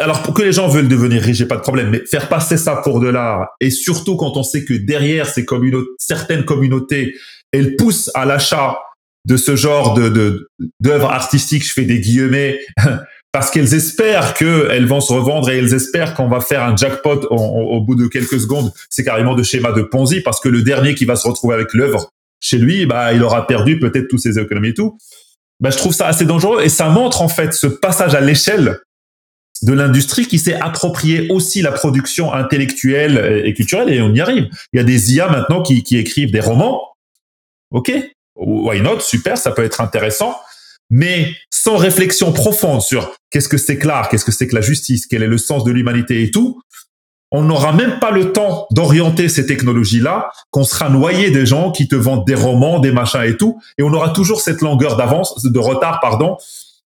alors 0.00 0.22
pour 0.22 0.34
que 0.34 0.42
les 0.42 0.52
gens 0.52 0.68
veulent 0.68 0.88
devenir 0.88 1.22
riches, 1.22 1.38
j'ai 1.38 1.46
pas 1.46 1.56
de 1.56 1.62
problème, 1.62 1.90
mais 1.90 2.04
faire 2.04 2.28
passer 2.28 2.56
ça 2.56 2.76
pour 2.76 3.00
de 3.00 3.08
l'art, 3.08 3.48
et 3.60 3.70
surtout 3.70 4.16
quand 4.16 4.36
on 4.36 4.42
sait 4.42 4.64
que 4.64 4.74
derrière 4.74 5.26
ces 5.26 5.44
communautés, 5.44 5.90
certaines 5.98 6.44
communautés, 6.44 7.14
elles 7.52 7.76
poussent 7.76 8.10
à 8.14 8.24
l'achat 8.24 8.78
de 9.28 9.36
ce 9.36 9.54
genre 9.54 9.94
de 9.94 10.48
d'œuvres 10.80 11.10
artistiques, 11.10 11.64
je 11.64 11.72
fais 11.72 11.84
des 11.84 12.00
guillemets, 12.00 12.58
parce 13.32 13.50
qu'elles 13.50 13.74
espèrent 13.74 14.34
qu'elles 14.34 14.86
vont 14.86 15.00
se 15.00 15.12
revendre 15.12 15.50
et 15.50 15.58
elles 15.58 15.72
espèrent 15.72 16.14
qu'on 16.14 16.28
va 16.28 16.40
faire 16.40 16.64
un 16.64 16.74
jackpot 16.74 17.26
au 17.30 17.80
bout 17.80 17.94
de 17.94 18.08
quelques 18.08 18.40
secondes. 18.40 18.72
C'est 18.88 19.04
carrément 19.04 19.34
de 19.34 19.44
schéma 19.44 19.72
de 19.72 19.82
Ponzi, 19.82 20.20
parce 20.20 20.40
que 20.40 20.48
le 20.48 20.62
dernier 20.62 20.94
qui 20.94 21.04
va 21.04 21.14
se 21.14 21.28
retrouver 21.28 21.54
avec 21.54 21.74
l'œuvre 21.74 22.10
chez 22.40 22.58
lui, 22.58 22.86
bah 22.86 23.12
il 23.12 23.22
aura 23.22 23.46
perdu 23.46 23.78
peut-être 23.78 24.08
tous 24.08 24.18
ses 24.18 24.38
économies 24.38 24.70
et 24.70 24.74
tout. 24.74 24.98
Bah, 25.60 25.70
je 25.70 25.76
trouve 25.76 25.92
ça 25.92 26.06
assez 26.06 26.24
dangereux 26.24 26.62
et 26.62 26.70
ça 26.70 26.88
montre 26.88 27.20
en 27.20 27.28
fait 27.28 27.52
ce 27.52 27.66
passage 27.66 28.14
à 28.14 28.20
l'échelle 28.20 28.80
de 29.62 29.72
l'industrie 29.72 30.26
qui 30.26 30.38
s'est 30.38 30.54
approprié 30.54 31.28
aussi 31.30 31.62
la 31.62 31.72
production 31.72 32.32
intellectuelle 32.32 33.42
et 33.44 33.52
culturelle 33.54 33.92
et 33.92 34.00
on 34.00 34.12
y 34.14 34.20
arrive. 34.20 34.48
Il 34.72 34.78
y 34.78 34.80
a 34.80 34.84
des 34.84 35.14
IA 35.14 35.28
maintenant 35.28 35.62
qui, 35.62 35.82
qui 35.82 35.96
écrivent 35.96 36.30
des 36.30 36.40
romans. 36.40 36.82
Ok, 37.70 37.92
why 38.36 38.80
not? 38.80 39.00
Super, 39.00 39.36
ça 39.36 39.52
peut 39.52 39.64
être 39.64 39.80
intéressant. 39.80 40.36
Mais 40.88 41.34
sans 41.50 41.76
réflexion 41.76 42.32
profonde 42.32 42.82
sur 42.82 43.14
qu'est-ce 43.30 43.48
que 43.48 43.58
c'est 43.58 43.78
que 43.78 43.86
l'art, 43.86 44.08
qu'est-ce 44.08 44.24
que 44.24 44.32
c'est 44.32 44.48
que 44.48 44.56
la 44.56 44.60
justice, 44.60 45.06
quel 45.06 45.22
est 45.22 45.28
le 45.28 45.38
sens 45.38 45.62
de 45.62 45.70
l'humanité 45.70 46.22
et 46.22 46.30
tout, 46.30 46.60
on 47.30 47.42
n'aura 47.42 47.72
même 47.72 48.00
pas 48.00 48.10
le 48.10 48.32
temps 48.32 48.66
d'orienter 48.72 49.28
ces 49.28 49.46
technologies-là, 49.46 50.30
qu'on 50.50 50.64
sera 50.64 50.88
noyé 50.88 51.30
des 51.30 51.46
gens 51.46 51.70
qui 51.70 51.86
te 51.86 51.94
vendent 51.94 52.26
des 52.26 52.34
romans, 52.34 52.80
des 52.80 52.90
machins 52.90 53.22
et 53.22 53.36
tout, 53.36 53.60
et 53.78 53.84
on 53.84 53.92
aura 53.92 54.10
toujours 54.10 54.40
cette 54.40 54.62
longueur 54.62 54.96
d'avance, 54.96 55.40
de 55.44 55.58
retard, 55.60 56.00
pardon, 56.00 56.38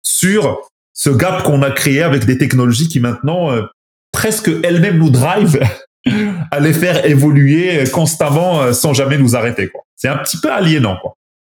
sur 0.03 0.59
ce 0.95 1.09
gap 1.11 1.43
qu'on 1.43 1.61
a 1.61 1.69
créé 1.69 2.01
avec 2.01 2.25
des 2.25 2.39
technologies 2.39 2.87
qui 2.87 2.99
maintenant 2.99 3.51
euh, 3.51 3.63
presque 4.11 4.49
elles-mêmes 4.63 4.97
nous 4.97 5.11
drive 5.11 5.59
à 6.51 6.59
les 6.59 6.73
faire 6.73 7.05
évoluer 7.05 7.83
constamment 7.91 8.61
euh, 8.61 8.73
sans 8.73 8.93
jamais 8.93 9.17
nous 9.17 9.35
arrêter. 9.35 9.71
C'est 9.95 10.07
un 10.07 10.17
petit 10.17 10.37
peu 10.37 10.51
aliénant. 10.51 10.97
Quoi. 11.01 11.15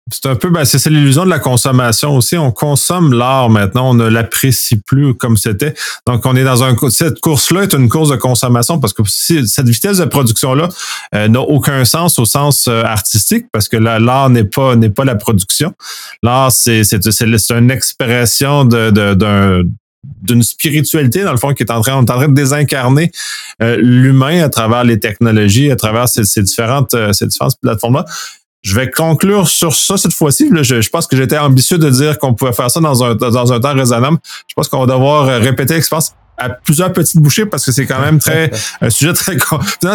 C'est 0.09 0.25
un 0.25 0.35
peu, 0.35 0.49
ben, 0.49 0.63
c'est 0.63 0.89
l'illusion 0.89 1.25
de 1.25 1.29
la 1.29 1.39
consommation 1.39 2.15
aussi. 2.15 2.37
On 2.37 2.51
consomme 2.51 3.13
l'art 3.13 3.49
maintenant, 3.49 3.89
on 3.89 3.93
ne 3.93 4.07
l'apprécie 4.07 4.77
plus 4.77 5.13
comme 5.15 5.35
c'était. 5.35 5.73
Donc, 6.05 6.25
on 6.25 6.35
est 6.35 6.45
dans 6.45 6.63
un 6.63 6.75
cette 6.89 7.19
course-là 7.19 7.63
est 7.63 7.73
une 7.73 7.89
course 7.89 8.09
de 8.09 8.15
consommation 8.15 8.79
parce 8.79 8.93
que 8.93 9.03
cette 9.05 9.67
vitesse 9.67 9.97
de 9.97 10.05
production-là 10.05 10.69
euh, 11.13 11.27
n'a 11.27 11.41
aucun 11.41 11.83
sens 11.83 12.19
au 12.19 12.25
sens 12.25 12.67
euh, 12.69 12.83
artistique 12.83 13.47
parce 13.51 13.67
que 13.67 13.75
l'art 13.75 14.29
n'est 14.29 14.45
pas 14.45 14.77
n'est 14.77 14.89
pas 14.89 15.03
la 15.03 15.15
production. 15.15 15.73
L'art, 16.23 16.53
c'est 16.53 16.83
c'est 16.85 17.51
une 17.51 17.71
expression 17.71 18.63
de, 18.63 18.91
d'un 18.91 19.63
d'une 20.21 20.43
spiritualité 20.43 21.23
dans 21.23 21.31
le 21.31 21.37
fond 21.37 21.53
qui 21.53 21.63
est 21.63 21.71
en 21.71 21.81
train, 21.81 21.95
on 21.95 22.05
est 22.05 22.11
en 22.11 22.17
train 22.17 22.29
de 22.29 22.33
désincarner 22.33 23.11
euh, 23.61 23.75
l'humain 23.81 24.41
à 24.41 24.47
travers 24.47 24.85
les 24.85 24.99
technologies, 24.99 25.69
à 25.69 25.75
travers 25.75 26.07
ces, 26.07 26.23
différentes 26.41 26.95
ces 27.11 27.25
différentes 27.27 27.59
plateformes 27.61 27.95
là. 27.95 28.05
Je 28.63 28.75
vais 28.75 28.89
conclure 28.89 29.47
sur 29.47 29.73
ça 29.73 29.97
cette 29.97 30.13
fois-ci. 30.13 30.49
Je, 30.61 30.81
je, 30.81 30.89
pense 30.89 31.07
que 31.07 31.15
j'étais 31.15 31.37
ambitieux 31.37 31.77
de 31.77 31.89
dire 31.89 32.17
qu'on 32.17 32.33
pouvait 32.33 32.53
faire 32.53 32.69
ça 32.69 32.79
dans 32.79 33.03
un, 33.03 33.15
dans 33.15 33.53
un 33.53 33.59
temps 33.59 33.73
raisonnable. 33.73 34.17
Je 34.47 34.53
pense 34.55 34.67
qu'on 34.67 34.85
va 34.85 34.93
devoir 34.93 35.27
euh, 35.27 35.39
répéter 35.39 35.75
l'expérience 35.75 36.13
à 36.37 36.49
plusieurs 36.49 36.93
petites 36.93 37.19
bouchées 37.19 37.45
parce 37.45 37.65
que 37.65 37.71
c'est 37.71 37.85
quand 37.85 37.99
même 37.99 38.19
très 38.19 38.51
un 38.81 38.89
sujet 38.89 39.13
très 39.13 39.37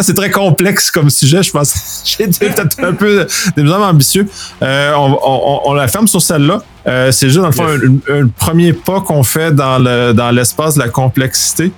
c'est 0.01 0.13
très 0.13 0.29
complexe 0.29 0.91
comme 0.91 1.09
sujet 1.09 1.41
je 1.41 1.51
pense. 1.51 2.03
J'ai 2.17 2.25
été 2.25 2.49
peut-être 2.49 2.83
un 2.83 2.93
peu 2.93 3.25
des 3.55 3.71
ambitieux. 3.71 4.27
Euh, 4.61 4.93
on, 4.95 5.17
on, 5.23 5.61
on, 5.65 5.73
la 5.73 5.87
ferme 5.87 6.07
sur 6.07 6.21
celle-là. 6.21 6.61
Euh, 6.85 7.11
c'est 7.11 7.29
juste 7.29 7.39
dans 7.39 7.47
le 7.47 7.53
fond 7.53 7.65
un, 8.11 8.27
premier 8.27 8.73
pas 8.73 8.99
qu'on 8.99 9.23
fait 9.23 9.53
dans 9.53 9.79
le 9.79 10.11
dans 10.13 10.31
l'espace 10.31 10.75
de 10.75 10.79
la 10.79 10.89
complexité. 10.89 11.71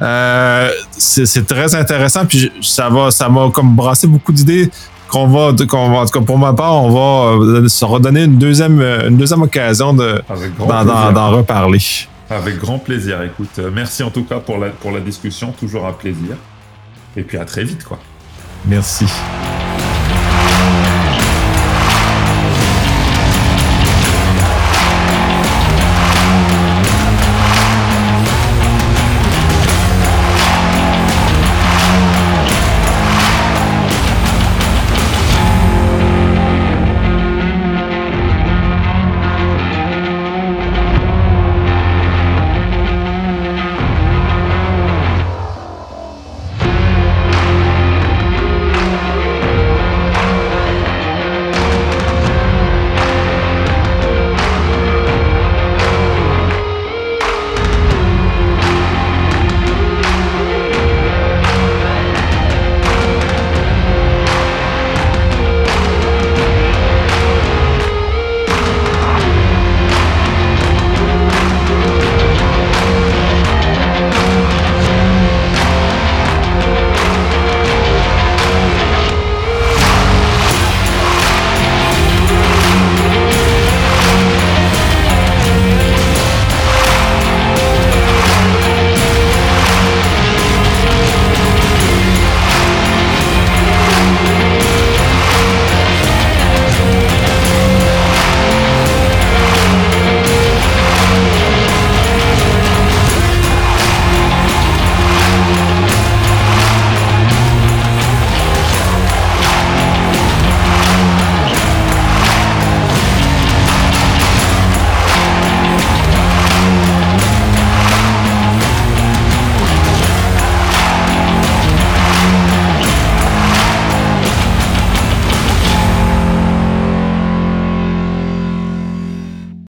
Euh, 0.00 0.70
c'est 0.96 1.46
très 1.46 1.74
intéressant 1.74 2.24
puis 2.24 2.52
ça 2.62 2.88
va 2.88 3.10
ça 3.10 3.28
m'a 3.28 3.50
comme 3.50 3.74
brassé 3.74 4.06
beaucoup 4.06 4.32
d'idées 4.32 4.70
qu'on 5.12 5.26
va, 5.26 5.52
qu'on 5.66 5.90
va, 5.90 5.98
en 5.98 6.06
tout 6.06 6.18
cas 6.18 6.24
pour 6.24 6.38
ma 6.38 6.54
part, 6.54 6.82
on 6.82 6.90
va 6.90 7.44
euh, 7.44 7.68
se 7.68 7.84
redonner 7.84 8.24
une 8.24 8.38
deuxième, 8.38 8.80
euh, 8.80 9.08
une 9.08 9.18
deuxième 9.18 9.42
occasion 9.42 9.92
de, 9.92 10.22
d'en, 10.58 11.30
reparler. 11.30 11.78
Avec 12.30 12.58
grand 12.58 12.78
plaisir. 12.78 13.22
Écoute, 13.22 13.58
euh, 13.58 13.70
merci 13.72 14.02
en 14.02 14.10
tout 14.10 14.24
cas 14.24 14.40
pour 14.40 14.56
la, 14.56 14.70
pour 14.70 14.90
la 14.90 15.00
discussion, 15.00 15.52
toujours 15.52 15.86
un 15.86 15.92
plaisir. 15.92 16.36
Et 17.14 17.22
puis 17.22 17.36
à 17.36 17.44
très 17.44 17.62
vite, 17.62 17.84
quoi. 17.84 17.98
Merci. 18.64 19.04